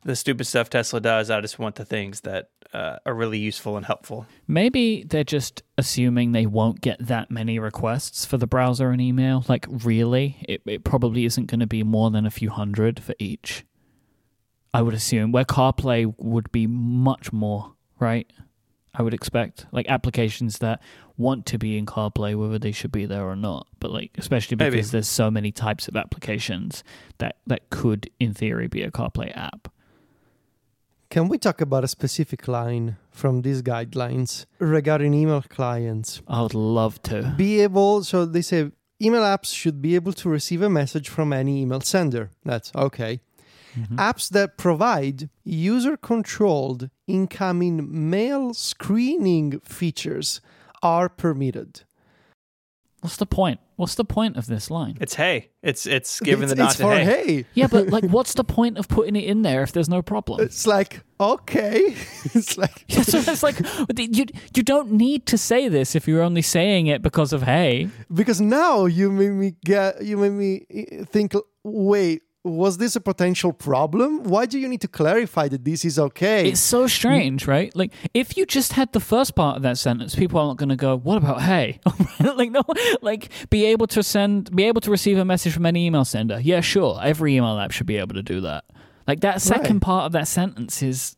[0.03, 1.29] the stupid stuff Tesla does.
[1.29, 4.25] I just want the things that uh, are really useful and helpful.
[4.47, 9.45] Maybe they're just assuming they won't get that many requests for the browser and email.
[9.47, 10.37] Like, really?
[10.47, 13.65] It, it probably isn't going to be more than a few hundred for each.
[14.73, 15.31] I would assume.
[15.31, 18.31] Where CarPlay would be much more, right?
[18.93, 19.65] I would expect.
[19.71, 20.81] Like, applications that
[21.17, 23.67] want to be in CarPlay, whether they should be there or not.
[23.79, 24.81] But, like, especially because Maybe.
[24.83, 26.83] there's so many types of applications
[27.17, 29.71] that, that could, in theory, be a CarPlay app.
[31.09, 36.21] Can we talk about a specific line from these guidelines regarding email clients?
[36.27, 37.33] I would love to.
[37.37, 41.31] Be able, so they say email apps should be able to receive a message from
[41.31, 42.31] any email sender.
[42.43, 43.21] That's okay.
[43.75, 43.95] Mhm.
[43.95, 50.41] Apps that provide user controlled incoming mail screening features
[50.81, 51.81] are permitted.
[53.01, 53.59] What's the point?
[53.75, 54.97] What's the point of this line?
[54.99, 55.51] It's hey.
[55.61, 57.05] It's it's giving it's, the nod it's to for hey.
[57.05, 57.45] hey.
[57.53, 60.41] Yeah, but like, what's the point of putting it in there if there's no problem?
[60.41, 61.95] It's like, okay.
[62.33, 63.59] it's like, Yeah, so it's like
[63.97, 64.25] you
[64.55, 67.89] you don't need to say this if you're only saying it because of hey.
[68.11, 70.65] because now you made me get, you made me
[71.05, 72.23] think, wait,
[72.55, 74.23] was this a potential problem?
[74.23, 76.49] Why do you need to clarify that this is okay?
[76.49, 77.75] It's so strange, right?
[77.75, 80.75] Like if you just had the first part of that sentence, people aren't going to
[80.75, 81.79] go, "What about hey?"
[82.19, 82.63] like no,
[83.01, 86.39] like be able to send, be able to receive a message from any email sender.
[86.41, 86.99] Yeah, sure.
[87.03, 88.65] Every email app should be able to do that.
[89.07, 89.81] Like that second Right.
[89.81, 91.15] part of that sentence is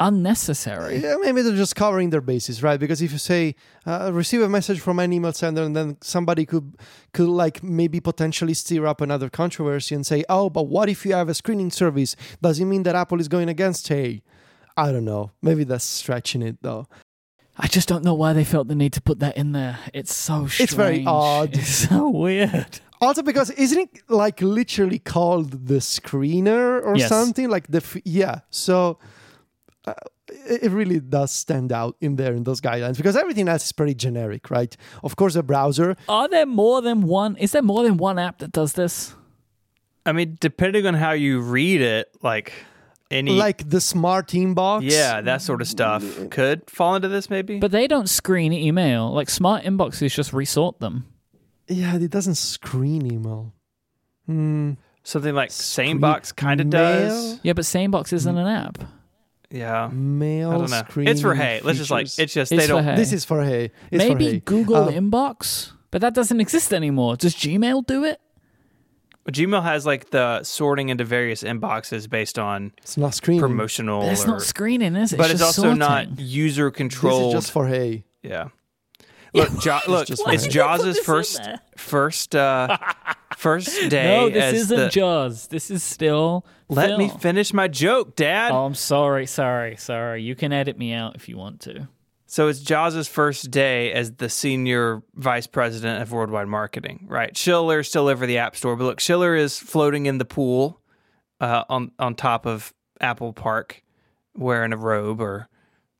[0.00, 0.98] unnecessary.
[0.98, 2.78] Yeah, maybe they're just covering their bases, right?
[2.78, 3.54] Because if you say
[3.86, 6.74] uh, receive a message from an email sender, and then somebody could
[7.12, 11.12] could like maybe potentially stir up another controversy and say, "Oh, but what if you
[11.14, 12.16] have a screening service?
[12.42, 14.22] Does it mean that Apple is going against Hey?"
[14.76, 15.30] I don't know.
[15.42, 16.86] Maybe that's stretching it though.
[17.58, 19.78] I just don't know why they felt the need to put that in there.
[19.94, 20.60] It's so strange.
[20.70, 21.56] It's very odd.
[21.56, 22.80] It's so weird.
[23.00, 27.08] Also, because isn't it like literally called the screener or Yes.
[27.08, 28.40] something like the f- yeah?
[28.50, 28.98] So
[29.86, 29.92] uh,
[30.28, 33.72] it it really does stand out in there in those guidelines because everything else is
[33.72, 34.76] pretty generic, right?
[35.02, 37.36] Of course, a browser Are there more than one?
[37.36, 39.14] Is there more than one app that does this?
[40.04, 42.52] I mean, depending on how you read it, like
[43.10, 44.82] any like the smart inbox.
[44.90, 47.58] yeah, that sort of stuff could fall into this maybe.
[47.58, 49.12] But they don't screen email.
[49.12, 51.06] Like smart inboxes just resort them.
[51.68, 53.52] yeah, it doesn't screen email.
[54.26, 54.72] Hmm.
[55.04, 57.38] Something like Screen- SaneBox kind of does.
[57.44, 58.78] Yeah, but Sanebox isn't an app.
[59.50, 59.88] Yeah.
[59.92, 60.50] Mail.
[60.50, 60.82] I don't know.
[60.88, 61.60] Screening It's for hey.
[61.62, 62.18] Let's just like features.
[62.18, 62.84] it's just It's they for don't.
[62.84, 62.96] hey.
[62.96, 63.70] This is for hey.
[63.90, 64.42] It's Maybe for hey.
[64.44, 67.16] Google Uh, Inbox, but that doesn't exist anymore.
[67.16, 68.20] Does Gmail do it?
[69.30, 73.40] Gmail has like the sorting into various inboxes based on It's not screening.
[73.40, 75.16] promotional, But it's or- not screening, is it?
[75.16, 76.24] but it's just also not sorting.
[76.24, 77.34] user This controlled.
[77.34, 78.04] is just for hey.
[78.22, 78.48] yeah.
[79.34, 81.40] Look, jo- look, just it's for- Joz' first
[81.76, 82.76] first uh
[83.36, 84.04] first day.
[84.16, 85.48] No, this isn't the- Joz.
[85.48, 86.44] This is still.
[86.68, 88.50] Let me finish my joke, Dad.
[88.50, 90.22] Oh, I'm sorry, sorry, sorry.
[90.22, 91.88] You can edit me out if you want to.
[92.28, 97.36] So it's Joz' first day as the senior vice president of worldwide marketing, right?
[97.36, 100.80] Schiller's still over the App Store, but look, Schiller is floating in the pool
[101.40, 103.84] uh, on on top of Apple Park,
[104.34, 105.48] wearing a robe or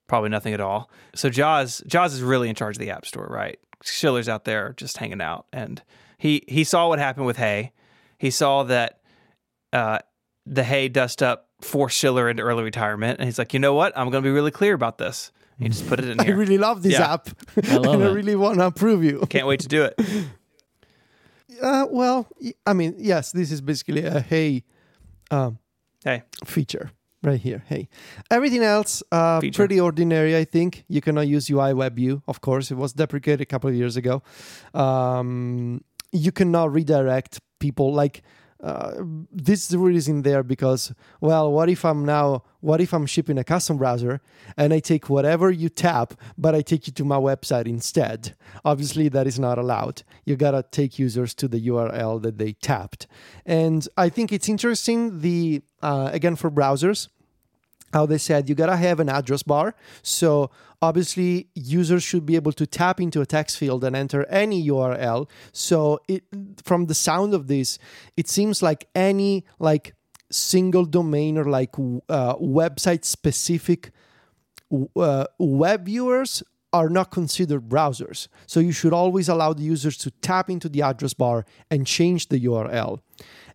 [0.09, 0.91] probably nothing at all.
[1.14, 3.61] So Joz Joz is really in charge of the App Store, right?
[3.84, 5.80] Schiller's out there just hanging out, and
[6.18, 7.72] he he saw what happened with Hey.
[8.18, 9.00] He saw that
[9.72, 9.98] uh,
[10.46, 13.92] the Hey dust up forced Schiller into early retirement, and he's like, you know what?
[13.96, 15.32] I'm going to be really clear about this.
[15.58, 16.32] He just put it in here.
[16.34, 17.14] I really love this Yeah.
[17.14, 17.28] app.
[17.68, 19.24] I love and I really want to approve you.
[19.30, 19.98] Can't wait to do it.
[21.62, 22.26] Uh, well,
[22.66, 24.64] I mean, yes, this is basically a Hey,
[25.30, 25.58] um,
[26.04, 26.90] Hey, feature
[27.22, 27.62] right here.
[27.66, 27.88] Hey,
[28.30, 29.56] everything else uh, Feature.
[29.56, 30.36] pretty ordinary.
[30.36, 32.22] I think you cannot use UIWebView.
[32.28, 34.22] Of course, it was deprecated a couple of years ago.
[34.74, 35.82] Um,
[36.12, 38.22] you cannot redirect people like.
[38.59, 38.94] Uh,
[39.30, 40.90] this rule is in there because
[41.20, 44.18] well what if i'm now what if i'm shipping a custom browser
[44.57, 48.34] and i take whatever you tap but i take you to my website instead
[48.64, 53.07] obviously that is not allowed you gotta take users to the url that they tapped
[53.44, 57.09] and i think it's interesting the uh, again for browsers
[57.97, 59.74] how they said you gotta have an address bar.
[60.03, 60.51] So
[60.82, 65.20] obviously users should be able to tap into a text field and enter any URL.
[65.53, 66.22] So it
[66.68, 67.78] from the sound of this,
[68.20, 69.94] it seems like any like
[70.30, 71.72] single domain or like
[72.18, 73.80] uh, website specific
[74.97, 76.42] uh, web viewers
[76.72, 78.28] are not considered browsers.
[78.47, 82.28] So you should always allow the users to tap into the address bar and change
[82.28, 83.01] the URL.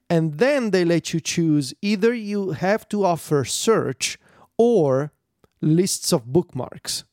[0.10, 4.18] And then they let you choose either you have to offer search
[4.62, 5.12] or
[5.60, 7.04] lists of bookmarks.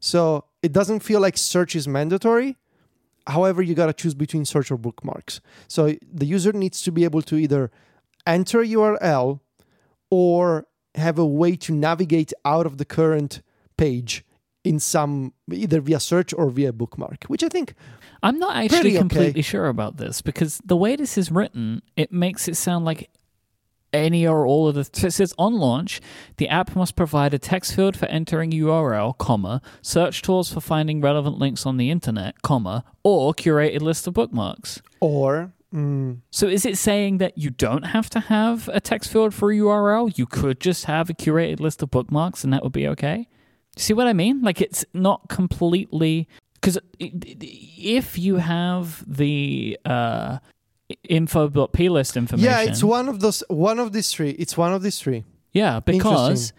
[0.00, 2.56] So it doesn't feel like search is mandatory.
[3.26, 5.42] However, you got to choose between search or bookmarks.
[5.68, 7.70] So the user needs to be able to either
[8.26, 9.40] enter a URL
[10.10, 13.42] or have a way to navigate out of the current
[13.76, 14.24] page
[14.62, 17.74] in some either via search or via bookmark, which I think
[18.22, 18.98] I'm not actually Pretty okay.
[19.00, 23.10] completely sure about this because the way this is written, it makes it sound like
[23.94, 24.84] any or all of the.
[24.84, 26.00] So it says on launch,
[26.36, 31.00] the app must provide a text field for entering URL, comma, search tools for finding
[31.00, 34.82] relevant links on the internet, comma, or curated list of bookmarks.
[35.00, 39.32] or mm, So is it saying that you don't have to have a text field
[39.32, 40.16] for a URL?
[40.18, 43.28] You could just have a curated list of bookmarks and that would be okay?
[43.76, 44.42] See what I mean?
[44.42, 50.38] Like it's not completely because if you have the uh,
[51.08, 54.30] info.plist information, yeah, it's one of those one of these three.
[54.30, 55.24] It's one of these three.
[55.52, 56.52] yeah, because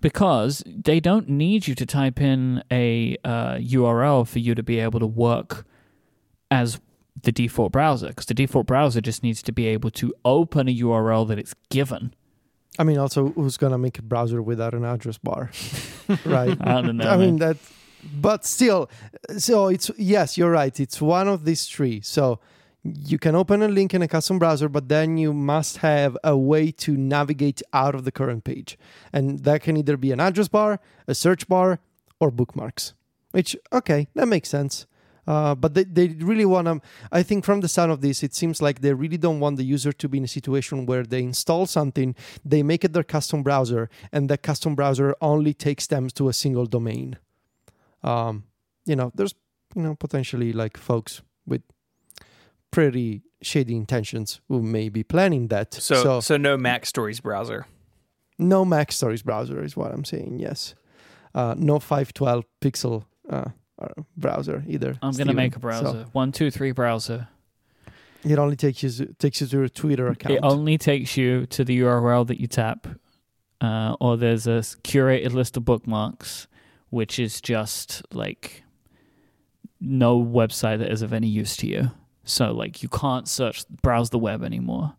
[0.00, 4.78] because they don't need you to type in a uh, URL for you to be
[4.78, 5.66] able to work
[6.50, 6.80] as
[7.22, 10.76] the default browser because the default browser just needs to be able to open a
[10.76, 12.14] URL that it's given.
[12.78, 15.50] I mean, also, who's gonna make a browser without an address bar,
[16.24, 16.56] right?
[16.60, 17.08] I don't know.
[17.08, 17.56] I mean that,
[18.20, 18.88] but still,
[19.36, 20.78] so it's yes, you're right.
[20.78, 22.00] It's one of these three.
[22.02, 22.38] So
[22.84, 26.36] you can open a link in a custom browser, but then you must have a
[26.36, 28.78] way to navigate out of the current page,
[29.12, 31.80] and that can either be an address bar, a search bar,
[32.20, 32.94] or bookmarks.
[33.32, 34.86] Which okay, that makes sense.
[35.26, 36.80] Uh, but they, they really want to.
[37.12, 39.64] I think from the sound of this, it seems like they really don't want the
[39.64, 43.42] user to be in a situation where they install something, they make it their custom
[43.42, 47.18] browser, and that custom browser only takes them to a single domain.
[48.02, 48.44] Um,
[48.86, 49.34] you know, there's
[49.76, 51.60] you know potentially like folks with
[52.70, 55.74] pretty shady intentions who may be planning that.
[55.74, 57.66] so so, no MacStories browser.
[58.38, 60.38] no MacStories browser is what I'm saying.
[60.40, 60.74] Yes,
[61.34, 63.44] uh, no 512 pixel uh,
[63.80, 64.90] uh, browser either.
[65.02, 65.36] I'm gonna Stephen.
[65.36, 66.06] make a So browser.
[66.12, 67.28] One, two, three browser.
[68.24, 70.34] it only takes you takes you to your Twitter account.
[70.34, 72.86] It only takes you to the URL that you tap,
[73.60, 76.48] uh, or there's a curated list of bookmarks,
[76.90, 78.64] which is just like
[79.80, 81.90] no website that is of any use to you.
[82.28, 84.94] So like you can't search browse the web anymore.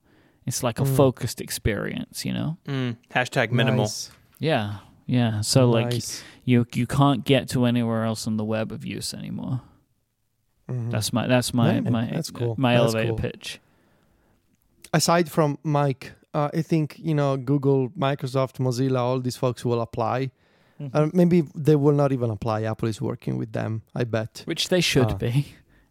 [0.46, 0.96] It's like a Mm.
[0.98, 2.58] focused experience, you know.
[2.66, 3.84] Mm, hashtag minimal.
[3.86, 4.10] Nice.
[4.40, 5.42] Yeah, yeah.
[5.42, 5.94] So like
[6.46, 9.62] you you can't get to anywhere else on the web of use anymore.
[10.68, 10.92] Mhm.
[10.92, 12.56] That's my that's my Yeah, my that's cool.
[12.58, 13.18] my That's elevator cool.
[13.18, 13.60] pitch.
[14.94, 19.82] aside from Myke, uh, I think you know Google, Microsoft, Mozilla, all these folks will
[19.82, 20.32] apply.
[20.82, 20.98] Mm-hmm.
[20.98, 22.64] Uh, maybe they will not even apply.
[22.64, 23.82] Apple is working with them.
[23.94, 24.44] I bet.
[24.46, 25.16] Which they should Ah.
[25.18, 25.46] be.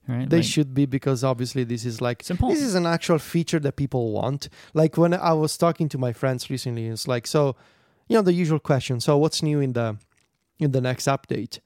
[0.09, 0.29] Right?
[0.29, 3.77] They Like, should be because obviously this is like this is an actual feature that
[3.77, 4.49] people want.
[4.75, 7.55] Like when I was talking to my friends recently, it's like so,
[8.09, 9.01] you know, the usual question.
[9.01, 9.99] So what's new in the
[10.59, 11.61] in the next update?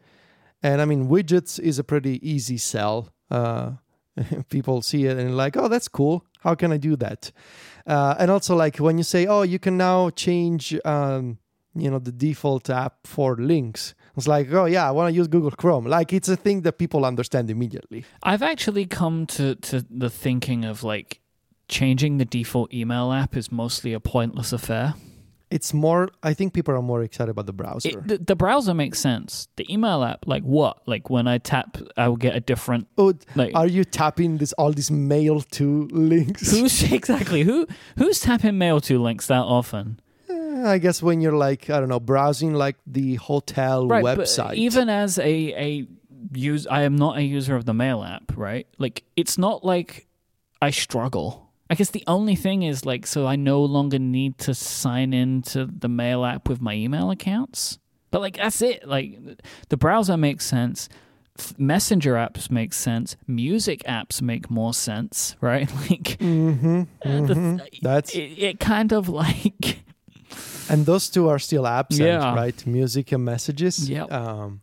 [0.63, 3.09] And I mean, widgets is a pretty easy sell.
[3.31, 3.73] Uh,
[4.51, 6.25] people see it and like, oh, that's cool.
[6.41, 7.33] How can I do that?
[7.87, 11.39] Uh, and also like when you say, oh, you can now change, um,
[11.75, 13.95] you know, the default app for links.
[14.17, 15.87] It's like, oh yeah, I want to use Google Chrome.
[15.87, 18.05] Like it's a thing that people understand immediately.
[18.23, 21.21] I've actually come to to the thinking of like
[21.69, 24.95] changing the default email app is mostly a pointless affair.
[25.51, 26.09] It's more.
[26.23, 27.91] I think people are more excited about the browser.
[27.91, 29.49] It, the, the browser makes sense.
[29.57, 30.79] The email app, like what?
[30.89, 32.89] Like when I tap, I will get a different.
[32.97, 36.51] oh, Like are you tapping this all these mail to links?
[36.51, 37.67] who's exactly who
[37.99, 40.01] who's tapping mail to links that often?
[40.67, 44.49] I guess when you're like I don't know browsing like the hotel right, website.
[44.49, 45.87] But even as a a
[46.33, 48.37] use, I am not a user of the mail app.
[48.37, 50.07] Right, like it's not like
[50.61, 51.51] I struggle.
[51.71, 55.65] I guess the only thing is like, so I no longer need to sign into
[55.67, 57.79] the mail app with my email accounts.
[58.11, 58.87] But like that's it.
[58.87, 59.19] Like
[59.71, 60.89] the browser makes sense.
[61.57, 63.17] Messenger apps make sense.
[63.27, 65.73] Music apps make more sense, right?
[65.75, 67.69] Like Mhm, uh, the-.
[67.81, 69.79] That's it, it kind of like
[70.71, 72.35] and those two are still absent, Yeah.
[72.35, 72.67] right?
[72.67, 73.89] Music and messages.
[73.89, 74.05] Yeah.
[74.05, 74.61] Um,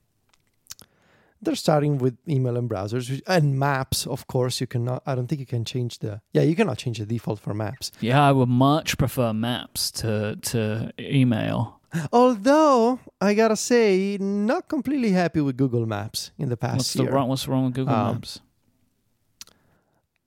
[1.42, 4.06] they're starting with email and browsers and maps.
[4.06, 5.04] Of course, you cannot.
[5.06, 6.20] I don't think you can change the.
[6.34, 7.92] Yeah, you cannot change the default for maps.
[8.02, 11.80] yeah, I would much prefer maps to to email.
[12.12, 17.04] Although I gotta say, not completely happy with Google Maps in the past What's the
[17.04, 17.12] year.
[17.14, 17.30] wrong?
[17.30, 18.40] What's wrong with Google Um, Maps?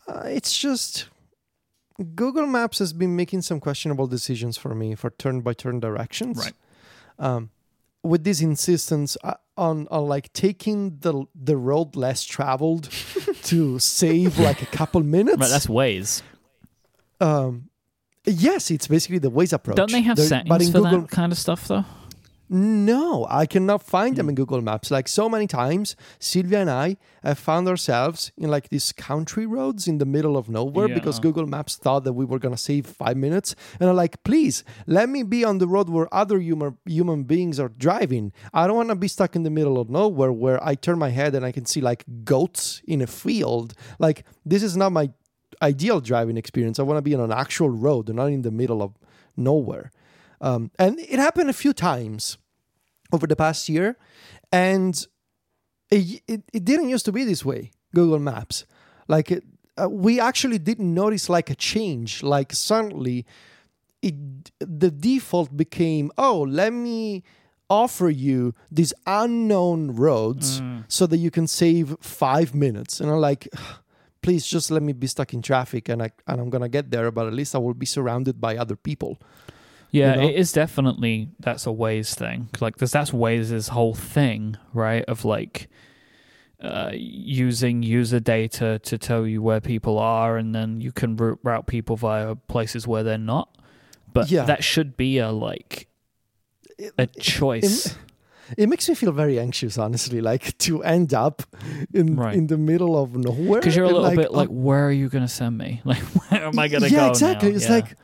[0.08, 1.06] Uh, it's just
[2.14, 6.38] Google Maps has been making some questionable decisions for me for turn by turn directions.
[6.38, 6.54] Right.
[7.18, 7.50] Um,
[8.02, 12.88] with this insistence uh, on on like taking the the road less traveled
[13.44, 15.38] to save like a couple minutes.
[15.38, 16.22] Right, that's Waze.
[17.20, 17.68] um,
[18.26, 19.76] yes, it's basically the Waze approach.
[19.76, 21.84] Don't they have There- settings but in for Google, that kind of stuff though?
[22.54, 24.16] No, I cannot find Hmm.
[24.18, 24.90] them in Google Maps.
[24.90, 29.88] Like so many times, Sylvia and I have found ourselves in like these country roads
[29.88, 33.16] in the middle of nowhere because Google Maps thought that we were gonna save five
[33.16, 33.54] minutes.
[33.80, 37.58] And I'm like, please let me be on the road where other human human beings
[37.58, 38.32] are driving.
[38.52, 41.08] I don't want to be stuck in the middle of nowhere where I turn my
[41.08, 43.72] head and I can see like goats in a field.
[43.98, 45.10] Like this is not my
[45.62, 46.78] ideal driving experience.
[46.78, 48.92] I want to be on an actual road, not in the middle of
[49.38, 49.90] nowhere.
[50.42, 52.36] Um, and it happened a few times
[53.12, 53.96] over the past year,
[54.50, 55.06] and
[55.90, 57.70] it, it, it didn't used to be this way.
[57.94, 58.64] Google Maps,
[59.08, 59.44] like it,
[59.80, 62.22] uh, we actually didn't notice like a change.
[62.22, 63.26] Like suddenly,
[64.02, 67.22] it the default became oh let me
[67.70, 73.48] offer you these unknown roads so that you can save five minutes and i'm like
[74.20, 77.10] please just let me be stuck in traffic and, I, and i'm gonna get there
[77.10, 79.18] but at least i will be surrounded by other people
[79.92, 80.22] Yeah, know?
[80.28, 82.48] it is definitely that's a Waze thing.
[82.60, 85.04] Like, because that's Waze's whole thing, right?
[85.04, 85.68] Of like
[86.60, 91.38] uh, using user data to tell you where people are, and then you can route,
[91.42, 93.48] route people via places where they're not.
[94.12, 94.44] But Yeah.
[94.46, 95.88] that should be a like
[96.98, 97.94] a choice.
[98.58, 101.42] it makes me feel very anxious honestly like to end up
[101.94, 102.34] in Right.
[102.34, 105.08] in the middle of nowhere Because you're a little like, bit like, where are you
[105.08, 105.80] going to send me?
[105.84, 107.08] Like, where am I going to yeah go?
[107.10, 107.56] exactly now?
[107.56, 107.72] it's Yeah.
[107.74, 107.96] like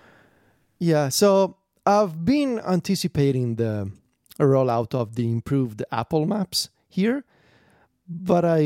[0.79, 1.57] yeah so
[1.93, 3.73] i've been anticipating the
[4.55, 6.59] rollout of the improved apple maps
[6.99, 7.19] here
[8.09, 8.61] but i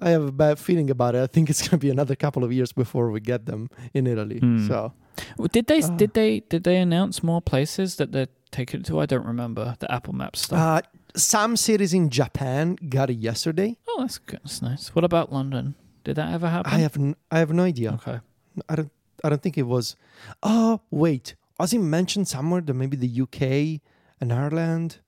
[0.00, 2.42] i have a bad feeling about it i think it's going to be another couple
[2.46, 4.66] of years before we get them in italy Hmm.
[4.68, 4.78] so
[5.38, 5.96] Well, Did they Uh.
[6.02, 8.94] did they did they announce more places that they're taking it to?
[9.04, 10.58] I don't remember the Apple Maps stuff.
[10.58, 10.80] uh,
[11.16, 14.40] some cities in japan got it yesterday oh, that's good.
[14.44, 14.84] That's nice.
[14.94, 15.74] What about London?
[16.04, 16.70] Did that ever happen?
[16.76, 18.18] i have n- i have no idea Okay.
[18.70, 18.92] I don't
[19.24, 19.96] I don't think it was.
[20.52, 20.72] Oh
[21.04, 23.80] wait, was he mentioned somewhere that maybe the UK
[24.20, 24.98] and Ireland?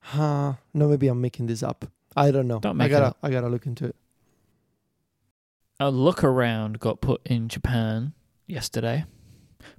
[0.00, 0.54] Huh?
[0.74, 1.86] No, maybe I'm making this up.
[2.16, 2.58] I don't know.
[2.60, 3.18] Don't I make it gotta up.
[3.22, 3.96] I gotta look into it.
[5.80, 8.12] A look around got put in Japan
[8.46, 9.04] yesterday.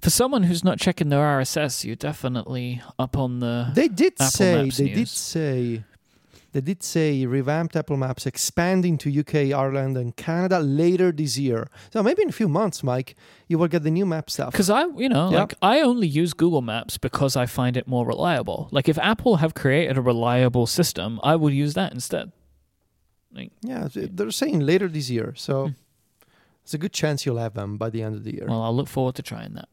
[0.02, 3.72] For someone who's not checking their RSS, you're definitely up on the.
[3.74, 5.84] They did Apple say Maps they did say
[6.54, 11.68] they did say revamped Apple Maps expanding to UK, Ireland, and Canada later this year.
[11.92, 13.14] So maybe in a few months, Myke,
[13.48, 14.52] you will get the new map stuff.
[14.54, 15.40] Because I, you know, Yeah.
[15.42, 18.70] like I only use Google Maps because I find it more reliable.
[18.72, 22.32] Like if Apple have created a reliable system, I would use that instead.
[23.36, 25.34] Like, Yeah, they're saying later this year.
[25.36, 25.74] So Hmm.
[26.64, 28.46] it's a good chance you'll have them by the end of the year.
[28.48, 29.70] well, I'll look forward to trying that.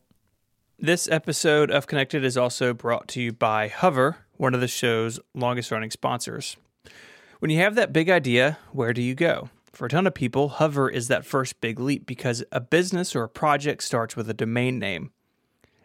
[0.78, 5.20] This episode of Connected is also brought to you by Hover, one of the show's
[5.34, 6.56] longest running sponsors.
[7.40, 9.48] When you have that big idea, where do you go?
[9.72, 13.22] For a ton of people, Hover is that first big leap because a business or
[13.22, 15.10] a project starts with a domain name.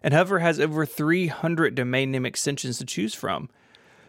[0.04, 3.50] And Hover has over 300 domain name extensions to choose from.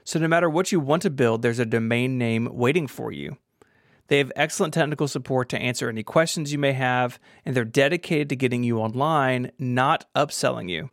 [0.02, 3.36] So no matter what you want to build, there's a domain name waiting for you.
[4.08, 8.28] They have excellent technical support to answer any questions you may have, and they're dedicated
[8.30, 10.90] to getting you online, not upselling you.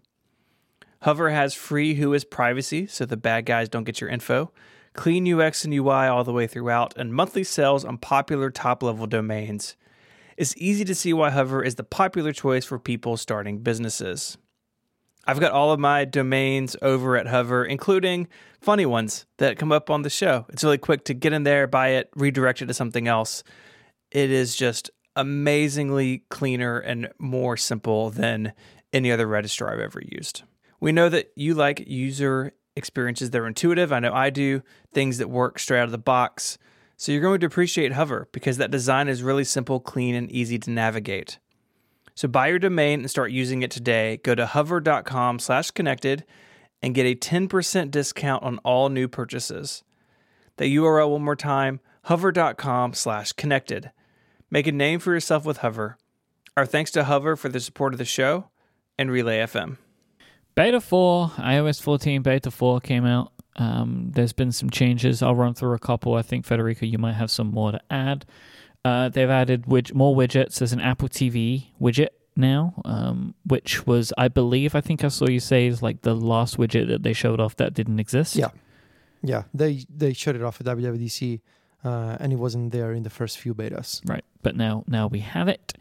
[1.02, 4.52] Hover has free WHOIS privacy, so the bad guys don't get your info,
[4.94, 9.08] clean UX and UI all the way throughout, and monthly sales on popular top level
[9.08, 9.76] domains.
[10.38, 14.38] It's easy to see why Hover is the popular choice for people starting businesses.
[15.26, 18.28] I've got all of my domains over at Hover, including
[18.60, 20.46] funny ones that come up on the show.
[20.50, 23.44] It's really quick to get in there, buy it, redirect it to something else.
[24.12, 28.54] It is just amazingly cleaner and more simple than
[28.92, 30.44] any other registrar I've ever used.
[30.80, 33.92] We know that you like user experiences that are intuitive.
[33.92, 34.62] I know I do,
[34.94, 36.58] things that work straight out of the box.
[36.98, 40.60] So you're going to appreciate Hover because that design is really simple, clean, and easy
[40.60, 41.40] to navigate.
[42.16, 44.18] So buy your domain and start using it today.
[44.24, 46.24] Go to hover.com slash connected
[46.82, 49.84] and get a 10% discount on all new purchases.
[50.58, 53.92] The URL one more time, hover.com slash connected.
[54.52, 55.98] Make a name for yourself with Hover.
[56.56, 58.50] Our thanks to Hover for the support of the show
[59.00, 59.78] and Relay FM.
[60.56, 63.32] Beta 4, iOS 14 Beta 4 came out.
[63.56, 65.22] Um, there's been some changes.
[65.22, 66.16] I'll run through a couple.
[66.16, 68.26] I think, Federico, you might have some more to add.
[68.86, 70.60] Uh, they've added widg- more widgets.
[70.60, 75.28] There's an Apple TV widget now, um, which was, I believe, I think I saw
[75.28, 78.36] you say is like the last widget that they showed off that didn't exist.
[78.36, 78.50] Yeah.
[79.26, 81.40] Yeah, they they shut it off at WWDC,
[81.86, 84.02] uh, and it wasn't there in the first few betas.
[84.06, 85.74] Right, but now now we have it.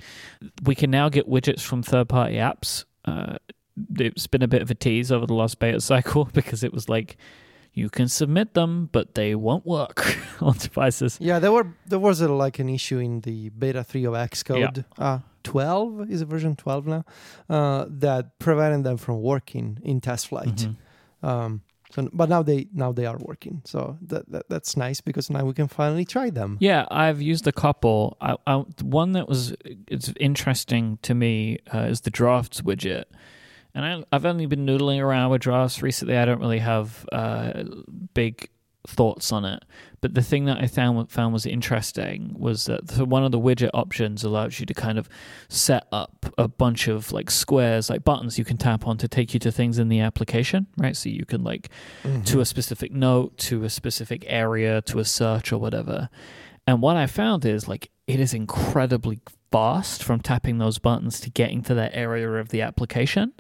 [0.62, 2.85] We can now get widgets from third party apps.
[3.05, 3.39] Uh,
[3.99, 6.89] it's been a bit of a tease over the last beta cycle because it was
[6.89, 7.16] like
[7.74, 11.19] you can submit them, but they won't work on devices.
[11.20, 14.85] Yeah, there were there was a, like an issue in the beta three of Xcode.
[14.99, 17.05] Uh, twelve is it version twelve now?
[17.49, 20.74] Uh, that prevented them from working in TestFlight.
[21.23, 21.28] Mhm.
[21.28, 21.62] Um,
[21.93, 23.62] so, but now they now they are working.
[23.65, 26.57] So that, that that's nice because now we can finally try them.
[26.61, 28.16] Yeah, I've used a couple.
[28.20, 29.55] I, I, one that was
[29.89, 33.05] it's interesting to me uh, is the drafts widget,
[33.74, 36.16] and I, I've only been noodling around with drafts recently.
[36.16, 37.65] I don't really have uh,
[38.15, 38.49] big
[38.86, 39.65] thoughts on it,
[40.01, 43.39] but the thing that I found found was interesting was that the, one of the
[43.39, 45.09] widget options allows you to kind of
[45.49, 49.35] set up a bunch of like squares, like buttons you can tap on to take
[49.35, 50.97] you to things in the application, right?
[50.97, 51.70] So you can like
[52.24, 56.09] to a specific note, to a specific area, to a search or whatever.
[56.66, 59.20] And what I found is like it is incredibly
[59.53, 63.33] fast from tapping those buttons to getting to that area of the application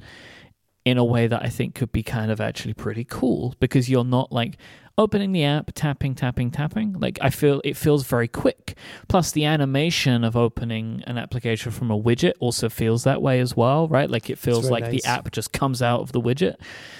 [0.84, 4.04] in a way that I think could be kind of actually pretty cool because you're
[4.04, 4.58] not like
[4.98, 6.92] opening the app, tapping, tapping, tapping.
[6.98, 8.76] Like I feel it feels very quick.
[9.08, 13.56] Plus the animation of opening an application from a widget also feels that way as
[13.56, 14.10] well, right?
[14.10, 16.56] Like it feels like the app just comes out of the widget.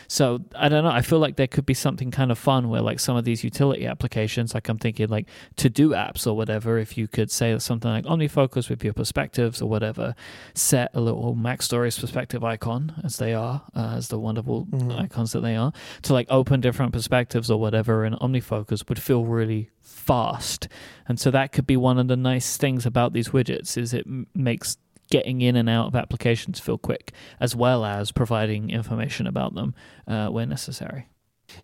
[0.09, 0.91] So I don't know.
[0.91, 3.45] I feel like there could be something kind of fun where like some of these
[3.45, 7.59] utility applications, like I'm thinking like to do apps or whatever, if you could say
[7.59, 10.15] something like OmniFocus with your perspectives or whatever,
[10.55, 14.99] set a little MacStories perspective icon as they are, uh, as the wonderful Mhm.
[15.01, 19.25] icons that they are, to like open different perspectives or whatever in OmniFocus would feel
[19.25, 20.69] really fast.
[21.09, 24.07] And so that could be one of the nice things about these widgets is it
[24.35, 24.77] makes
[25.11, 29.75] getting in and out of applications feel quick as well as providing information about them
[30.07, 31.07] uh, where necessary.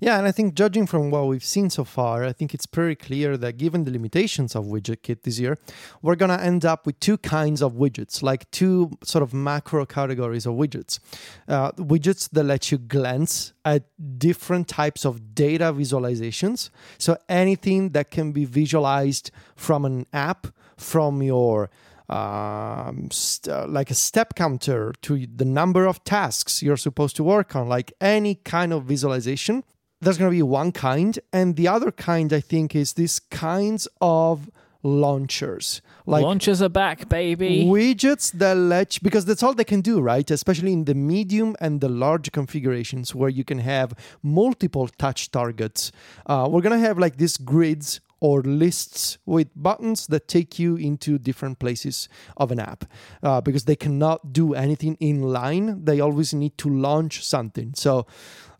[0.01, 2.95] Yeah, and I think judging from what we've seen so far, I think it's pretty
[2.95, 5.59] clear that given the limitations of WidgetKit this year,
[6.03, 9.87] we're going to end up with two kinds of widgets, like two sort of macro
[9.87, 10.99] categories of widgets.
[11.47, 13.85] Uh, widgets that let you glance at
[14.19, 16.71] different types of data visualizations.
[16.99, 20.47] So anything that can be visualized from an app,
[20.77, 21.71] from your
[22.09, 27.25] um, st- uh, like a step counter to the number of tasks you're supposed to
[27.25, 29.65] work on, like any kind of visualization.
[30.01, 33.89] There's going to be one kind, and the other kind I think is these kinds
[34.01, 34.49] of
[34.85, 37.65] launchers, like Launchers are back, baby.
[37.65, 40.31] widgets that let you, because that's all they can do, right?
[40.31, 43.93] Especially in the medium and the large configurations where you can have
[44.23, 45.93] multiple touch targets.
[46.27, 51.19] Uh, we're gonna have like these grids or lists with buttons that take you into
[51.19, 52.85] different places of an app
[53.23, 55.85] uh, because they cannot do anything in line.
[55.85, 57.75] They always need to launch something.
[57.75, 58.07] So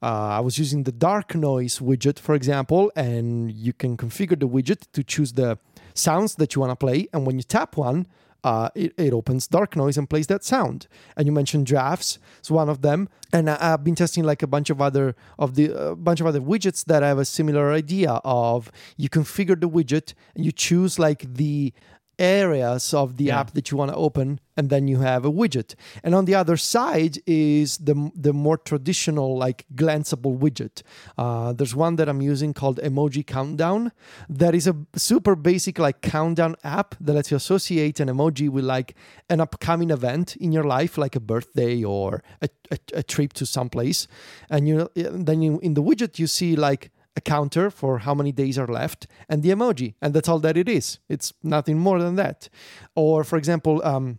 [0.03, 4.49] uh, I was using the dark noise widget, for example, and you can configure the
[4.49, 5.59] widget to choose the
[5.95, 7.09] sounds that you want to play.
[7.13, 8.07] And when you tap one,
[8.45, 10.87] uh, it, it opens dark noise and plays that sound.
[11.17, 13.09] And you mentioned drafts, it's one of them.
[13.33, 16.27] And I, I've been testing like a bunch of other of the a bunch of
[16.27, 20.99] other widgets that have a similar idea of you configure the widget and you choose
[20.99, 21.73] like the
[22.19, 23.41] areas of the Yeah.
[23.41, 25.75] app that you want to open and then you have a widget.
[26.03, 30.83] And on the other side is the the more traditional like glanceable widget.
[31.17, 33.93] Uh, there's one that i'm using called emoji countdown.
[34.29, 38.65] That is a super basic like countdown app that lets you associate an emoji with
[38.65, 38.95] like
[39.31, 43.47] an upcoming event in your life like a birthday or a, a, a trip to
[43.47, 44.09] someplace
[44.51, 48.33] and you then you in the widget you see like a counter for how many
[48.43, 51.99] days are left and the emoji and that's all that it is it's nothing more
[52.05, 52.49] than that
[52.95, 54.19] or for example um,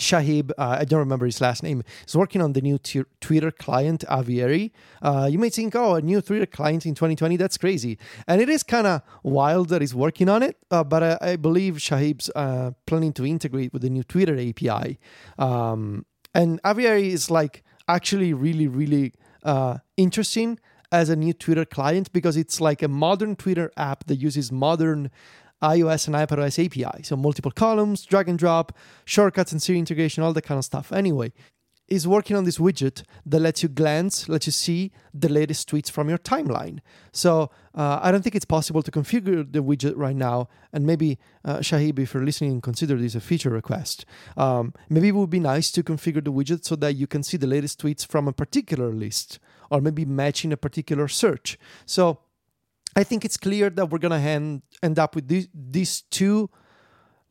[0.00, 3.50] Shihab, uh, I don't remember his last name, is working on the new t- Twitter
[3.50, 4.72] client Aviary.
[5.02, 7.98] Uh, you may think, oh, a new Twitter client in 2020, that's crazy.
[8.26, 11.36] And it is kind of wild that he's working on it, uh, but I, I
[11.36, 14.98] believe Shihab's uh, planning to integrate with the new Twitter API.
[15.38, 20.58] Um, and Aviary is like actually really, really uh, interesting
[20.92, 25.10] as a new Twitter client because it's like a modern Twitter app that uses modern
[25.62, 27.02] iOS and iPadOS API.
[27.02, 28.72] So multiple columns, drag and drop,
[29.04, 30.90] shortcuts and Siri integration, all that kind of stuff.
[30.92, 31.32] Anyway,
[31.90, 35.90] is working on this widget that lets you glance, lets you see the latest tweets
[35.90, 36.78] from your timeline.
[37.12, 40.48] So uh, I don't think it's possible to configure the widget right now.
[40.72, 44.06] And maybe uh, Shihab, if you're listening, consider this a feature request.
[44.36, 47.36] Um, maybe it would be nice to configure the widget so that you can see
[47.36, 49.40] the latest tweets from a particular list,
[49.70, 51.58] or maybe matching a particular search.
[51.86, 52.18] So
[52.96, 56.50] I think it's clear that we're gonna end, end up with these, these two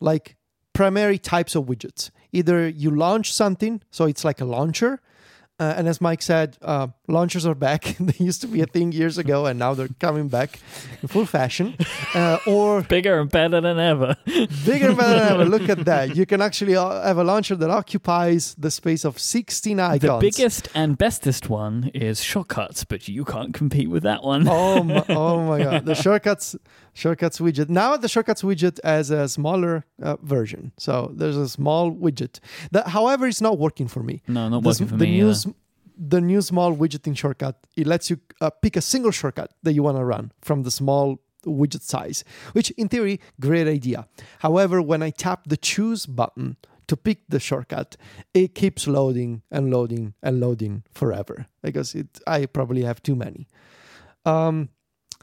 [0.00, 0.36] like
[0.72, 2.10] primary types of widgets.
[2.32, 5.00] Either you launch something, so it's like a launcher,
[5.60, 7.96] uh, and as Myke said, uh, launchers are back.
[8.00, 10.58] they used to be a thing years ago, and now they're coming back
[11.02, 11.76] in full fashion.
[12.14, 14.16] Uh, or Bigger and better than ever.
[14.24, 15.44] bigger and better than ever.
[15.44, 16.16] Look at that!
[16.16, 20.00] You can actually uh, have a launcher that occupies the space of 16 icons.
[20.00, 24.48] The biggest and bestest one is shortcuts, but you can't compete with that one.
[24.48, 26.56] oh my, oh my god the shortcuts
[26.94, 27.68] shortcuts widget.
[27.68, 30.72] Now the shortcuts widget has a smaller uh, version.
[30.78, 32.40] So there's a small widget
[32.72, 34.22] that however is not working for me.
[34.28, 35.18] No, not the, working for the me.
[35.18, 35.46] new s-
[35.96, 39.82] the new small widgeting shortcut it lets you uh, pick a single shortcut that you
[39.82, 44.06] want to run from the small widget size which in theory great idea.
[44.40, 46.56] However when i tap the choose button
[46.86, 47.96] to pick the shortcut
[48.34, 53.46] it keeps loading and loading and loading forever because it i probably have too many.
[54.24, 54.70] Um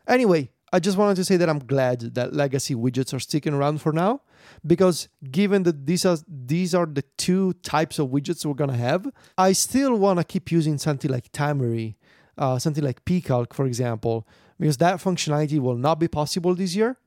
[0.08, 3.82] anyway i just wanted to say that i'm glad that legacy widgets are sticking around
[3.82, 4.22] for now
[4.66, 9.10] because given that these are these are the two types of widgets we're gonna have,
[9.38, 11.96] I still want to keep using something like Timery,
[12.38, 14.28] uh, something like pcalc, for example,
[14.60, 16.98] because that functionality will not be possible this year.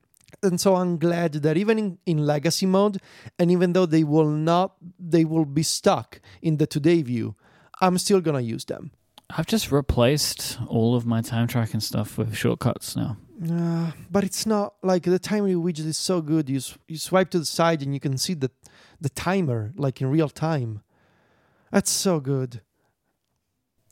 [0.43, 2.99] And so I'm glad that even in, in legacy mode,
[3.37, 7.35] and even though they will not, they will be stuck in the today view,
[7.81, 8.91] I'm still gonna use them.
[9.29, 13.17] I've just replaced all of my time tracking stuff with shortcuts now.
[13.43, 16.49] Uh, but it's not like the timer widget is so good.
[16.49, 18.51] You s- you swipe to the side and you can see the
[18.99, 20.81] the timer like in real time.
[21.71, 22.61] That's so good.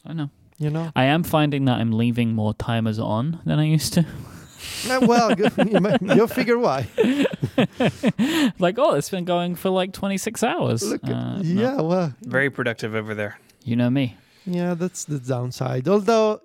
[0.05, 0.29] I know.
[0.59, 0.91] You know.
[0.95, 4.05] I am finding that I'm leaving more timers on than I used to.
[4.89, 5.31] Uh, well,
[5.67, 6.87] you might- you'll figure why.
[8.59, 10.83] like, oh, it's been going for like 26 hours.
[10.83, 11.61] Look, at- Uh, no.
[11.61, 13.39] yeah, well, Very productive over there.
[13.63, 14.15] You know me.
[14.45, 15.87] yeah, that's the downside.
[15.87, 16.41] Although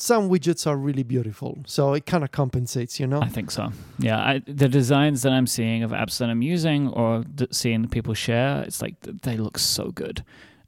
[0.00, 2.98] some widgets are really beautiful, so it kind of compensates.
[3.00, 3.20] You know.
[3.20, 3.72] I think so.
[3.98, 7.88] Yeah, I, the designs that I'm seeing of apps that I'm using or th- seeing
[7.88, 10.24] people share, it's like th- they look so good.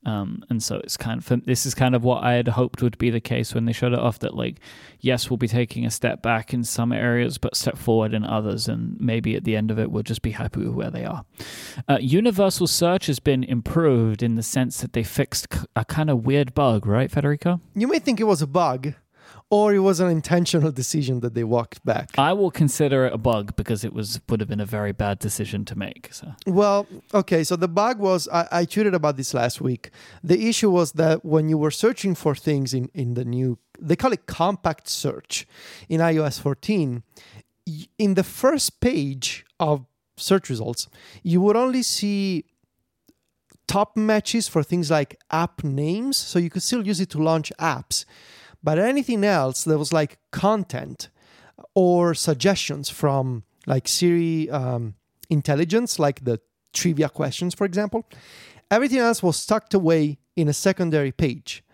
[0.06, 2.96] Um, and so it's kind of this is kind of what I had hoped would
[2.96, 4.18] be the case when they showed it off.
[4.20, 4.58] That like,
[4.98, 8.66] yes, we'll be taking a step back in some areas, but step forward in others,
[8.66, 11.24] and maybe at the end of it, we'll just be happy with where they are.
[11.86, 15.46] Uh, universal search has been improved in the sense that they fixed
[15.76, 17.60] a kind of weird bug, right, Federico?
[17.74, 18.94] You may think it was a bug,
[19.50, 22.10] or it was an intentional decision that they walked back.
[22.16, 25.18] I will consider it a bug because it was would have been a very bad
[25.18, 26.08] decision to make.
[26.12, 26.32] So.
[26.46, 29.90] Well, okay, so the bug was I, I tweeted about this last week.
[30.22, 33.96] The issue was that when you were searching for things in, in the new they
[33.96, 35.46] call it compact search
[35.88, 37.02] in iOS 14,
[37.98, 39.86] in the first page of
[40.16, 40.88] search results,
[41.22, 42.44] you would only see
[43.66, 47.52] top matches for things like app names, so you could still use it to launch
[47.58, 48.04] apps.
[48.62, 51.08] But anything else that was like content
[51.74, 54.94] or suggestions from like Siri um,
[55.28, 56.40] intelligence, like the
[56.72, 58.06] trivia questions, for example,
[58.70, 61.64] everything else was tucked away in a secondary page.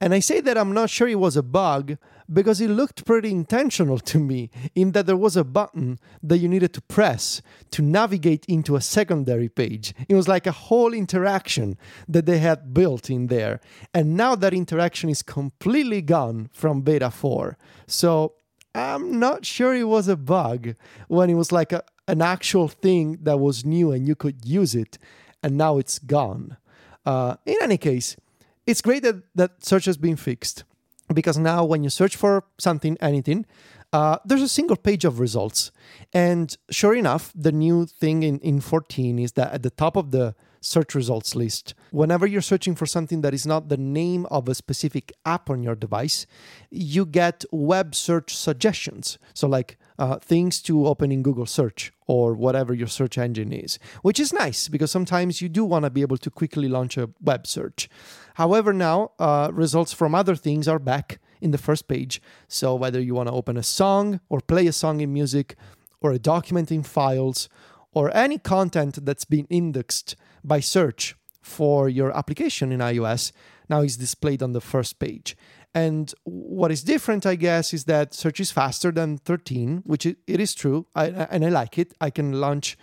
[0.00, 1.98] And I say that I'm not sure it was a bug
[2.32, 6.48] because it looked pretty intentional to me in that there was a button that you
[6.48, 9.92] needed to press to navigate into a secondary page.
[10.08, 11.76] It was like a whole interaction
[12.08, 13.60] that they had built in there.
[13.92, 17.58] And now that interaction is completely gone from beta 4.
[17.86, 18.34] So
[18.74, 20.74] I'm not sure it was a bug
[21.08, 24.74] when it was like a, an actual thing that was new and you could use
[24.74, 24.98] it,
[25.42, 26.56] and now it's gone.
[27.04, 28.16] Uh, in any case,
[28.66, 30.64] it's great that, that search has been fixed
[31.12, 33.46] because now when you search for something, anything,
[33.92, 35.72] uh, there's a single page of results.
[36.12, 40.12] And sure enough, the new thing in, in 14 is that at the top of
[40.12, 44.48] the search results list, whenever you're searching for something that is not the name of
[44.48, 46.26] a specific app on your device,
[46.70, 49.18] you get web search suggestions.
[49.34, 53.78] So, like uh, things to open in Google search or whatever your search engine is,
[54.00, 57.10] which is nice because sometimes you do want to be able to quickly launch a
[57.20, 57.88] web search.
[58.34, 62.22] However, now uh, results from other things are back in the first page.
[62.48, 65.56] So, whether you want to open a song or play a song in music
[66.00, 67.50] or a document in files
[67.92, 73.32] or any content that's been indexed by search for your application in iOS
[73.68, 75.36] now is displayed on the first page.
[75.74, 80.18] And what is different, I guess, is that search is faster than 13, which it,
[80.26, 80.86] is true.
[80.94, 81.94] I, and I like it.
[82.00, 82.76] I can launch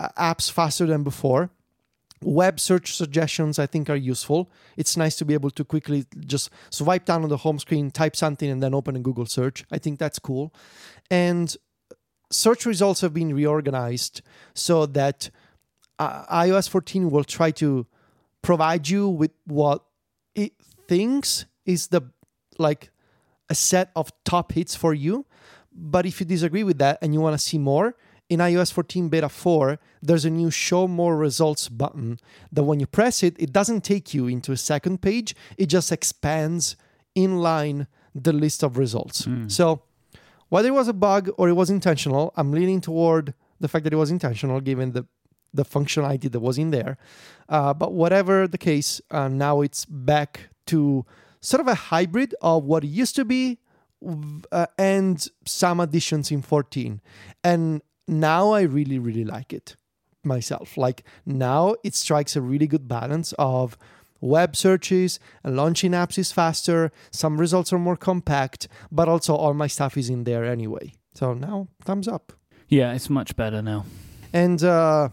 [0.00, 1.50] uh, apps faster than before.
[2.22, 4.50] Web search suggestions, I think, are useful.
[4.76, 8.16] It's nice to be able to quickly just swipe down on the home screen, type
[8.16, 9.64] something, and then open a Google search.
[9.70, 10.52] I think that's cool.
[11.10, 11.54] And
[12.32, 14.22] search results have been reorganized
[14.54, 15.30] so that
[15.98, 17.86] uh, iOS 14 will try to
[18.42, 19.84] provide you with what
[20.34, 20.52] it
[20.88, 22.02] thinks is the
[22.58, 22.90] like
[23.48, 25.26] a set of top hits for you.
[25.72, 27.96] But if you disagree with that and you want to see more,
[28.28, 32.18] in iOS 14 beta 4, there's a new show more results button
[32.50, 35.92] that when you press it, it doesn't take you into a second page, it just
[35.92, 36.76] expands
[37.16, 39.26] inline the list of results.
[39.26, 39.50] Mm.
[39.50, 39.82] So
[40.48, 43.92] whether it was a bug or it was intentional, I'm leaning toward the fact that
[43.92, 45.06] it was intentional given the
[45.54, 46.98] the functionality that was in there.
[47.48, 51.06] Uh, but whatever the case, uh, now it's back to
[51.46, 53.58] sort of a hybrid of what it used to be
[54.50, 57.00] uh, and some additions in 14.
[57.44, 59.76] And now I really, really like it
[60.24, 60.76] myself.
[60.76, 63.78] Like now it strikes a really good balance of
[64.20, 69.54] web searches and launching apps is faster, some results are more compact, but also all
[69.54, 70.94] my stuff is in there anyway.
[71.14, 72.32] So now, thumbs up.
[72.68, 73.86] Yeah, it's much better now.
[74.32, 75.10] And uh,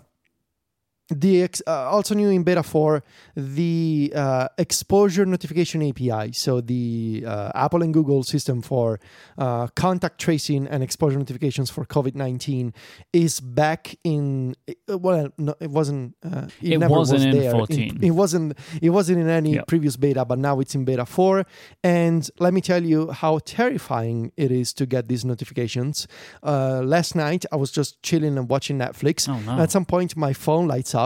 [1.13, 3.03] the ex- uh, also new in beta 4
[3.35, 8.99] the uh, exposure notification api so the uh, apple and google system for
[9.37, 12.73] uh, contact tracing and exposure notifications for covid-19
[13.11, 14.55] is back in
[14.89, 17.51] uh, well no, it wasn't uh, it, it never wasn't was in there.
[17.51, 19.67] 14 it, it, wasn't it wasn't in any yep.
[19.67, 21.45] previous beta but now it's in beta 4
[21.83, 26.07] and let me tell you how terrifying it is to get these notifications
[26.43, 29.61] last night i was just chilling and watching netflix oh, no.
[29.61, 31.02] at some point my phone lights up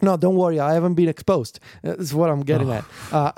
[0.00, 0.60] no, don't worry.
[0.60, 1.58] I haven't been exposed.
[1.82, 2.74] That's what I'm getting oh.
[2.74, 2.84] at.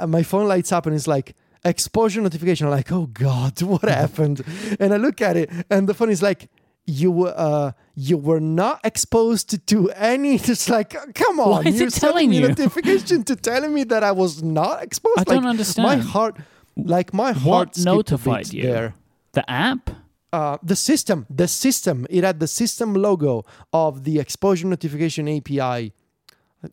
[0.00, 2.66] Uh, my phone lights up and it's like exposure notification.
[2.66, 4.42] I'm like, oh God, what happened?
[4.78, 6.48] and I look at it and the phone is like,
[6.86, 10.34] you were uh, you were not exposed to any.
[10.48, 12.48] It's like, come on, Why is you're it telling me you?
[12.48, 15.18] notification to telling me that I was not exposed.
[15.18, 15.86] I like, don't understand.
[15.86, 16.36] My heart,
[16.76, 18.62] like my heart, what notified you?
[18.62, 18.94] There.
[19.32, 19.90] The app.
[20.32, 25.92] Uh, the system, the system, it had the system logo of the exposure notification API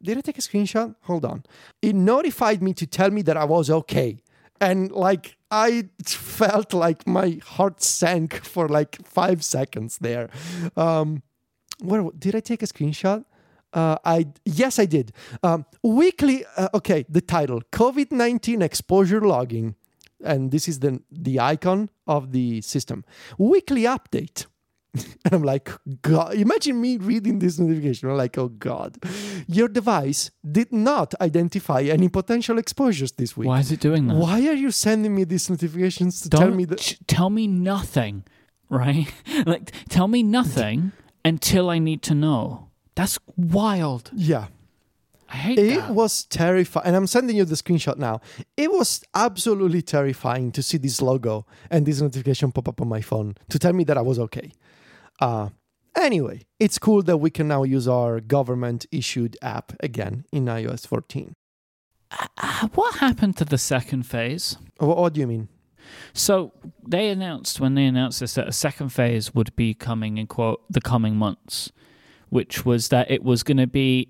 [0.01, 0.95] did I take a screenshot?
[1.03, 1.43] Hold on.
[1.81, 4.21] It notified me to tell me that I was okay.
[4.59, 10.29] And like I felt like my heart sank for like five seconds there.
[10.75, 11.23] Um,
[11.79, 13.23] where did I take a screenshot?
[13.73, 15.11] Uh, I yes, I did.
[15.43, 16.45] Um, weekly.
[16.55, 19.75] Uh, okay, the title: COVID nineteen exposure logging,
[20.23, 23.03] and this is the the icon of the system.
[23.37, 24.45] Weekly update.
[25.25, 25.69] And I'm like,
[26.01, 28.09] God, imagine me reading this notification.
[28.09, 28.97] I'm like, oh God,
[29.47, 33.47] your device did not identify any potential exposures this week.
[33.47, 34.15] Why is it doing that?
[34.15, 36.79] Why are you sending me these notifications to Don't tell me that?
[36.79, 38.23] ch- tell me nothing,
[38.69, 39.07] right?
[39.45, 42.69] like, tell me nothing until I need to know.
[42.95, 44.09] That's wild.
[44.15, 44.47] Yeah.
[45.29, 45.89] I hate it that.
[45.91, 48.21] was terrifying and i'm sending you the screenshot now
[48.55, 53.01] it was absolutely terrifying to see this logo and this notification pop up on my
[53.01, 54.51] phone to tell me that i was okay
[55.19, 55.49] uh,
[55.95, 60.87] anyway, it's cool that we can now use our government issued app again in iOS
[60.87, 61.33] 14.
[62.11, 64.57] Uh, what happened to the second phase?
[64.77, 65.49] What, what do you mean?
[66.13, 66.53] So
[66.85, 70.61] they announced when they announced this that a second phase would be coming in quote
[70.69, 71.71] the coming months,
[72.29, 74.09] which was that it was going to be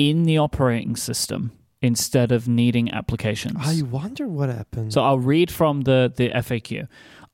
[0.00, 1.52] in the operating system
[1.82, 3.56] instead of needing applications.
[3.60, 4.92] I wonder what happened.
[4.92, 6.88] So I'll read from the the FAQ.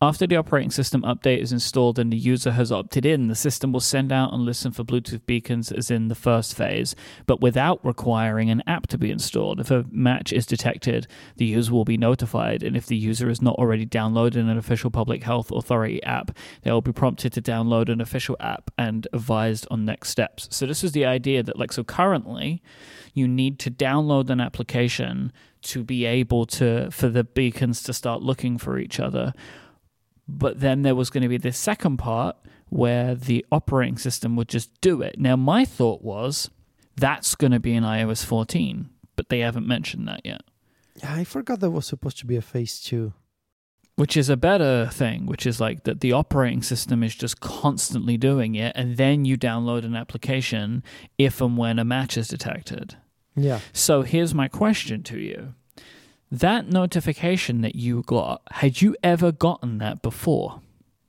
[0.06, 3.72] After the operating system update is installed and the user has opted in, the system
[3.72, 6.94] will send out and listen for Bluetooth beacons as in the first phase,
[7.26, 9.58] but without requiring an app to be installed.
[9.58, 11.08] If a match is detected,
[11.38, 14.92] the user will be notified, and if the user is not already downloaded an official
[14.92, 16.30] public health authority app,
[16.62, 20.46] they will be prompted to download an official app and advised on next steps.
[20.52, 22.62] So this is the idea that like so currently
[23.12, 28.22] you need to download an application to be able to for the beacons to start
[28.22, 29.34] looking for each other
[30.28, 32.36] but then there was going to be this second part
[32.68, 35.18] where the operating system would just do it.
[35.18, 36.50] Now, my thought was
[36.96, 40.42] that's going to be in iOS 14, but they haven't mentioned that yet.
[40.96, 43.12] Yeah, I forgot there was supposed to be a phase two.
[43.96, 48.18] Which is a better thing, which is like that the operating system is just constantly
[48.18, 50.82] doing it, and then you download an application
[51.16, 52.96] if and when a match is detected.
[53.34, 53.60] Yeah.
[53.72, 55.54] So here's my question to you
[56.30, 60.60] that notification that you got, had you ever gotten that before?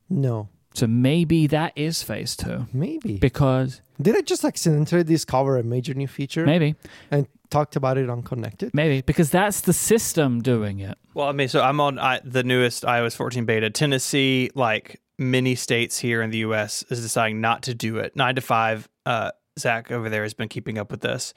[0.10, 0.50] No.
[0.74, 2.68] So maybe that is phase two.
[2.72, 3.18] Maybe.
[3.18, 6.76] Because Did I just accidentally discover a major new feature maybe,
[7.10, 8.74] and talked about it on Connected?
[8.76, 10.98] maybe because that's the system doing it.
[11.16, 13.72] Well, I mean, so I'm on I, the newest iOS 14 beta.
[13.72, 18.16] Tennessee, like many states here in the U.S., is deciding not to do it.
[18.16, 18.88] Nine to five.
[19.04, 21.34] Uh, Zach over there has been keeping up with this,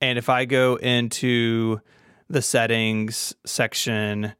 [0.00, 1.80] and if I go into
[2.28, 4.32] the settings section,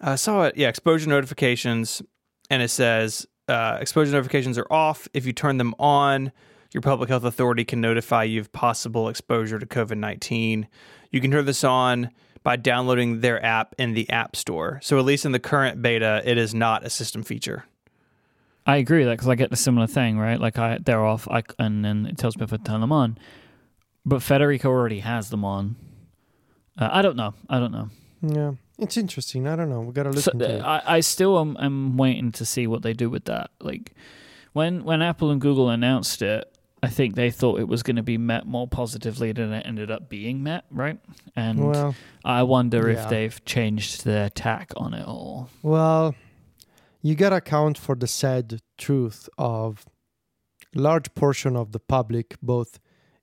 [0.00, 0.56] I saw it.
[0.56, 2.02] Yeah, exposure notifications,
[2.50, 5.08] and it says uh, exposure notifications are off.
[5.14, 6.32] If you turn them on,
[6.72, 10.68] your public health authority can notify you of possible exposure to COVID 19.
[11.10, 12.10] You can turn this on
[12.42, 14.80] by downloading their app in the App Store.
[14.82, 17.64] So, at least in the current beta, it is not a system feature.
[18.66, 20.40] I agree with that because I get the similar thing, right?
[20.40, 23.16] Like I, they're off, I, and then it tells me if I turn them on.
[24.04, 25.76] But Federico already has them on.
[26.78, 27.34] Uh, I don't know.
[27.48, 27.88] I don't know.
[28.22, 28.52] Yeah.
[28.78, 29.46] It's interesting.
[29.46, 29.80] I don't know.
[29.80, 30.62] We gotta look So, into uh, it.
[30.62, 33.50] I, I still am, am waiting to see what they do with that.
[33.60, 33.92] Like
[34.52, 36.44] when when Apple and Google announced it,
[36.82, 39.90] I think they thought it was going to be met more positively than it ended
[39.90, 40.98] up being met, right?
[41.34, 41.94] And Well,
[42.24, 43.02] I wonder yeah.
[43.04, 45.48] if they've changed their tack on it all.
[45.62, 46.14] well,
[47.02, 49.86] you gotta account for the sad truth of
[50.74, 52.78] large portion of the public, both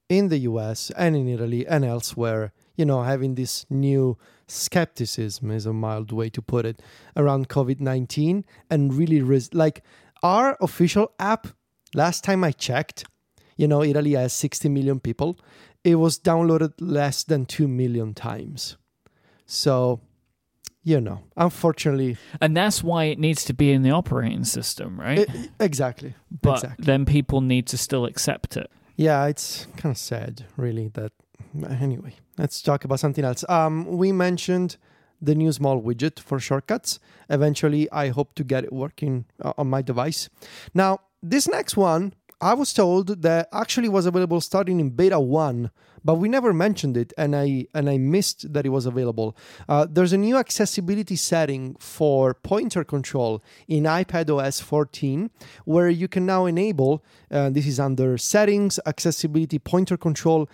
[0.10, 0.90] in the U.S.
[0.98, 4.18] and in Italy and elsewhere, you know, having this new
[4.48, 6.82] skepticism is a mild way to put it
[7.16, 9.84] around COVID nineteen, and really res- like
[10.22, 11.48] our official app.
[11.96, 13.06] Last time I checked,
[13.56, 15.38] you know, Italy has 60 million people.
[15.84, 18.78] It was downloaded less than 2 million times.
[19.46, 20.00] So,
[20.84, 25.20] you know, unfortunately, And that's why it needs to be in the operating system, right?
[25.20, 26.16] e- exactly.
[26.42, 26.86] but exactly.
[26.86, 28.72] then people need to still accept it.
[28.96, 30.88] Yeah, it's kind of sad, really.
[30.94, 31.12] That
[31.70, 33.44] anyway, let's talk about something else.
[33.50, 34.78] Um, we mentioned
[35.22, 37.00] the new small widget for shortcuts.
[37.30, 40.30] Eventually, I hope to get it working uh, on my device.
[40.74, 45.72] Now, this next one, I was told that actually was available starting in beta one,
[46.04, 49.38] but we never mentioned it, and I and I missed that it was available.
[49.70, 55.30] Uh, there's a new accessibility setting for pointer control in iPadOS 14,
[55.64, 57.06] where you can now enable.
[57.32, 60.50] Uh, this is under Settings, Accessibility, Pointer Control,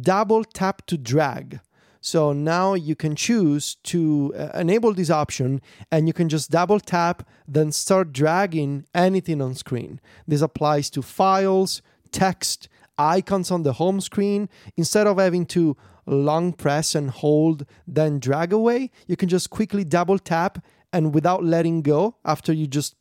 [0.00, 1.60] double tap to drag.
[2.00, 5.60] So now you can choose to uh, enable this option
[5.90, 10.00] and you can just double tap, then start dragging anything on screen.
[10.26, 14.48] This applies to files, text, icons on the home screen.
[14.76, 19.84] Instead of having to long press and hold, then drag away, you can just quickly
[19.84, 22.96] double tap and without letting go, after you just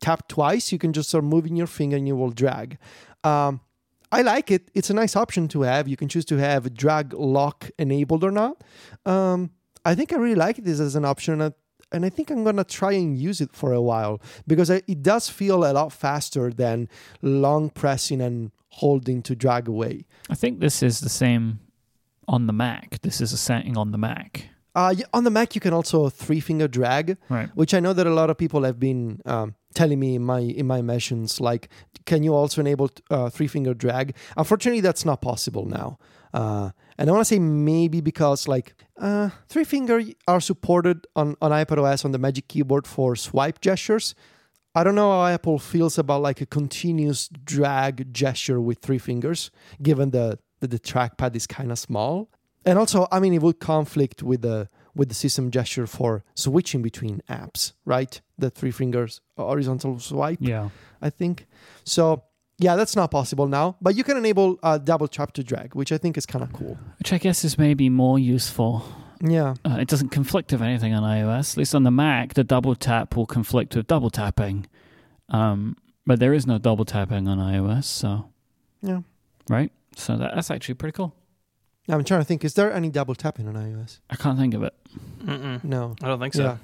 [0.00, 2.78] tap twice, you can just start moving your finger and you will drag.
[3.22, 3.60] Um,
[4.12, 4.70] I like it.
[4.74, 5.86] It's a nice option to have.
[5.86, 8.62] You can choose to have drag lock enabled or not.
[9.06, 9.50] Um,
[9.84, 11.40] I think I really like this as an option,
[11.92, 15.28] and I think I'm gonna try and use it for a while because it does
[15.28, 16.88] feel a lot faster than
[17.22, 20.06] long pressing and holding to drag away.
[20.28, 21.60] I think this is the same
[22.28, 23.00] on the Mac.
[23.02, 24.50] This is a setting on the Mac.
[24.74, 27.48] Uh, on the Mac, you can also three finger drag, Right.
[27.54, 30.40] which I know that a lot of people have been um, telling me in my
[30.40, 31.40] in my mentions.
[31.40, 31.68] Like,
[32.06, 34.14] can you also enable uh, three finger drag?
[34.36, 35.98] Unfortunately, that's not possible now.
[36.32, 41.34] Uh, and I want to say maybe because like uh, three finger are supported on
[41.42, 44.14] on iPadOS on the Magic Keyboard for swipe gestures.
[44.72, 49.50] I don't know how Apple feels about like a continuous drag gesture with three fingers,
[49.82, 52.28] given the that the trackpad is kind of small.
[52.64, 56.82] And also, I mean, it would conflict with the with the system gesture for switching
[56.82, 58.20] between apps, right?
[58.38, 60.70] The three fingers horizontal swipe, Yeah.
[61.00, 61.46] I think.
[61.84, 62.24] So
[62.58, 63.76] yeah, that's not possible now.
[63.80, 66.52] But you can enable uh, double tap to drag, which I think is kind of
[66.52, 66.76] cool.
[66.98, 68.82] Which I guess is maybe more useful
[69.22, 69.54] Yeah.
[69.64, 71.52] Uh, it doesn't conflict with anything on iOS.
[71.54, 74.66] At least on the Mac, the double tap will conflict with double tapping.
[75.28, 75.76] Um,
[76.06, 78.24] but there is no double tapping on iOS, so
[78.82, 79.00] Yeah.
[79.48, 79.70] right.
[79.96, 81.14] So that, that's actually pretty cool.
[81.94, 82.44] I'm trying to think.
[82.44, 83.98] Is there any double tapping on iOS?
[84.10, 84.74] I can't think of it.
[85.24, 85.62] Mm-mm.
[85.64, 85.96] No.
[86.02, 86.42] I don't think so.
[86.42, 86.56] Yeah.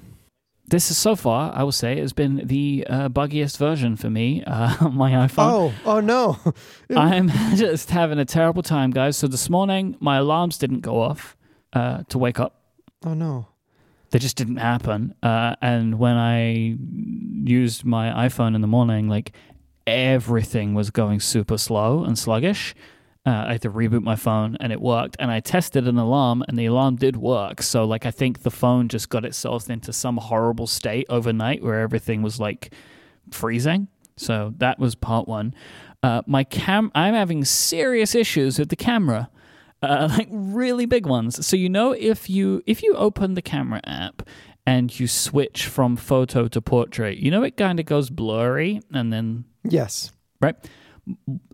[0.69, 4.43] This is so far, I will say, has been the uh, buggiest version for me
[4.47, 5.51] uh, on my iPhone.
[5.51, 5.73] Oh.
[5.85, 6.37] Oh no.
[6.95, 9.15] I'm just having a terrible time, guys.
[9.17, 11.37] So this morning, my alarms didn't go off
[11.73, 12.61] uh, to wake up.
[13.05, 13.47] oh no.
[14.11, 15.13] They just didn't happen.
[15.21, 16.77] Uh, and when I
[17.43, 19.33] used my iPhone in the morning, like
[19.85, 22.73] everything was going super slow and sluggish.
[23.27, 25.17] Uh, I had to reboot my phone and it worked.
[25.19, 27.61] And I tested an alarm and the alarm did work.
[27.61, 31.81] So, like, I think the phone just got itself into some horrible state overnight where
[31.81, 32.73] everything was like
[33.31, 33.89] freezing.
[34.15, 35.53] So, that was part one.
[36.01, 39.29] Uh, my cam, I'm having serious issues with the camera
[39.81, 41.45] uh, like really big ones.
[41.45, 44.27] So you know if you if you open the camera app
[44.65, 49.11] and you switch from photo to portrait, you know it kind of goes blurry and
[49.11, 50.11] then Yes.
[50.41, 50.55] right.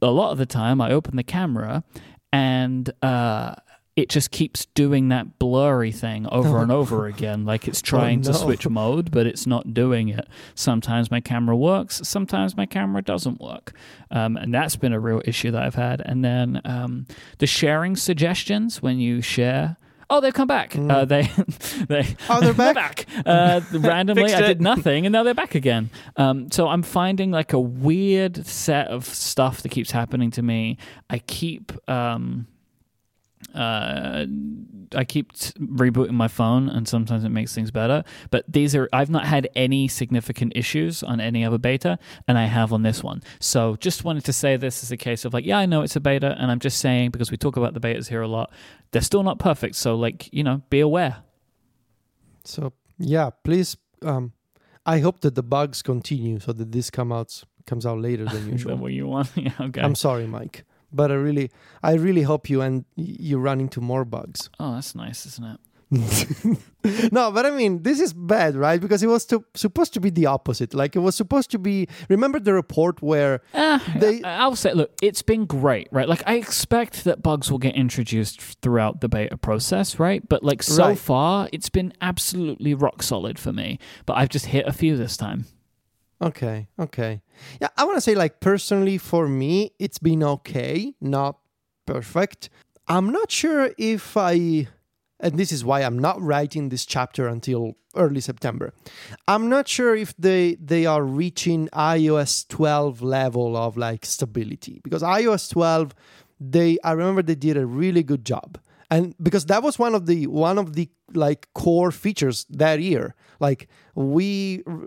[0.02, 1.84] A lot of the time, I open the camera
[2.32, 3.56] and uh,
[3.96, 8.32] it just keeps doing that blurry thing over and over again, like it's trying to
[8.32, 8.38] no.
[8.38, 10.28] switch mode, but it's not doing it.
[10.56, 13.74] Sometimes my camera works, sometimes my camera doesn't work,
[14.10, 16.02] um, and that's been a real issue that I've had.
[16.06, 17.06] And then um,
[17.38, 19.78] the sharing suggestions when you share.
[20.14, 20.76] Oh, they've come back.
[20.78, 21.24] Uh, they,
[21.88, 23.08] they, Oh, they're back?
[23.26, 25.90] Uh, randomly, I did nothing, and now they're back again.
[26.18, 30.78] Um, so I'm finding like a weird set of stuff that keeps happening to me.
[31.10, 32.46] I keep um,
[33.56, 34.26] uh,
[34.96, 38.04] I keep rebooting my phone, and sometimes it makes things better.
[38.32, 42.46] But these are I've not had any significant issues on any other beta, and I
[42.46, 43.22] have on this one.
[43.40, 45.96] So just wanted to say this is a case of like, yeah, I know it's
[45.96, 48.52] a beta, and I'm just saying because we talk about the betas here a lot,
[48.92, 49.76] they're still not perfect.
[49.76, 51.18] So like, you know, be aware.
[52.44, 53.78] So yeah, please.
[54.02, 54.34] Um,
[54.86, 58.52] I hope that the bugs continue so that this come out comes out later than
[58.52, 58.76] usual.
[58.78, 59.30] what you want?
[59.36, 59.82] yeah, okay.
[59.82, 60.64] I'm sorry, Myke,
[60.94, 61.52] but I really,
[61.82, 64.50] I really hope you and you run into more bugs.
[64.60, 65.60] oh, that's nice, isn't it?
[67.12, 68.82] no, but I mean, this is bad, right?
[68.82, 70.74] Because it was to, supposed to be the opposite.
[70.74, 71.88] Like it was supposed to be.
[72.10, 76.10] Remember the report where Uh, They- I'll say, look, it's been great, right?
[76.10, 80.28] Like, I expect that bugs will get introduced throughout the beta process, right?
[80.28, 80.98] But, like, so Right.
[80.98, 83.78] far, it's been absolutely rock solid for me.
[84.06, 85.46] But I've just hit a few this time.
[86.24, 87.22] Okay, okay.
[87.60, 91.40] Yeah, I want to say, like, personally, for me, it's been okay, not
[91.86, 92.50] perfect.
[92.88, 94.70] I'm not sure if I,
[95.20, 98.74] and this is why I'm not writing this chapter until early September.
[99.28, 105.04] I'm not sure if they they are reaching iOS 12 level of like stability because
[105.04, 105.94] iOS 12,
[106.40, 108.58] they I remember they did a really good job.
[108.94, 113.16] And because that was one of the one of the like core features that year,
[113.40, 114.78] like we r-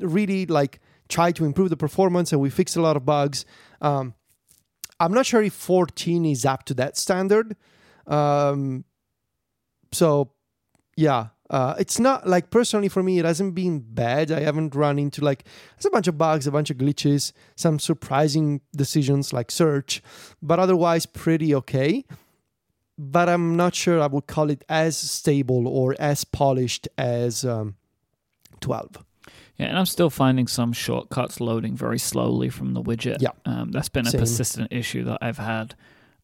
[0.00, 3.46] really like tried to improve the performance and we fixed a lot of bugs.
[3.80, 4.12] Um,
[5.00, 7.56] I'm not sure if 14 is up to that standard.
[8.06, 8.84] Um,
[9.90, 10.32] so,
[10.98, 14.30] yeah, uh, it's not like personally for me, it hasn't been bad.
[14.30, 15.44] I haven't run into like
[15.76, 20.02] there's a bunch of bugs, a bunch of glitches, some surprising decisions like search,
[20.42, 22.04] but otherwise pretty okay.
[23.02, 27.76] But I'm not sure I would call it as stable or as polished as um,
[28.60, 29.02] 12.
[29.56, 33.22] Yeah, and I'm still finding some shortcuts loading very slowly from the widget.
[33.22, 33.30] Yeah.
[33.46, 34.20] Um, that's been a Same.
[34.20, 35.74] persistent issue that I've had.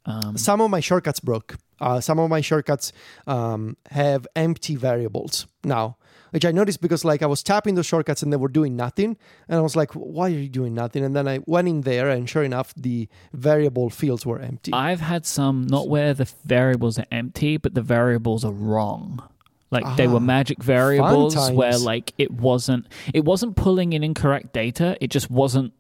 [0.05, 1.57] Um, Some of my shortcuts broke.
[1.81, 2.93] Uh, some of my shortcuts
[3.27, 5.97] um, have empty variables now,
[6.31, 9.17] which I noticed because like I was tapping those shortcuts and they were doing nothing,
[9.49, 12.09] and I was like, "Why are you doing nothing?" And then I went in there,
[12.11, 14.73] and sure enough, the variable fields were empty.
[14.73, 19.23] I've had some not where the variables are empty, but the variables are wrong.
[19.71, 24.53] Like they were Ah, magic variables where like it wasn't it wasn't pulling in incorrect
[24.53, 24.97] data.
[25.01, 25.73] It just wasn't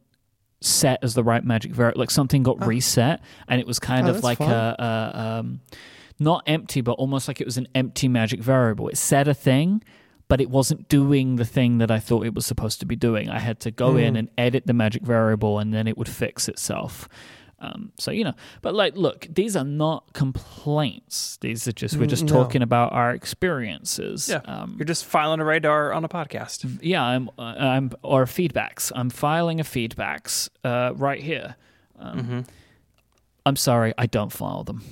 [0.60, 2.00] set as the right magic variable.
[2.00, 4.76] Like something got reset and it was kind Oh, of like a,
[5.14, 5.60] a um
[6.18, 8.88] not empty, but almost like it was an empty magic variable.
[8.88, 9.82] It said a thing,
[10.28, 13.28] but it wasn't doing the thing that I thought it was supposed to be doing.
[13.30, 14.18] I had to go in Mm.
[14.18, 17.08] and edit the magic variable, and then it would fix itself.
[17.58, 21.38] Um, so you know, but like, look, these are not complaints.
[21.40, 22.32] These are just we're Mm, just no.
[22.34, 24.28] talking about our experiences.
[24.28, 24.40] Yeah.
[24.44, 26.78] Um, You're just filing a radar on a podcast.
[26.82, 28.92] yeah, I'm, uh, I'm or feedbacks.
[28.94, 31.56] I'm filing a feedbacks uh, right here.
[31.98, 32.40] Um, Mm-hmm.
[33.46, 34.82] I'm sorry, I don't file them.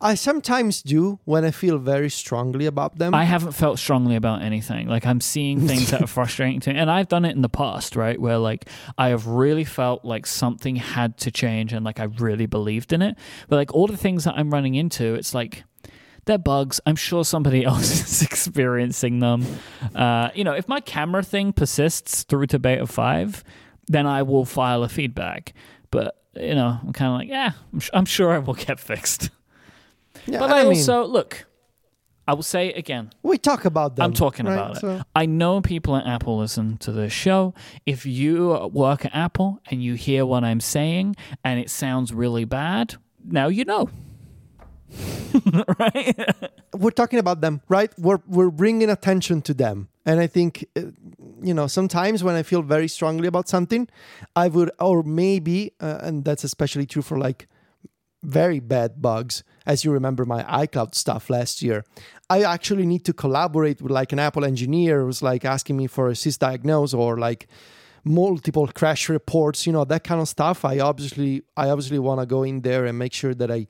[0.00, 3.14] I sometimes do when I feel very strongly about them.
[3.14, 4.86] I haven't felt strongly about anything.
[4.86, 7.48] Like I'm seeing things that are frustrating to me, and I've done it in the
[7.48, 8.20] past, right?
[8.20, 12.46] Where like I have really felt like something had to change, and like I really
[12.46, 13.16] believed in it.
[13.48, 15.64] But like all the things that I'm running into, it's like
[16.26, 16.80] they're bugs.
[16.86, 19.44] I'm sure somebody else is experiencing them.
[19.94, 23.42] Uh, you know, if my camera thing persists through to beta five,
[23.88, 25.54] then I will file a feedback.
[25.90, 29.30] But you know, I'm kind of like, yeah, I'm, I'm sure I will get fixed.
[30.28, 31.46] Yeah, But I, mean, also look.
[32.26, 33.10] I will say it again.
[33.22, 34.04] we talk about them.
[34.04, 34.54] I'm talking right?
[34.54, 34.80] about it.
[34.80, 37.54] So- I know people at Apple listen to this show.
[37.86, 42.44] If you work at Apple and you hear what I'm saying and it sounds really
[42.44, 43.88] bad, now you know.
[45.78, 46.16] right?
[46.74, 47.90] we're talking about them, right?
[47.98, 50.82] We're we're bringing attention to them, and I think, uh,
[51.42, 53.88] you know, sometimes when I feel very strongly about something,
[54.34, 57.48] I would, or maybe, uh, and that's especially true for like
[58.22, 59.44] very bad bugs.
[59.68, 61.84] As you remember my iCloud stuff last year,
[62.30, 66.08] I actually need to collaborate with like an Apple engineer who's like asking me for
[66.08, 67.46] a sysdiagnose or like
[68.02, 70.64] multiple crash reports, you know, that kind of stuff.
[70.64, 73.66] I obviously, I obviously want to go in there and make sure that I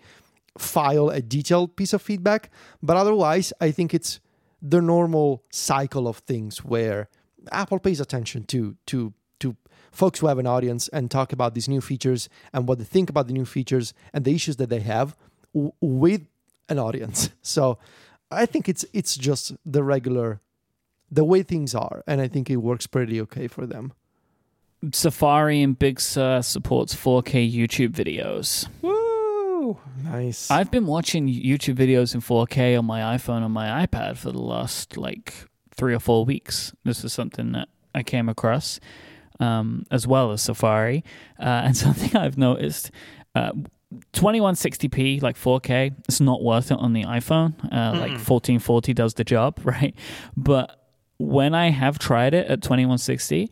[0.57, 2.51] file a detailed piece of feedback.
[2.83, 4.20] But otherwise, I think it's
[4.62, 7.09] the normal cycle of things where
[7.53, 9.57] Apple pays attention to to to
[9.93, 13.09] folks who have an audience and talk about these new features and what they think
[13.09, 15.16] about the new features and the issues that they have
[15.55, 16.23] w- with
[16.69, 17.31] an audience.
[17.43, 17.79] So
[18.31, 20.41] I think it's it's just the regular
[21.11, 23.93] the way things are and I think it works pretty okay for them.
[24.93, 28.69] Safari and Big Sur supports 4K YouTube videos.
[28.83, 29.79] Woo!
[30.05, 30.51] Nice.
[30.51, 34.41] I've been watching YouTube videos in 4K on my iPhone and my iPad for the
[34.41, 35.33] last like
[35.75, 36.73] three or four weeks.
[36.85, 38.79] This is something that I came across,
[39.41, 41.03] um, as well as Safari,
[41.41, 42.91] uh, and something I've noticed.
[43.35, 43.53] Uh,
[44.12, 47.55] 2160p like 4k it's not worth it on the iphone.
[47.73, 49.94] Uh, like 1440 does the job right?
[50.36, 50.74] But
[51.19, 53.51] when i have tried it at 2160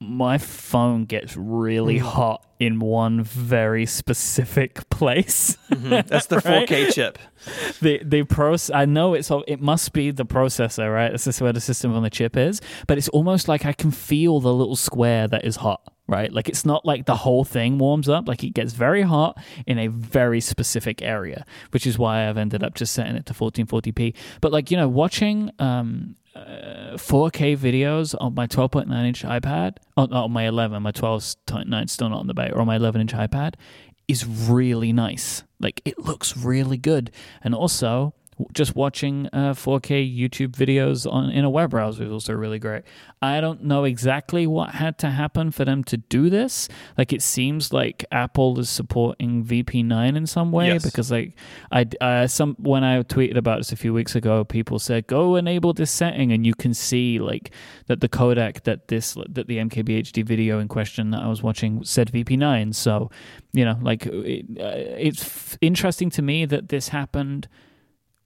[0.00, 5.56] my phone gets really hot in one very specific place.
[5.70, 6.68] That's the Right?
[6.68, 7.18] 4K chip.
[7.80, 11.12] the the process I know it's it must be the processor, right?
[11.12, 13.90] This is where the system on the chip is, but it's almost like I can
[13.90, 16.32] feel the little square that is hot, right?
[16.32, 19.78] Like it's not like the whole thing warms up, like it gets very hot in
[19.78, 24.14] a very specific area, which is why I've ended up just setting it to 1440p.
[24.40, 30.12] But like, you know, watching um uh, 4K videos on my 12.9 inch iPad, on,
[30.12, 33.54] on my 11, my 12.9 still not on the beta, or my 11 inch iPad,
[34.08, 35.44] is really nice.
[35.60, 37.10] Like it looks really good,
[37.42, 38.14] and also
[38.52, 42.82] just watching uh, 4K YouTube videos on in a web browser is also really great.
[43.22, 46.68] I don't know exactly what had to happen for them to do this.
[46.98, 50.84] Like it seems like Apple is supporting VP9 in some way Yes.
[50.84, 51.34] because like
[51.72, 55.36] I uh, some when I tweeted about this a few weeks ago, people said go
[55.36, 57.50] enable this setting, and you can see like
[57.86, 61.84] that the codec that this that the MKBHD video in question that I was watching
[61.84, 62.74] said VP9.
[62.74, 63.10] So
[63.52, 67.48] you know, like it, uh, it's f- interesting to me that this happened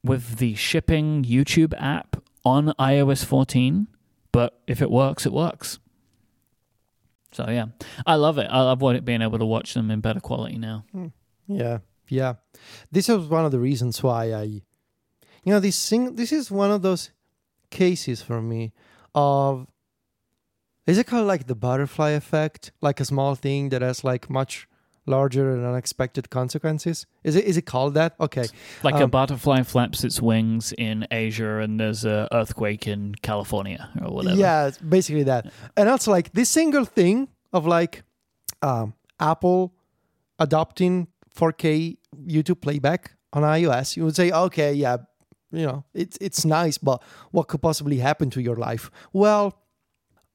[0.05, 3.89] with the shipping YouTube app on iOS 14.
[4.33, 5.79] But if it works, it works.
[7.33, 7.67] So yeah,
[8.07, 8.49] I love it.
[8.51, 10.85] I love what it being able to watch them in better quality now.
[10.93, 11.09] Hmm.
[11.47, 12.35] Yeah, yeah.
[12.91, 14.63] This is one of the reasons why I, you
[15.47, 16.17] know, this thing.
[16.17, 17.11] This is one of those
[17.71, 18.73] cases for me
[19.15, 19.67] of.
[20.87, 22.73] Is it called like the butterfly effect?
[22.81, 24.68] Like a small thing that has like much
[25.09, 27.07] larger and unexpected consequences?
[27.25, 28.15] Is it is it called that?
[28.21, 28.47] Okay.
[28.83, 33.91] Like a Um, butterfly flaps its wings in Asia, and there's a earthquake in California
[34.05, 34.37] or whatever.
[34.37, 35.53] Yeah, basically that.
[35.77, 38.03] And also like this single thing of like
[38.63, 39.73] um, Apple
[40.39, 44.99] adopting 4K YouTube playback on iOS, you would say, okay, yeah,
[45.53, 48.91] you know, it's it's nice, but what could possibly happen to your life?
[49.13, 49.63] Well,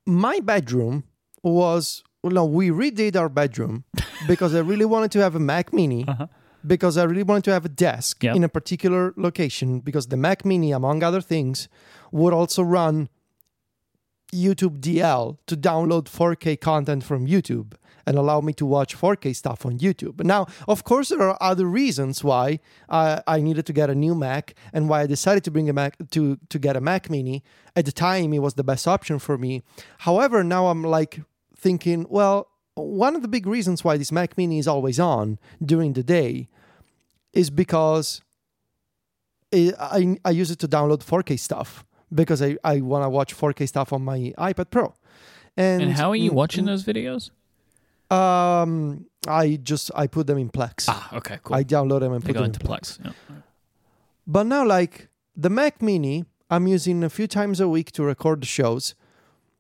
[0.06, 1.04] my bedroom
[1.44, 3.84] was no, we redid our bedroom
[4.28, 6.06] because I really wanted to have a Mac Mini.
[6.08, 6.28] Uh-huh.
[6.66, 8.38] Because I really wanted to have a desk Yep.
[8.38, 11.68] in a particular location, because the Mac Mini, among other things,
[12.14, 13.10] would also run
[14.34, 17.74] YouTube DL to download 4K content from YouTube
[18.06, 20.24] and allow me to watch 4K stuff on YouTube.
[20.24, 22.60] Now, of course, there are other reasons why
[22.90, 25.74] I, I needed to get a new Mac and why I decided to bring a
[25.74, 27.44] Mac to to get a Mac Mini.
[27.76, 29.64] At the time, it was the best option for me.
[30.00, 31.22] However, now I'm like
[31.64, 35.94] thinking, well, one of the big reasons why this Mac Mini is always on during
[35.94, 36.50] the day
[37.32, 38.22] is because
[39.52, 43.36] it, I, I use it to download 4K stuff because I, I want to watch
[43.36, 44.94] 4K stuff on my iPad Pro.
[45.56, 47.32] And, And how are you mm, watching those videos?
[48.12, 50.86] Um, I just I put them in Plex.
[50.88, 51.56] Ah, okay, cool.
[51.56, 53.00] I download them and They put them into Plex.
[53.00, 53.06] Plex.
[53.06, 53.36] Yeah.
[54.28, 58.42] But now, like the Mac Mini, I'm using a few times a week to record
[58.42, 58.96] the shows.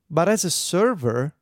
[0.09, 1.33] But as a server,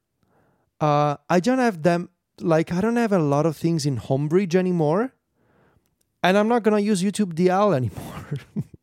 [0.81, 2.09] uh, I don't have them.
[2.39, 5.13] Like I don't have a lot of things in Homebridge anymore,
[6.23, 8.73] and I'm not gonna use YouTube DL anymore.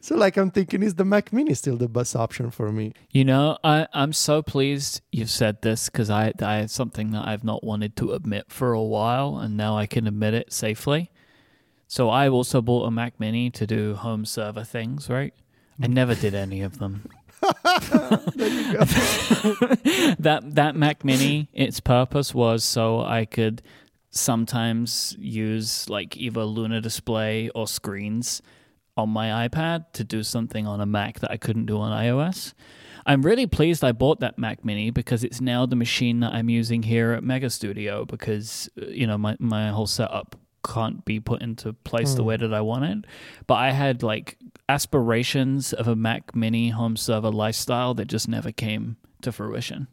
[0.00, 2.94] so like I'm thinking, is the Mac Mini still the best option for me?
[3.10, 7.44] You know, I, I'm so pleased you've said this because I, I something that I've
[7.44, 11.10] not wanted to admit for a while, and now I can admit it safely.
[11.86, 15.34] So I also bought a Mac Mini to do home server things, right?
[15.82, 17.08] I never did any of them.
[20.18, 23.62] that that Mac Mini, its purpose was so I could
[24.10, 28.42] sometimes use like either Luna Display or screens
[28.96, 32.54] on my iPad to do something on a Mac that I couldn't do on iOS.
[33.06, 36.50] I'm really pleased I bought that Mac Mini because it's now the machine that I'm
[36.50, 40.36] using here at Mega Studio because uh, you know my my whole setup
[40.66, 42.28] can't be put into place the Hmm.
[42.28, 43.06] way that I wanted.
[43.46, 44.36] But I had like
[44.68, 49.88] aspirations of a Mac Mini home server lifestyle that just never came to fruition.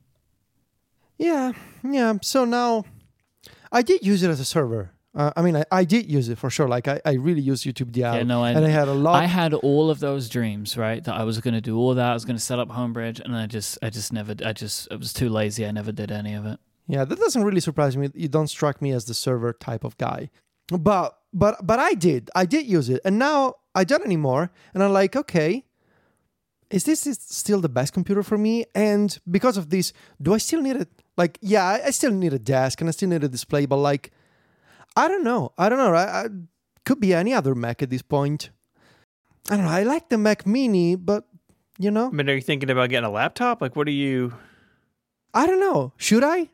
[1.18, 1.54] Yeah,
[1.84, 2.14] yeah.
[2.22, 2.84] So now
[3.72, 4.92] I did use it as a server.
[5.14, 6.68] Uh, I mean, I, I did use it for sure.
[6.68, 9.16] Like I, I really used YouTube DL, Yeah, no, I- and I had a lot.
[9.16, 11.02] I had all of those dreams, right?
[11.02, 12.10] That I was going to do all that.
[12.12, 14.92] I was going to set up Homebridge, and I just, I just never, I just,
[14.92, 15.66] I was too lazy.
[15.66, 16.60] I never did any of it.
[16.88, 18.10] Yeah, that doesn't really surprise me.
[18.14, 20.30] You don't strike me as the server type of guy.
[20.68, 22.32] But but but I did.
[22.34, 23.02] I did use it.
[23.06, 24.50] And now I don't anymore.
[24.74, 25.66] And I'm like, okay,
[26.72, 28.66] is this is still the best computer for me?
[28.74, 30.90] And because of this, do I still need it?
[31.18, 34.12] Like, yeah, I, still need a desk and I still need a display, but like
[34.96, 35.52] I don't know.
[35.58, 35.94] I don't know.
[35.94, 36.28] I, I
[36.86, 38.50] could be any other Mac at this point.
[39.50, 39.72] I don't know.
[39.72, 41.28] I like the Mac Mini, but
[41.78, 43.62] you know, I mean, are you thinking about getting a laptop?
[43.62, 44.34] Like, what are you?
[45.34, 45.92] I don't know.
[45.98, 46.50] Should I?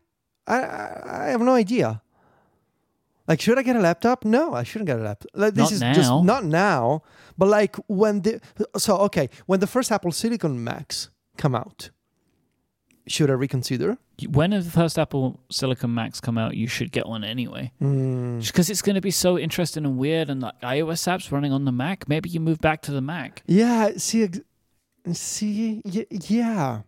[0.48, 2.02] I I, I have no idea.
[3.32, 4.26] Like, should I get a laptop?
[4.26, 5.32] No, I shouldn't get a laptop.
[5.34, 5.94] Like, this Not is now.
[5.94, 7.04] just not now.
[7.38, 8.42] But like when the
[8.78, 11.90] so okay when the first Apple Silicon Macs come out,
[13.08, 13.98] should I reconsider?
[14.30, 17.72] When the first Apple Silicon Macs come out, you should get one anyway.
[17.82, 21.52] Mm, Because it's going to be so interesting and weird, and like iOS apps running
[21.54, 22.08] on the Mac.
[22.10, 23.42] Maybe you move back to the Mac.
[23.48, 23.92] yeah.
[23.98, 24.30] See.
[25.14, 25.82] See.
[25.86, 26.82] Yeah.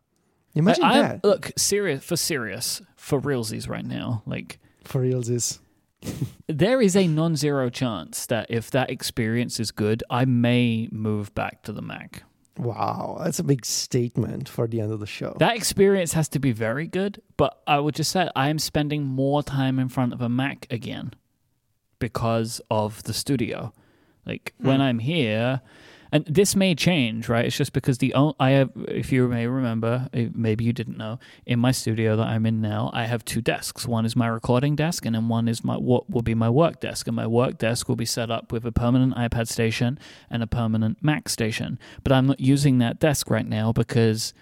[0.55, 4.21] Imagine I, that Look, serious for serious for realsies right now.
[4.27, 5.59] Like for reals is.
[6.47, 11.63] There is a non-zero chance that if that experience is good, I may move back
[11.63, 12.23] to the Mac.
[12.57, 15.35] Wow, that's a big statement for the end of the show.
[15.39, 19.05] That experience has to be very good, but I would just say I am spending
[19.05, 21.13] more time in front of a Mac again
[21.97, 23.73] because of the studio.
[24.25, 24.81] Like when hmm.
[24.81, 25.61] I'm here,
[26.13, 27.43] and this may change, right?
[27.43, 31.17] It's just because the I have, if you may remember, eh, maybe you didn't know,
[31.47, 33.87] in my studio that I'm in now, I have two desks.
[33.87, 36.79] One is my recording desk, and then one is my what will be my work
[36.79, 37.07] desk.
[37.07, 39.97] And my work desk will be set up with a permanent iPad station
[40.29, 41.79] and a permanent Mac station.
[42.03, 44.35] But I'm not using that desk right now because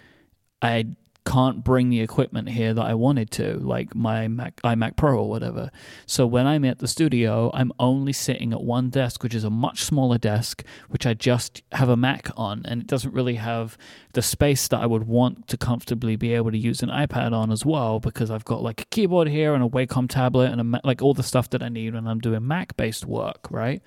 [0.62, 0.88] I
[1.26, 5.30] can't bring the equipment here that I wanted to, like my Mac, iMac Pro or
[5.30, 5.70] whatever.
[6.06, 9.50] So when I'm at the studio, I'm only sitting at one desk, which is a
[9.50, 13.78] much smaller desk, which I just have a Mac on, and it doesn't really have
[14.14, 17.52] the space that I would want to comfortably be able to use an iPad on
[17.52, 20.82] as well, because I've got like a keyboard here and a Wacom tablet and a,
[20.84, 23.82] like all the stuff that I need when I'm doing Mac-based work, right?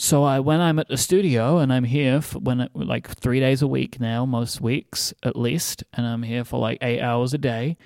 [0.00, 3.40] So I, when I'm at the studio and I'm here for when it, like three
[3.40, 7.34] days a week now, most weeks at least, and I'm here for like eight hours
[7.34, 7.76] a day,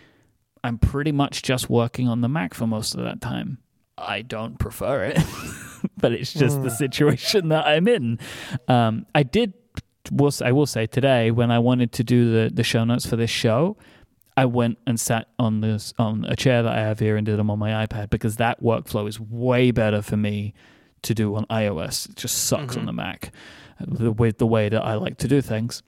[0.62, 3.58] I'm pretty much just working on the Mac for most of that time.
[3.96, 5.18] I don't prefer it,
[5.96, 8.18] but it's just the situation that I'm in.
[8.68, 9.54] Um, I did,
[10.10, 13.16] will I will say today when I wanted to do the the show notes for
[13.16, 13.78] this show,
[14.36, 17.38] I went and sat on this on a chair that I have here and did
[17.38, 20.52] them on my iPad because that workflow is way better for me
[21.02, 22.08] to do on iOS.
[22.08, 22.86] It just sucks on Mhm.
[22.86, 23.32] the Mac
[23.80, 25.82] the way the way that I like to do things.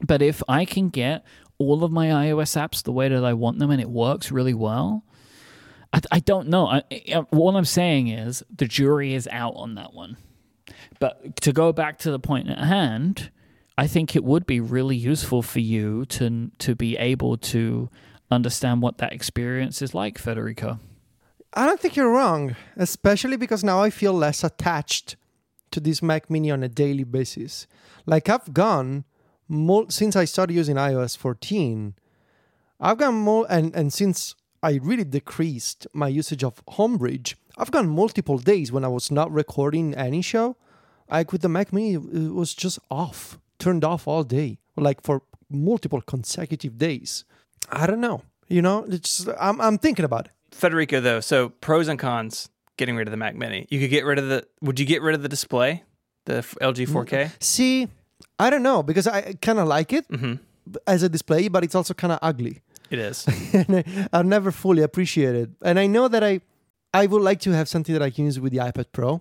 [0.00, 1.24] But if I can get
[1.58, 4.54] all of my iOS apps the way that I want them and it works really
[4.54, 5.04] well,
[5.92, 6.68] I, I don't know.
[6.68, 10.16] I, I, all I'm saying is the jury is out on that one.
[11.00, 13.30] But to go back to the point at hand,
[13.76, 17.88] I think it would be really useful for you to to be able to
[18.30, 20.78] understand what that experience is like, Federico.
[21.58, 25.16] I don't think you're wrong, especially because now I feel less attached
[25.72, 27.66] to this Mac Mini on a daily basis.
[28.06, 29.04] Like I've gone
[29.48, 31.94] mul- since I started using iOS 14,
[32.78, 37.88] I've gone more and and since I really decreased my usage of Homebridge, I've gone
[37.88, 40.56] multiple days when I was not recording any show.
[41.10, 45.22] Like with the Mac Mini, it was just off, turned off all day, like for
[45.50, 47.24] multiple consecutive days.
[47.68, 48.22] I don't know.
[48.46, 50.32] You know, it's I'm I'm thinking about it.
[50.50, 53.66] Federico, though, so pros and cons getting rid of the Mac Mini.
[53.70, 54.46] You could get rid of the.
[54.62, 55.84] Would you get rid of the display,
[56.26, 57.30] the LG 4K?
[57.42, 57.88] See,
[58.38, 60.34] I don't know because I kind of like it Mm-hmm.
[60.86, 62.62] as a display, but it's also kind of ugly.
[62.90, 63.26] It is.
[63.52, 65.50] and I- I'll never fully appreciate it.
[65.62, 66.40] And I know that I,
[66.94, 69.20] I would like to have something that I can use with the iPad Pro,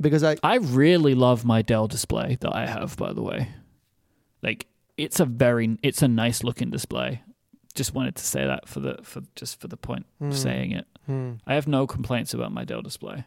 [0.00, 3.48] because I I really love my Dell display that I have, by the way.
[4.42, 4.66] Like
[4.96, 7.22] it's a very it's a nice looking display.
[7.74, 10.28] Just wanted to say that for the for just for the point Hmm.
[10.28, 10.86] of saying it.
[11.06, 11.32] Hmm.
[11.46, 13.24] I have no complaints about my Dell display.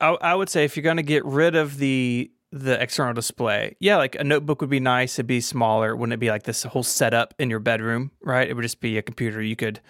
[0.00, 3.76] I, I would say if you're going to get rid of the the external display,
[3.80, 5.18] yeah, like a notebook would be nice.
[5.18, 5.94] It'd be smaller.
[5.96, 8.48] Wouldn't it be like this whole setup in your bedroom, right?
[8.48, 9.80] It would just be a computer you could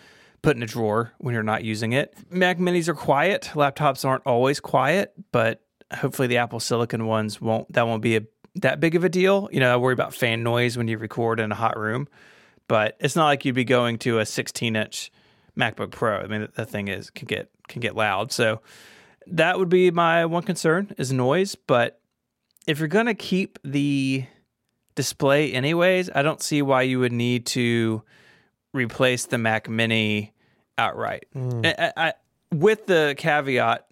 [0.42, 2.14] put in a drawer when you're not using it.
[2.30, 3.50] Mac Minis are quiet.
[3.54, 5.62] Laptops aren't always quiet, but
[5.94, 7.72] hopefully the Apple Silicon ones won't.
[7.72, 8.22] That won't be a
[8.56, 9.48] that big of a deal.
[9.52, 12.08] You know, I worry about fan noise when you record in a hot room,
[12.68, 15.10] but it's not like you'd be going to a 16 inch
[15.58, 16.18] MacBook Pro.
[16.18, 18.32] I mean, that, that thing is can get can get loud.
[18.32, 18.60] So
[19.26, 21.54] that would be my one concern is noise.
[21.54, 22.00] But
[22.66, 24.24] if you're gonna keep the
[24.94, 28.02] display anyways, I don't see why you would need to
[28.72, 30.32] replace the Mac Mini
[30.78, 31.26] outright.
[31.32, 31.62] Hmm.
[31.64, 32.14] I, I, I-
[32.52, 33.86] with the caveat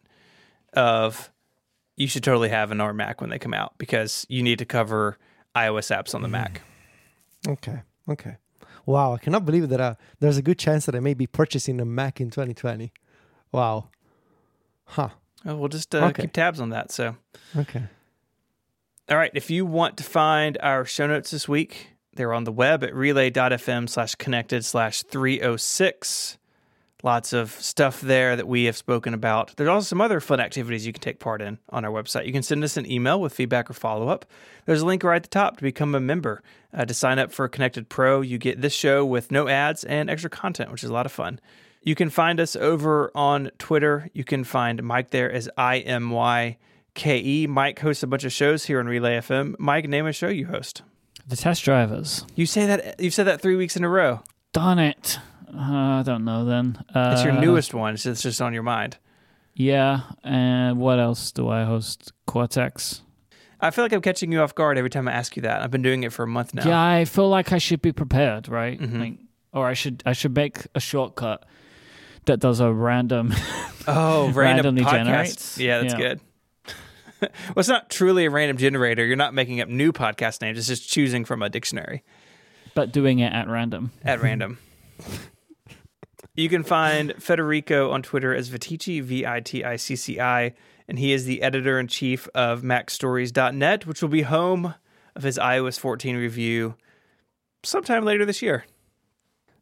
[0.74, 1.30] of
[1.96, 4.64] you should totally have an ARM Mac when they come out because you need to
[4.64, 5.18] cover
[5.56, 6.32] iOS apps on the hmm.
[6.32, 6.60] Mac.
[7.48, 7.82] Okay.
[8.08, 8.36] Okay.
[8.86, 11.80] Wow, I cannot believe that uh, there's a good chance that I may be purchasing
[11.80, 12.92] a Mac in 2020.
[13.52, 13.88] Wow.
[14.84, 15.08] Huh.
[15.46, 16.22] Oh, we'll just uh, Okay.
[16.22, 16.90] keep tabs on that.
[16.92, 17.16] So.
[17.56, 17.82] Okay.
[19.10, 19.30] All right.
[19.34, 22.94] If you want to find our show notes this week, they're on the web at
[22.94, 26.38] relay.fm slash connected slash 306.
[27.04, 29.54] Lots of stuff there that we have spoken about.
[29.58, 32.24] There's also some other fun activities you can take part in on our website.
[32.24, 34.24] You can send us an email with feedback or follow up.
[34.64, 36.42] There's a link right at the top to become a member.
[36.72, 40.08] Uh, to sign up for Connected Pro, you get this show with no ads and
[40.08, 41.40] extra content, which is a lot of fun.
[41.82, 44.08] You can find us over on Twitter.
[44.14, 46.56] You can find Myke there as I M Y
[46.94, 47.46] K E.
[47.46, 49.56] Myke hosts a bunch of shows here on Relay FM.
[49.56, 50.80] Myke, name a show you host.
[51.28, 52.24] The test drivers.
[52.34, 54.22] You say that you've said that three weeks in a row.
[54.54, 55.18] Darn it.
[55.54, 56.84] Uh, I don't know then.
[56.94, 57.94] Uh, It's your newest one.
[57.94, 58.96] It's just, it's just on your mind.
[59.54, 60.00] Yeah.
[60.24, 62.12] And what else do I host?
[62.26, 63.02] Cortex.
[63.60, 65.62] I feel like I'm catching you off guard every time I ask you that.
[65.62, 66.66] I've been doing it for a month now.
[66.66, 68.78] Yeah, I feel like I should be prepared, right?
[68.78, 68.98] Mhm.
[69.00, 69.18] Like,
[69.52, 71.46] or I should I should make a shortcut
[72.26, 73.32] that does a random.
[73.86, 74.92] Oh, random Randomly podcasts.
[75.04, 75.58] generates.
[75.58, 75.98] Yeah, that's Yeah.
[76.00, 76.20] good.
[77.20, 79.04] well, it's not truly a random generator.
[79.04, 80.56] You're not making up new podcast names.
[80.56, 82.02] It's just choosing from a dictionary.
[82.74, 83.92] but doing it at random.
[84.02, 84.56] at random.
[86.34, 90.54] You can find Federico on Twitter as Viticci, V I T I C C I,
[90.88, 94.74] and he is the editor in chief of MacStories.net, which will be home
[95.14, 96.74] of his iOS 14 review
[97.62, 98.64] sometime later this year.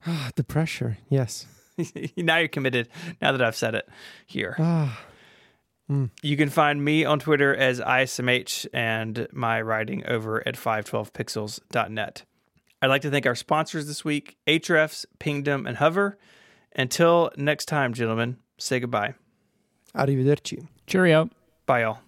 [0.07, 0.99] Ah, the pressure.
[1.09, 1.47] Yes.
[2.17, 2.89] now you're committed,
[3.21, 3.89] now that I've said it
[4.27, 4.57] here.
[4.59, 4.99] Ah.
[6.23, 12.25] You can find me on Twitter as ISMH and my writing over at 512pixels.net.
[12.81, 16.19] I'd like to thank our sponsors this week Ahrefs, Pingdom, and Hover.
[16.77, 19.15] Until next time, gentlemen, say goodbye.
[19.95, 20.67] Arrivederci.
[20.87, 21.31] Cheerio.
[21.67, 22.01] Bye, y'all.